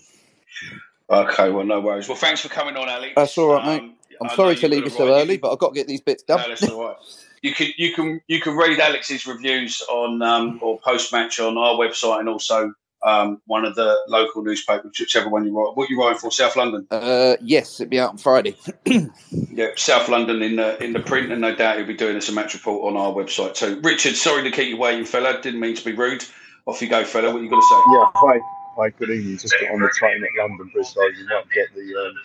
Okay, 1.09 1.51
well, 1.51 1.65
no 1.65 1.79
worries. 1.81 2.07
Well, 2.07 2.17
thanks 2.17 2.41
for 2.41 2.49
coming 2.49 2.75
on, 2.77 2.89
Alex. 2.89 3.13
That's 3.15 3.37
all 3.37 3.53
right, 3.53 3.65
mate. 3.65 3.81
Um, 3.81 3.95
I'm 4.21 4.29
I 4.31 4.35
sorry 4.35 4.55
to 4.55 4.67
leave 4.67 4.85
you 4.85 4.89
so 4.89 5.13
early, 5.13 5.37
but 5.37 5.51
I've 5.51 5.59
got 5.59 5.69
to 5.69 5.75
get 5.75 5.87
these 5.87 6.01
bits 6.01 6.23
done. 6.23 6.39
No, 6.39 6.47
that's 6.49 6.67
all 6.69 6.83
right. 6.83 6.95
You 7.43 7.53
can 7.53 7.67
you 7.77 7.93
can 7.93 8.21
you 8.27 8.39
can 8.39 8.55
read 8.55 8.79
Alex's 8.79 9.27
reviews 9.27 9.81
on 9.89 10.21
um, 10.21 10.59
or 10.63 10.79
post 10.79 11.11
match 11.11 11.39
on 11.41 11.57
our 11.57 11.75
website 11.75 12.21
and 12.21 12.29
also 12.29 12.73
um, 13.05 13.41
one 13.47 13.65
of 13.65 13.75
the 13.75 13.97
local 14.07 14.43
newspapers, 14.43 14.97
whichever 14.97 15.27
one 15.29 15.45
you 15.45 15.53
write. 15.53 15.75
What 15.75 15.89
you 15.89 15.99
writing 15.99 16.17
for? 16.19 16.31
South 16.31 16.55
London. 16.55 16.87
Uh, 16.89 17.35
yes, 17.41 17.81
it'll 17.81 17.89
be 17.89 17.99
out 17.99 18.11
on 18.11 18.17
Friday. 18.17 18.55
Yeah, 19.55 19.67
South 19.75 20.09
London 20.09 20.41
in 20.41 20.55
the 20.55 20.81
in 20.83 20.93
the 20.93 20.99
print, 20.99 21.31
and 21.31 21.39
no 21.41 21.53
doubt 21.53 21.77
he'll 21.77 21.85
be 21.85 21.93
doing 21.93 22.15
us 22.15 22.27
a 22.27 22.31
match 22.31 22.55
report 22.55 22.91
on 22.91 22.99
our 22.99 23.11
website 23.13 23.53
too. 23.53 23.79
Richard, 23.83 24.15
sorry 24.15 24.41
to 24.43 24.49
keep 24.49 24.69
you 24.69 24.77
waiting, 24.77 25.05
fella. 25.05 25.39
Didn't 25.41 25.59
mean 25.59 25.75
to 25.75 25.85
be 25.85 25.91
rude. 25.91 26.25
Off 26.65 26.81
you 26.81 26.89
go, 26.89 27.03
fella. 27.03 27.31
What 27.31 27.43
you 27.43 27.49
got 27.51 27.57
to 27.57 27.61
say? 27.61 27.75
Yeah, 27.93 28.11
hi, 28.15 28.39
hi, 28.75 28.89
good 28.97 29.11
evening. 29.11 29.37
Just 29.37 29.53
got 29.61 29.69
on 29.71 29.79
the 29.81 29.89
train 29.89 30.23
at 30.23 30.29
London 30.41 30.71
Bridge, 30.73 30.87
so 30.87 31.03
you 31.05 31.27
might 31.27 31.43
get 31.53 31.67
the 31.75 31.81
um, 31.81 32.15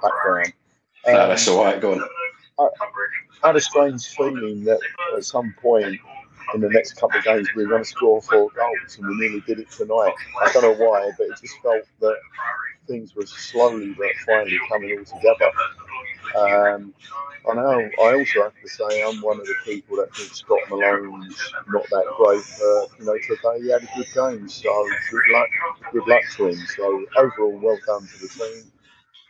background. 0.00 0.52
No, 1.06 1.22
Um, 1.22 1.28
that's 1.28 1.48
all 1.48 1.62
right. 1.62 1.78
Go 1.78 1.92
on. 1.92 2.00
I, 2.00 2.62
I 2.62 2.68
had 3.44 3.56
a 3.56 3.60
strange 3.60 4.06
feeling 4.08 4.64
that 4.64 4.80
at 5.16 5.24
some 5.24 5.54
point 5.60 5.98
in 6.54 6.60
the 6.60 6.68
next 6.68 6.94
couple 6.94 7.18
of 7.18 7.24
games 7.24 7.48
we 7.54 7.64
were 7.64 7.70
going 7.70 7.84
to 7.84 7.88
score 7.88 8.22
four 8.22 8.50
goals, 8.54 8.98
and 8.98 9.06
we 9.06 9.16
nearly 9.16 9.40
did 9.42 9.58
it 9.58 9.70
tonight. 9.70 10.14
I 10.42 10.52
don't 10.52 10.62
know 10.62 10.86
why, 10.86 11.10
but 11.18 11.26
it 11.28 11.40
just 11.40 11.60
felt 11.62 11.84
that 12.00 12.16
things 12.86 13.14
were 13.14 13.26
slowly 13.26 13.94
but 13.94 14.08
finally 14.26 14.58
coming 14.68 14.98
all 14.98 15.04
together. 15.04 15.50
Um, 16.36 16.94
I 17.50 17.54
know. 17.54 17.90
I 18.02 18.14
also 18.14 18.42
have 18.44 18.54
to 18.62 18.68
say 18.68 19.02
I'm 19.02 19.20
one 19.20 19.38
of 19.40 19.46
the 19.46 19.54
people 19.64 19.96
that 19.98 20.14
thinks 20.14 20.38
Scott 20.38 20.60
Malone's 20.70 21.52
not 21.68 21.84
that 21.90 22.06
great, 22.16 22.42
but 22.58 22.98
you 22.98 23.04
know 23.04 23.18
today 23.18 23.62
he 23.62 23.70
had 23.70 23.82
a 23.82 23.88
good 23.96 24.06
game, 24.14 24.48
so 24.48 24.88
good 25.10 25.22
luck, 25.32 25.48
good 25.92 26.06
luck 26.08 26.22
to 26.36 26.48
him. 26.48 26.56
So 26.76 27.04
overall, 27.18 27.58
well 27.58 27.78
done 27.86 28.06
to 28.06 28.18
the 28.20 28.28
team. 28.28 28.72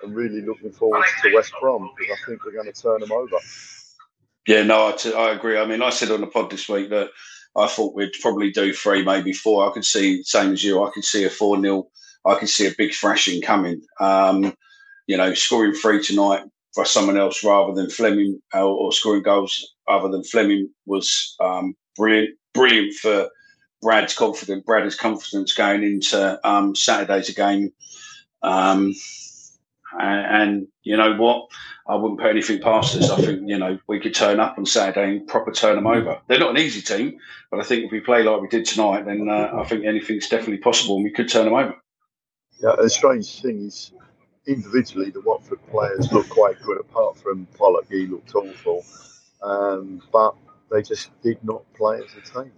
I'm 0.03 0.15
really 0.15 0.43
looking 0.43 0.73
forward 0.73 1.05
to 1.23 1.35
West 1.35 1.53
Brom 1.61 1.91
because 1.99 2.19
I 2.23 2.27
think 2.27 2.45
we're 2.45 2.53
going 2.53 2.73
to 2.73 2.83
turn 2.83 3.01
them 3.01 3.13
over. 3.13 3.37
Yeah, 4.47 4.63
no, 4.65 4.89
I, 4.89 4.93
t- 4.93 5.15
I 5.15 5.33
agree. 5.33 5.59
I 5.59 5.67
mean, 5.67 5.83
I 5.83 5.91
said 5.91 6.11
on 6.11 6.21
the 6.21 6.27
pod 6.27 6.51
this 6.51 6.69
week 6.69 6.91
that 6.91 7.11
I 7.57 7.67
thought 7.67 7.95
we'd 7.95 8.13
probably 8.21 8.51
do 8.51 8.73
three, 8.73 9.05
maybe 9.05 9.33
four. 9.33 9.69
I 9.69 9.73
could 9.73 9.85
see, 9.85 10.23
same 10.25 10.53
as 10.53 10.63
you, 10.65 10.85
I 10.85 10.91
could 10.91 11.05
see 11.05 11.25
a 11.25 11.31
4 11.31 11.61
0. 11.61 11.87
I 12.27 12.35
could 12.37 12.49
see 12.49 12.67
a 12.67 12.75
big 12.77 12.93
thrashing 12.95 13.41
coming. 13.43 13.83
Um, 14.01 14.55
you 15.07 15.17
know, 15.17 15.35
scoring 15.35 15.75
three 15.75 16.03
tonight 16.03 16.45
for 16.75 16.85
someone 16.85 17.19
else 17.19 17.45
rather 17.45 17.75
than 17.75 17.91
Flemming 17.91 18.41
or, 18.53 18.63
or 18.63 18.93
scoring 18.93 19.23
goals 19.23 19.75
other 19.89 20.09
than 20.09 20.25
Flemming 20.25 20.71
was 20.87 21.37
um, 21.41 21.75
brilliant. 21.97 22.31
Brilliant 22.55 22.95
for 22.95 23.29
Brad's 23.83 24.15
confidence, 24.15 24.63
Brad's 24.65 24.97
confidence 24.97 25.53
going 25.53 25.83
into 25.83 26.49
um, 26.49 26.75
Saturday's 26.75 27.31
game. 27.31 27.73
Um, 28.43 28.95
and, 29.99 30.43
and 30.43 30.69
you 30.83 30.97
know 30.97 31.17
what? 31.17 31.51
I 31.87 31.97
wouldn't 31.97 32.21
put 32.21 32.31
anything 32.31 32.61
past 32.61 32.97
us. 32.97 33.11
I 33.11 33.17
think 33.17 33.49
you 33.49 33.59
know 33.59 33.79
we 33.87 34.01
could 34.01 34.15
turn 34.15 34.41
up 34.41 34.57
on 34.59 34.67
Saturday 34.67 35.17
and 35.17 35.27
proper 35.27 35.53
turn 35.53 35.77
them 35.77 35.87
over. 35.87 36.21
They're 36.27 36.39
not 36.39 36.51
an 36.51 36.59
easy 36.59 36.81
team, 36.81 37.19
but 37.51 37.61
I 37.61 37.63
think 37.63 37.85
if 37.85 37.93
we 37.93 38.01
play 38.01 38.23
like 38.23 38.41
we 38.41 38.49
did 38.49 38.65
tonight, 38.65 39.05
then 39.05 39.29
uh, 39.29 39.51
I 39.55 39.65
think 39.65 39.85
anything's 39.85 40.29
definitely 40.29 40.59
possible, 40.59 40.97
and 40.97 41.05
we 41.05 41.11
could 41.11 41.29
turn 41.29 41.45
them 41.45 41.55
over. 41.55 41.77
Yeah, 42.63 42.77
the 42.81 42.89
strange 42.89 43.43
thing 43.43 43.67
is, 43.67 43.93
individually, 44.47 45.11
the 45.11 45.21
Watford 45.21 45.61
players 45.71 46.13
look 46.13 46.29
quite 46.29 46.61
good, 46.63 46.79
apart 46.81 47.19
from 47.19 47.47
Pollock, 47.59 47.87
he 47.91 48.07
looked 48.07 48.35
awful. 48.35 48.85
Um, 49.43 50.03
but 50.13 50.35
they 50.71 50.83
just 50.83 51.11
did 51.23 51.43
not 51.45 51.63
play 51.75 51.99
as 51.99 52.15
a 52.17 52.43
team. 52.43 52.53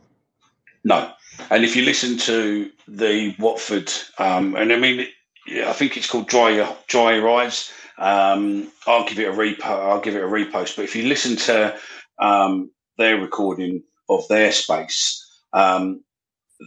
No, 0.84 1.10
and 1.50 1.64
if 1.64 1.74
you 1.74 1.84
listen 1.84 2.16
to 2.18 2.70
the 2.86 3.34
Watford, 3.40 3.92
um, 4.18 4.54
and 4.54 4.72
I 4.72 4.76
mean, 4.76 5.08
yeah, 5.46 5.70
I 5.70 5.72
think 5.72 5.96
it's 5.96 6.10
called 6.10 6.28
Dry 6.28 6.76
Dry 6.88 7.20
Eyes. 7.20 7.70
Um, 7.98 8.70
I'll 8.86 9.06
give 9.06 9.18
it 9.18 9.28
a 9.28 9.32
repo. 9.32 9.64
I'll 9.64 10.00
give 10.00 10.16
it 10.16 10.24
a 10.24 10.26
repost. 10.26 10.76
But 10.76 10.84
if 10.84 10.96
you 10.96 11.04
listen 11.04 11.36
to 11.36 11.76
um, 12.18 12.70
their 12.98 13.18
recording 13.18 13.82
of 14.08 14.26
their 14.28 14.52
space, 14.52 15.24
um, 15.52 16.02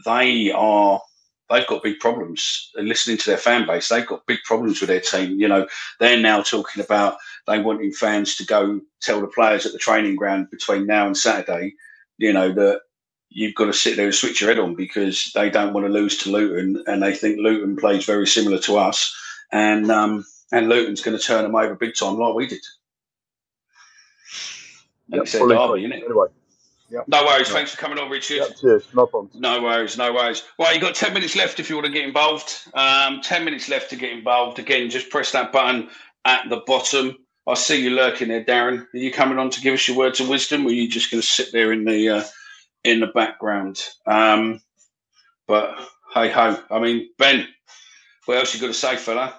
they 0.05 0.51
are 0.51 1.01
they've 1.49 1.67
got 1.67 1.83
big 1.83 1.99
problems. 1.99 2.69
And 2.75 2.87
listening 2.87 3.17
to 3.17 3.29
their 3.29 3.37
fan 3.37 3.67
base, 3.67 3.89
they've 3.89 4.07
got 4.07 4.25
big 4.27 4.39
problems 4.45 4.79
with 4.79 4.89
their 4.89 5.01
team. 5.01 5.39
You 5.39 5.47
know, 5.47 5.67
they're 5.99 6.19
now 6.19 6.41
talking 6.41 6.83
about 6.83 7.17
they 7.47 7.59
wanting 7.59 7.91
fans 7.91 8.35
to 8.37 8.45
go 8.45 8.79
tell 9.01 9.21
the 9.21 9.27
players 9.27 9.65
at 9.65 9.73
the 9.73 9.79
training 9.79 10.15
ground 10.15 10.49
between 10.51 10.85
now 10.85 11.05
and 11.05 11.17
Saturday. 11.17 11.73
You 12.17 12.33
know 12.33 12.51
that 12.53 12.81
you've 13.29 13.55
got 13.55 13.65
to 13.65 13.73
sit 13.73 13.95
there 13.95 14.05
and 14.05 14.15
switch 14.15 14.41
your 14.41 14.49
head 14.49 14.59
on 14.59 14.75
because 14.75 15.31
they 15.35 15.49
don't 15.49 15.73
want 15.73 15.85
to 15.85 15.91
lose 15.91 16.17
to 16.19 16.31
Luton, 16.31 16.83
and 16.87 17.01
they 17.01 17.13
think 17.13 17.39
Luton 17.39 17.75
plays 17.75 18.05
very 18.05 18.27
similar 18.27 18.59
to 18.59 18.77
us, 18.77 19.15
and 19.51 19.89
um, 19.91 20.25
and 20.51 20.69
Luton's 20.69 21.01
going 21.01 21.17
to 21.17 21.23
turn 21.23 21.43
them 21.43 21.55
over 21.55 21.75
big 21.75 21.95
time 21.95 22.17
like 22.17 22.35
we 22.35 22.47
did. 22.47 22.61
And 25.11 25.17
Yep, 25.17 25.23
it's 25.23 25.31
their 25.31 25.41
fully 25.41 25.55
derby, 25.55 25.85
agree. 25.85 26.05
Anyway, 26.05 26.27
yep. 26.89 27.07
No 27.07 27.23
worries. 27.25 27.47
Yep. 27.47 27.55
Thanks 27.55 27.71
for 27.71 27.77
coming 27.77 27.97
on, 27.97 28.09
Richard. 28.09 28.37
Yep, 28.37 28.57
cheers. 28.61 28.87
No 28.93 29.07
problem. 29.07 29.31
No 29.41 29.61
worries, 29.61 29.97
no 29.97 30.13
worries. 30.13 30.43
Well, 30.57 30.71
you've 30.73 30.83
got 30.83 30.95
10 30.95 31.13
minutes 31.13 31.35
left 31.35 31.59
if 31.59 31.69
you 31.69 31.75
want 31.75 31.87
to 31.87 31.91
get 31.91 32.05
involved. 32.05 32.53
Um, 32.73 33.21
10 33.21 33.43
minutes 33.43 33.69
left 33.69 33.89
to 33.91 33.95
get 33.95 34.11
involved. 34.11 34.59
Again, 34.59 34.89
just 34.89 35.09
press 35.09 35.31
that 35.31 35.51
button 35.51 35.89
at 36.25 36.47
the 36.49 36.61
bottom. 36.67 37.17
I 37.47 37.55
see 37.55 37.83
you 37.83 37.91
lurking 37.91 38.27
there, 38.27 38.43
Darren. 38.43 38.85
Are 38.93 38.97
you 38.97 39.11
coming 39.11 39.39
on 39.39 39.49
to 39.49 39.61
give 39.61 39.73
us 39.73 39.87
your 39.87 39.97
words 39.97 40.19
of 40.19 40.29
wisdom, 40.29 40.65
or 40.65 40.69
are 40.69 40.73
you 40.73 40.87
just 40.87 41.09
going 41.09 41.21
to 41.21 41.27
sit 41.27 41.51
there 41.51 41.71
in 41.71 41.85
the 41.85 42.09
uh, 42.09 42.23
in 42.83 42.99
the 42.99 43.07
background? 43.07 43.83
Um, 44.05 44.61
but 45.47 45.77
hey 46.13 46.29
ho. 46.29 46.61
I 46.69 46.79
mean, 46.79 47.09
Ben, 47.17 47.47
what 48.25 48.37
else 48.37 48.53
you 48.53 48.61
got 48.61 48.67
to 48.67 48.73
say, 48.73 48.95
fella? 48.95 49.33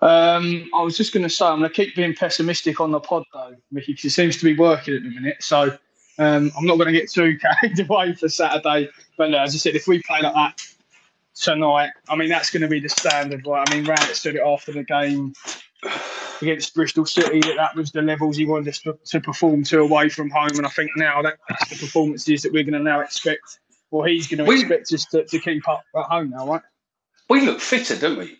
Um, 0.00 0.68
I 0.74 0.82
was 0.82 0.96
just 0.96 1.12
going 1.12 1.22
to 1.22 1.30
say, 1.30 1.46
I'm 1.46 1.58
going 1.58 1.70
to 1.70 1.74
keep 1.74 1.96
being 1.96 2.14
pessimistic 2.14 2.80
on 2.80 2.90
the 2.90 3.00
pod, 3.00 3.24
though, 3.32 3.56
Mickey, 3.70 3.92
because 3.92 4.06
it 4.06 4.10
seems 4.10 4.36
to 4.36 4.44
be 4.44 4.56
working 4.56 4.94
at 4.94 5.02
the 5.02 5.10
minute. 5.10 5.42
So 5.42 5.76
um, 6.18 6.52
I'm 6.56 6.66
not 6.66 6.76
going 6.76 6.86
to 6.86 6.92
get 6.92 7.10
too 7.10 7.38
carried 7.60 7.80
away 7.80 8.14
for 8.14 8.28
Saturday. 8.28 8.90
But 9.16 9.34
uh, 9.34 9.38
as 9.38 9.54
I 9.54 9.58
said, 9.58 9.74
if 9.74 9.86
we 9.86 10.02
play 10.02 10.20
like 10.20 10.34
that 10.34 10.62
tonight, 11.34 11.90
I 12.08 12.16
mean, 12.16 12.28
that's 12.28 12.50
going 12.50 12.62
to 12.62 12.68
be 12.68 12.80
the 12.80 12.88
standard, 12.88 13.46
right? 13.46 13.66
I 13.68 13.74
mean, 13.74 13.84
Rand 13.86 14.00
said 14.00 14.36
it 14.36 14.42
after 14.42 14.72
the 14.72 14.84
game 14.84 15.34
against 16.42 16.74
Bristol 16.74 17.06
City 17.06 17.40
that 17.40 17.56
that 17.56 17.74
was 17.74 17.92
the 17.92 18.02
levels 18.02 18.36
he 18.36 18.44
wanted 18.46 18.68
us 18.68 18.78
to, 18.80 18.98
to 19.06 19.20
perform 19.20 19.64
to 19.64 19.80
away 19.80 20.08
from 20.08 20.30
home. 20.30 20.50
And 20.56 20.66
I 20.66 20.70
think 20.70 20.90
now 20.96 21.22
that, 21.22 21.38
that's 21.48 21.70
the 21.70 21.76
performances 21.76 22.42
that 22.42 22.52
we're 22.52 22.64
going 22.64 22.74
to 22.74 22.80
now 22.80 23.00
expect, 23.00 23.58
or 23.90 24.06
he's 24.06 24.26
going 24.26 24.38
to 24.38 24.44
We- 24.44 24.60
expect 24.60 24.92
us 24.92 25.04
to, 25.06 25.24
to 25.24 25.38
keep 25.38 25.68
up 25.68 25.84
at 25.96 26.04
home 26.04 26.30
now, 26.30 26.46
right? 26.46 26.62
We 27.28 27.40
look 27.44 27.60
fitter, 27.60 27.96
don't 27.96 28.18
we? 28.18 28.38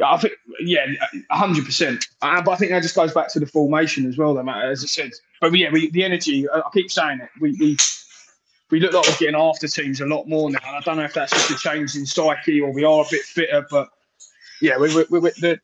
Yeah, 0.00 0.12
I 0.12 0.16
think 0.16 0.34
yeah, 0.60 0.86
hundred 1.30 1.64
percent. 1.64 2.04
Uh, 2.22 2.42
But 2.42 2.52
I 2.52 2.56
think 2.56 2.72
that 2.72 2.82
just 2.82 2.96
goes 2.96 3.12
back 3.12 3.30
to 3.34 3.40
the 3.40 3.46
formation 3.46 4.06
as 4.06 4.16
well, 4.16 4.34
though, 4.34 4.42
Matt. 4.42 4.64
As 4.64 4.82
I 4.82 4.86
said, 4.86 5.10
but 5.40 5.54
yeah, 5.54 5.70
we, 5.70 5.90
the 5.90 6.02
energy. 6.02 6.48
I 6.48 6.58
I 6.60 6.70
keep 6.72 6.90
saying 6.90 7.20
it. 7.20 7.28
We, 7.40 7.52
we 7.60 7.76
we 8.70 8.80
look 8.80 8.94
like 8.94 9.06
we're 9.06 9.16
getting 9.18 9.36
after 9.36 9.68
teams 9.68 10.00
a 10.00 10.06
lot 10.06 10.26
more 10.26 10.50
now. 10.50 10.58
And 10.66 10.76
I 10.76 10.80
don't 10.80 10.96
know 10.96 11.04
if 11.04 11.12
that's 11.12 11.30
just 11.30 11.50
a 11.50 11.56
change 11.56 11.94
in 11.94 12.06
psyche 12.06 12.60
or 12.60 12.72
we 12.72 12.84
are 12.84 13.02
a 13.02 13.06
bit 13.10 13.20
fitter, 13.22 13.66
but 13.70 13.90
yeah, 14.62 14.78
we, 14.78 14.92
we, 14.96 15.04
we, 15.10 15.18
we 15.18 15.30
the, 15.38 15.60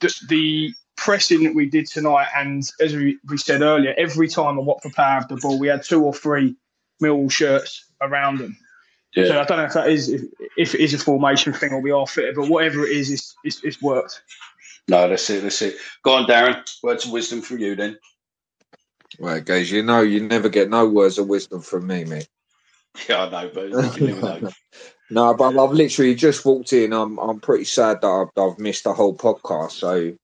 the 0.00 0.14
the 0.28 0.74
pressing 0.96 1.44
that 1.44 1.54
we 1.54 1.66
did 1.66 1.86
tonight, 1.86 2.28
and 2.36 2.68
as 2.80 2.94
we, 2.94 3.18
we 3.26 3.38
said 3.38 3.62
earlier, 3.62 3.94
every 3.96 4.28
time 4.28 4.58
a 4.58 4.60
Watford 4.60 4.92
player 4.92 5.08
had 5.08 5.28
the 5.28 5.36
ball, 5.36 5.58
we 5.58 5.68
had 5.68 5.82
two 5.82 6.04
or 6.04 6.12
three 6.12 6.56
Millwall 7.02 7.30
shirts 7.30 7.86
around 8.02 8.38
them. 8.38 8.56
Yeah. 9.14 9.26
So 9.26 9.40
I 9.40 9.44
don't 9.44 9.58
know 9.58 9.64
if 9.64 9.72
that 9.72 9.88
is 9.88 10.08
if, 10.10 10.22
if 10.56 10.74
it 10.74 10.80
is 10.80 10.94
a 10.94 10.98
formation 10.98 11.52
thing 11.52 11.72
or 11.72 11.80
we 11.80 11.90
are 11.90 12.06
fitter, 12.06 12.32
but 12.34 12.48
whatever 12.48 12.84
it 12.84 12.92
is, 12.92 13.10
it's, 13.10 13.34
it's, 13.42 13.64
it's 13.64 13.82
worked. 13.82 14.22
No, 14.88 15.08
that's 15.08 15.28
it. 15.30 15.42
That's 15.42 15.62
it. 15.62 15.76
Go 16.02 16.14
on, 16.14 16.26
Darren. 16.26 16.62
Words 16.82 17.06
of 17.06 17.12
wisdom 17.12 17.40
from 17.40 17.58
you, 17.58 17.74
then. 17.76 17.98
Right, 19.18 19.44
guys, 19.44 19.70
you 19.70 19.82
know 19.82 20.02
you 20.02 20.20
never 20.20 20.48
get 20.48 20.70
no 20.70 20.88
words 20.88 21.18
of 21.18 21.26
wisdom 21.26 21.60
from 21.60 21.86
me, 21.86 22.04
mate. 22.04 22.28
Yeah, 23.08 23.24
I 23.24 23.30
know, 23.30 23.50
but 23.54 23.68
you 23.68 23.90
can 23.90 24.06
never 24.06 24.40
know. 24.40 24.50
No, 25.10 25.34
but 25.34 25.58
I've 25.58 25.72
literally 25.72 26.14
just 26.14 26.44
walked 26.44 26.72
in. 26.72 26.92
I'm 26.92 27.18
I'm 27.18 27.40
pretty 27.40 27.64
sad 27.64 28.00
that 28.00 28.06
I've, 28.06 28.42
I've 28.42 28.58
missed 28.58 28.84
the 28.84 28.94
whole 28.94 29.16
podcast, 29.16 29.72
so 29.72 30.16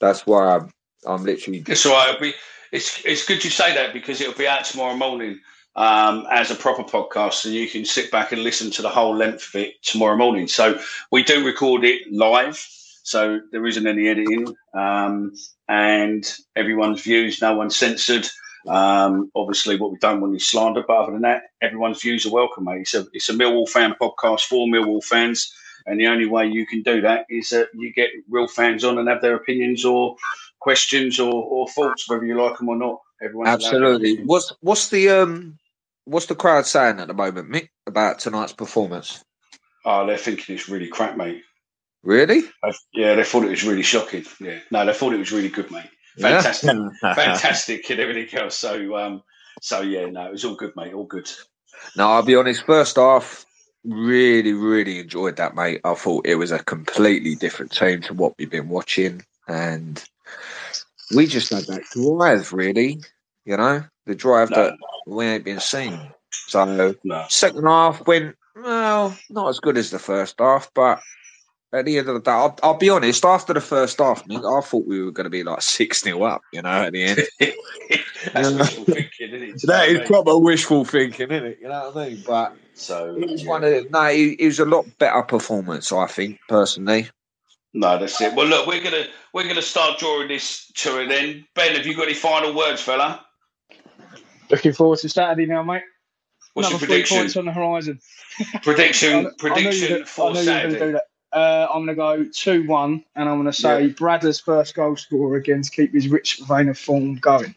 that's 0.00 0.26
why 0.26 0.56
I'm 0.56 0.70
I'm 1.06 1.24
literally. 1.24 1.62
It's 1.68 1.84
all 1.84 1.92
right. 1.92 2.08
It'll 2.08 2.20
be, 2.20 2.34
it's 2.72 3.04
it's 3.04 3.26
good 3.26 3.44
you 3.44 3.50
say 3.50 3.74
that 3.74 3.92
because 3.92 4.20
it'll 4.20 4.34
be 4.34 4.48
out 4.48 4.64
tomorrow 4.64 4.96
morning 4.96 5.38
um, 5.76 6.26
as 6.30 6.50
a 6.50 6.54
proper 6.54 6.82
podcast, 6.82 7.44
and 7.44 7.54
you 7.54 7.68
can 7.68 7.84
sit 7.84 8.10
back 8.10 8.32
and 8.32 8.42
listen 8.42 8.70
to 8.72 8.82
the 8.82 8.88
whole 8.88 9.14
length 9.14 9.54
of 9.54 9.60
it 9.60 9.74
tomorrow 9.82 10.16
morning. 10.16 10.48
So 10.48 10.80
we 11.12 11.22
do 11.22 11.44
record 11.44 11.84
it 11.84 12.10
live, 12.10 12.56
so 13.02 13.40
there 13.52 13.66
isn't 13.66 13.86
any 13.86 14.08
editing, 14.08 14.54
um, 14.74 15.34
and 15.68 16.24
everyone's 16.56 17.02
views, 17.02 17.42
no 17.42 17.54
one's 17.54 17.76
censored. 17.76 18.26
Um, 18.68 19.30
obviously, 19.34 19.76
what 19.76 19.92
we 19.92 19.98
don't 19.98 20.20
want 20.20 20.36
is 20.36 20.48
slander, 20.48 20.84
but 20.86 20.96
other 20.96 21.12
than 21.12 21.22
that, 21.22 21.42
everyone's 21.62 22.02
views 22.02 22.26
are 22.26 22.32
welcome, 22.32 22.64
mate. 22.64 22.82
It's 22.82 22.94
a 22.94 23.06
it's 23.12 23.28
a 23.28 23.34
Millwall 23.34 23.68
fan 23.68 23.94
podcast 24.00 24.42
for 24.42 24.66
Millwall 24.66 25.02
fans. 25.02 25.52
And 25.86 26.00
the 26.00 26.08
only 26.08 26.26
way 26.26 26.46
you 26.48 26.66
can 26.66 26.82
do 26.82 27.00
that 27.02 27.26
is 27.30 27.50
that 27.50 27.68
you 27.72 27.92
get 27.92 28.10
real 28.28 28.48
fans 28.48 28.82
on 28.82 28.98
and 28.98 29.08
have 29.08 29.22
their 29.22 29.36
opinions 29.36 29.84
or 29.84 30.16
questions 30.58 31.20
or, 31.20 31.32
or 31.32 31.68
thoughts, 31.68 32.08
whether 32.08 32.24
you 32.24 32.40
like 32.40 32.58
them 32.58 32.68
or 32.68 32.76
not. 32.76 32.98
Everyone's 33.22 33.48
allowed 33.48 33.58
to 33.58 33.64
have 33.64 33.74
Absolutely. 33.74 34.24
What's 34.24 34.52
what's 34.60 34.88
the 34.88 35.10
um 35.10 35.58
what's 36.04 36.26
the 36.26 36.34
crowd 36.34 36.66
saying 36.66 36.98
at 36.98 37.06
the 37.08 37.14
moment, 37.14 37.50
Mick, 37.50 37.68
about 37.86 38.18
tonight's 38.18 38.52
performance? 38.52 39.24
Oh, 39.84 40.06
they're 40.06 40.18
thinking 40.18 40.56
it's 40.56 40.68
really 40.68 40.88
crap, 40.88 41.16
mate. 41.16 41.42
Really? 42.02 42.42
Yeah, 42.92 43.14
they 43.14 43.24
thought 43.24 43.44
it 43.44 43.50
was 43.50 43.64
really 43.64 43.82
shocking. 43.82 44.24
Yeah, 44.40 44.58
no, 44.70 44.84
they 44.84 44.92
thought 44.92 45.12
it 45.12 45.18
was 45.18 45.32
really 45.32 45.48
good, 45.48 45.70
mate. 45.70 45.88
Fantastic, 46.18 46.70
fantastic, 47.00 47.90
and 47.90 48.00
everything 48.00 48.38
else. 48.40 48.56
So, 48.56 48.96
um, 48.96 49.22
so 49.60 49.80
yeah, 49.82 50.06
no, 50.06 50.26
it 50.26 50.32
was 50.32 50.44
all 50.44 50.54
good, 50.54 50.74
mate. 50.76 50.94
All 50.94 51.04
good. 51.04 51.30
No, 51.96 52.08
I'll 52.08 52.22
be 52.22 52.36
honest. 52.36 52.64
First 52.64 52.96
half, 52.96 53.44
really, 53.84 54.52
really 54.52 55.00
enjoyed 55.00 55.36
that, 55.36 55.54
mate. 55.54 55.80
I 55.84 55.94
thought 55.94 56.26
it 56.26 56.36
was 56.36 56.50
a 56.52 56.62
completely 56.64 57.34
different 57.34 57.72
team 57.72 58.00
to 58.02 58.14
what 58.14 58.34
we've 58.38 58.50
been 58.50 58.68
watching, 58.68 59.24
and 59.48 60.02
we 61.14 61.26
just 61.26 61.50
had 61.52 61.64
that 61.64 61.82
drive, 61.92 62.52
really. 62.52 63.00
You 63.44 63.56
know, 63.56 63.84
the 64.06 64.14
drive 64.14 64.50
No. 64.50 64.56
that 64.56 64.78
we 65.06 65.24
ain't 65.26 65.44
been 65.44 65.60
seeing. 65.60 66.12
So, 66.30 66.94
second 67.28 67.64
half 67.64 68.06
went 68.06 68.36
well, 68.56 69.16
not 69.30 69.48
as 69.48 69.60
good 69.60 69.76
as 69.76 69.90
the 69.90 69.98
first 69.98 70.36
half, 70.38 70.70
but 70.74 71.00
at 71.76 71.84
the 71.84 71.98
end 71.98 72.08
of 72.08 72.14
the 72.14 72.20
day, 72.20 72.30
I'll, 72.30 72.58
I'll 72.62 72.74
be 72.76 72.88
honest. 72.90 73.24
After 73.24 73.52
the 73.52 73.60
first 73.60 73.98
half, 73.98 74.26
Nick, 74.26 74.44
I 74.44 74.60
thought 74.60 74.86
we 74.86 75.02
were 75.02 75.10
going 75.12 75.24
to 75.24 75.30
be 75.30 75.42
like 75.42 75.62
six 75.62 76.02
0 76.02 76.22
up. 76.24 76.42
You 76.52 76.62
know, 76.62 76.68
at 76.68 76.92
the 76.92 77.02
end. 77.04 77.20
That's 78.32 78.50
wishful 78.50 78.84
thinking, 78.84 79.10
isn't 79.34 79.42
it? 79.42 79.62
That 79.66 79.88
is 79.88 80.06
proper 80.08 80.36
wishful 80.38 80.84
thinking, 80.84 81.30
isn't 81.30 81.46
it? 81.46 81.58
You 81.60 81.68
know 81.68 81.90
what 81.90 81.96
I 82.04 82.08
mean? 82.08 82.24
But 82.26 82.56
so 82.74 83.14
it 83.16 83.30
was 83.30 83.44
one 83.44 83.62
of 83.64 83.70
the, 83.70 83.86
no, 83.90 84.02
it, 84.06 84.36
it 84.40 84.46
was 84.46 84.58
a 84.58 84.64
lot 84.64 84.84
better 84.98 85.22
performance, 85.22 85.92
I 85.92 86.06
think, 86.06 86.38
personally. 86.48 87.08
No, 87.74 87.98
that's 87.98 88.20
it. 88.20 88.34
Well, 88.34 88.46
look, 88.46 88.66
we're 88.66 88.82
gonna 88.82 89.04
we're 89.34 89.46
gonna 89.46 89.60
start 89.62 89.98
drawing 89.98 90.28
this 90.28 90.70
to 90.76 90.98
an 90.98 91.12
end. 91.12 91.44
Ben, 91.54 91.74
have 91.76 91.86
you 91.86 91.94
got 91.94 92.04
any 92.04 92.14
final 92.14 92.54
words, 92.56 92.80
fella? 92.80 93.24
Looking 94.50 94.72
forward 94.72 94.98
to 95.00 95.08
Saturday 95.08 95.46
now, 95.46 95.62
mate. 95.62 95.82
What's 96.54 96.70
your 96.70 96.78
Another 96.78 96.86
prediction? 96.86 97.16
three 97.16 97.22
points 97.24 97.36
on 97.36 97.44
the 97.44 97.52
horizon. 97.52 98.00
Prediction 98.62 99.12
I- 99.12 99.18
I 99.18 99.20
knew 99.20 99.26
you 99.28 99.36
prediction 99.36 99.92
were- 99.92 100.00
I 100.00 100.04
for 100.04 100.32
knew 100.32 100.40
you 100.40 100.46
were 100.46 100.52
gonna 100.52 100.72
Saturday. 100.78 100.98
Do 101.36 101.42
that. 101.42 101.46
Uh, 101.46 101.68
I'm 101.72 101.84
going 101.84 101.88
to 101.88 101.94
go 101.94 102.30
2 102.32 102.66
1, 102.66 103.04
and 103.16 103.28
I'm 103.28 103.36
going 103.36 103.46
to 103.46 103.52
say 103.52 103.90
Bradders 103.90 104.42
first 104.42 104.74
goal 104.74 104.96
scorer 104.96 105.36
again 105.36 105.62
to 105.62 105.70
keep 105.70 105.92
his 105.92 106.08
rich 106.08 106.40
vein 106.48 106.68
of 106.68 106.78
form 106.78 107.16
going. 107.16 107.54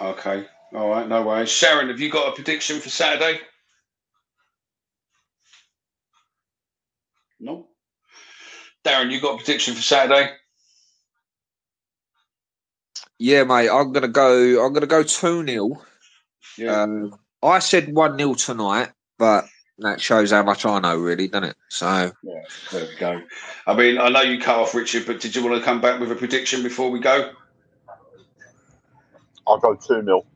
Okay. 0.00 0.46
All 0.74 0.90
right. 0.90 1.08
No 1.08 1.22
worries. 1.22 1.50
Sharon, 1.50 1.88
have 1.88 2.00
you 2.00 2.10
got 2.10 2.28
a 2.28 2.32
prediction 2.32 2.80
for 2.80 2.90
Saturday? 2.90 3.40
No. 7.40 7.68
Darren, 8.84 9.10
you 9.10 9.20
got 9.20 9.34
a 9.34 9.36
prediction 9.36 9.74
for 9.74 9.82
Saturday? 9.82 10.32
Yeah, 13.20 13.44
mate, 13.44 13.68
I'm 13.68 13.92
gonna 13.92 14.08
go. 14.08 14.64
I'm 14.64 14.72
gonna 14.72 14.86
go 14.86 15.02
two 15.02 15.44
0 15.44 15.82
Yeah. 16.56 16.82
Um, 16.82 17.18
I 17.42 17.58
said 17.58 17.92
one 17.92 18.16
0 18.16 18.34
tonight, 18.34 18.90
but 19.18 19.46
that 19.78 20.00
shows 20.00 20.30
how 20.32 20.42
much 20.42 20.66
I 20.66 20.80
know, 20.80 20.96
really, 20.96 21.28
doesn't 21.28 21.50
it? 21.50 21.56
So 21.68 22.12
Yeah, 22.22 22.42
there 22.72 22.86
we 22.86 22.96
go. 22.96 23.22
I 23.66 23.74
mean, 23.74 23.98
I 23.98 24.08
know 24.08 24.22
you 24.22 24.40
cut 24.40 24.58
off 24.58 24.74
Richard, 24.74 25.06
but 25.06 25.20
did 25.20 25.36
you 25.36 25.44
want 25.44 25.58
to 25.58 25.64
come 25.64 25.80
back 25.80 26.00
with 26.00 26.12
a 26.12 26.16
prediction 26.16 26.62
before 26.62 26.90
we 26.90 27.00
go? 27.00 27.32
I'll 29.46 29.58
go 29.58 29.74
2 29.74 30.02
0. 30.04 30.26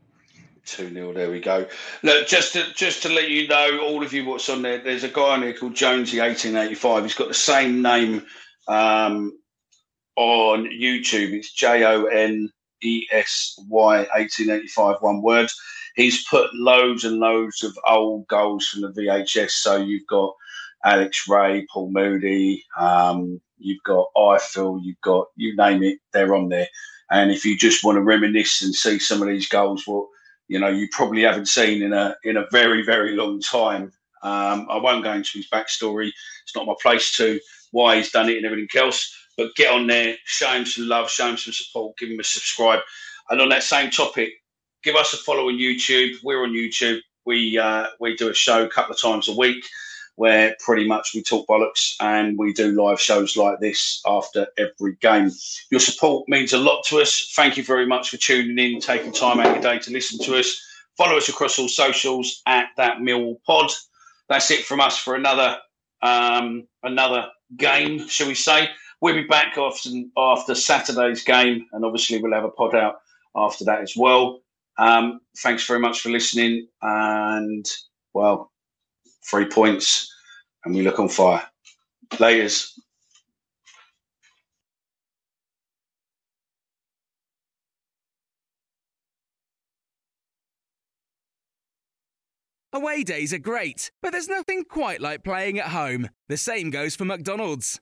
Two 0.65 0.93
0 0.93 1.13
There 1.13 1.29
we 1.29 1.41
go. 1.41 1.67
Look, 2.03 2.27
just 2.27 2.53
to 2.53 2.63
just 2.73 3.03
to 3.03 3.09
let 3.09 3.29
you 3.29 3.47
know, 3.49 3.81
all 3.83 4.03
of 4.03 4.13
you, 4.13 4.25
what's 4.25 4.47
on 4.49 4.61
there. 4.61 4.79
There's 4.79 5.03
a 5.03 5.09
guy 5.09 5.33
on 5.33 5.41
there 5.41 5.53
called 5.53 5.75
Jonesy 5.75 6.21
eighteen 6.21 6.55
eighty 6.55 6.75
five. 6.75 7.03
He's 7.03 7.15
got 7.15 7.27
the 7.27 7.33
same 7.33 7.81
name 7.81 8.25
um, 8.69 9.37
on 10.15 10.65
YouTube. 10.65 11.33
It's 11.33 11.51
J 11.51 11.83
O 11.83 12.05
N 12.05 12.49
E 12.83 13.07
S 13.11 13.55
Y 13.69 14.07
eighteen 14.15 14.49
eighty 14.49 14.67
five. 14.67 14.97
One 15.01 15.21
word. 15.21 15.49
He's 15.95 16.25
put 16.27 16.49
loads 16.53 17.03
and 17.03 17.17
loads 17.19 17.63
of 17.63 17.77
old 17.87 18.27
goals 18.27 18.67
from 18.67 18.81
the 18.81 18.89
VHS. 18.89 19.51
So 19.51 19.77
you've 19.77 20.07
got 20.07 20.33
Alex 20.85 21.27
Rae, 21.29 21.65
Paul 21.71 21.91
Moody. 21.91 22.63
Um, 22.77 23.41
you've 23.57 23.83
got 23.83 24.07
Ifill. 24.17 24.79
You've 24.83 25.01
got 25.01 25.27
you 25.35 25.55
name 25.55 25.83
it. 25.83 25.99
They're 26.13 26.35
on 26.35 26.49
there. 26.49 26.67
And 27.11 27.31
if 27.31 27.45
you 27.45 27.57
just 27.57 27.83
want 27.83 27.97
to 27.97 28.01
reminisce 28.01 28.61
and 28.63 28.73
see 28.73 28.99
some 28.99 29.21
of 29.21 29.27
these 29.27 29.47
goals, 29.47 29.85
well, 29.87 30.09
you 30.47 30.59
know, 30.59 30.69
you 30.69 30.87
probably 30.91 31.21
haven't 31.23 31.47
seen 31.47 31.83
in 31.83 31.93
a 31.93 32.15
in 32.23 32.37
a 32.37 32.45
very 32.51 32.83
very 32.83 33.15
long 33.15 33.39
time. 33.41 33.91
Um, 34.23 34.67
I 34.69 34.77
won't 34.77 35.03
go 35.03 35.13
into 35.13 35.37
his 35.37 35.49
backstory. 35.49 36.09
It's 36.43 36.55
not 36.55 36.65
my 36.67 36.75
place 36.81 37.15
to 37.17 37.39
why 37.71 37.97
he's 37.97 38.11
done 38.11 38.29
it 38.29 38.37
and 38.37 38.45
everything 38.45 38.69
else. 38.81 39.13
But 39.37 39.55
get 39.55 39.71
on 39.71 39.87
there, 39.87 40.15
show 40.25 40.49
him 40.49 40.65
some 40.65 40.87
love, 40.87 41.09
show 41.09 41.27
him 41.27 41.37
some 41.37 41.53
support, 41.53 41.97
give 41.97 42.09
him 42.09 42.19
a 42.19 42.23
subscribe. 42.23 42.81
And 43.29 43.41
on 43.41 43.49
that 43.49 43.63
same 43.63 43.89
topic, 43.89 44.29
give 44.83 44.95
us 44.95 45.13
a 45.13 45.17
follow 45.17 45.47
on 45.47 45.57
YouTube. 45.57 46.15
We're 46.23 46.43
on 46.43 46.51
YouTube. 46.51 46.99
We 47.25 47.57
uh, 47.57 47.87
we 47.99 48.15
do 48.15 48.29
a 48.29 48.33
show 48.33 48.63
a 48.63 48.69
couple 48.69 48.93
of 48.93 49.01
times 49.01 49.27
a 49.27 49.35
week 49.35 49.63
where 50.15 50.55
pretty 50.59 50.87
much 50.87 51.11
we 51.15 51.23
talk 51.23 51.47
bollocks 51.47 51.95
and 51.99 52.37
we 52.37 52.53
do 52.53 52.71
live 52.71 52.99
shows 52.99 53.35
like 53.35 53.59
this 53.59 54.01
after 54.05 54.47
every 54.57 54.95
game. 55.01 55.31
Your 55.71 55.79
support 55.79 56.29
means 56.29 56.53
a 56.53 56.57
lot 56.57 56.83
to 56.85 57.01
us. 57.01 57.31
Thank 57.35 57.57
you 57.57 57.63
very 57.63 57.87
much 57.87 58.09
for 58.09 58.17
tuning 58.17 58.59
in, 58.59 58.79
taking 58.79 59.11
time 59.11 59.39
out 59.39 59.47
of 59.47 59.53
your 59.53 59.73
day 59.73 59.79
to 59.79 59.91
listen 59.91 60.19
to 60.25 60.37
us. 60.37 60.61
Follow 60.97 61.17
us 61.17 61.29
across 61.29 61.57
all 61.57 61.67
socials 61.67 62.41
at 62.45 62.67
that 62.77 63.01
Mill 63.01 63.39
Pod. 63.47 63.71
That's 64.29 64.51
it 64.51 64.65
from 64.65 64.79
us 64.79 64.97
for 64.97 65.15
another 65.15 65.57
um, 66.03 66.67
another 66.83 67.29
game, 67.57 68.07
shall 68.07 68.27
we 68.27 68.35
say? 68.35 68.69
We'll 69.03 69.15
be 69.15 69.23
back 69.23 69.57
after 69.57 69.89
after 70.15 70.55
Saturday's 70.55 71.25
game, 71.25 71.67
and 71.73 71.83
obviously 71.83 72.21
we'll 72.21 72.31
have 72.31 72.45
a 72.45 72.49
pod 72.49 72.73
out 72.73 73.01
after 73.35 73.65
that 73.65 73.81
as 73.81 73.97
well. 73.97 74.39
Um, 74.77 75.19
thanks 75.39 75.67
very 75.67 75.81
much 75.81 75.99
for 75.99 76.07
listening, 76.07 76.69
and 76.81 77.65
well, 78.13 78.49
three 79.29 79.47
points, 79.47 80.09
and 80.63 80.73
we 80.73 80.83
look 80.83 80.99
on 80.99 81.09
fire. 81.09 81.43
Laters. 82.11 82.71
Away 92.71 93.03
days 93.03 93.33
are 93.33 93.37
great, 93.37 93.91
but 94.01 94.13
there's 94.13 94.29
nothing 94.29 94.63
quite 94.63 95.01
like 95.01 95.25
playing 95.25 95.59
at 95.59 95.67
home. 95.67 96.09
The 96.29 96.37
same 96.37 96.69
goes 96.69 96.95
for 96.95 97.03
McDonald's. 97.03 97.81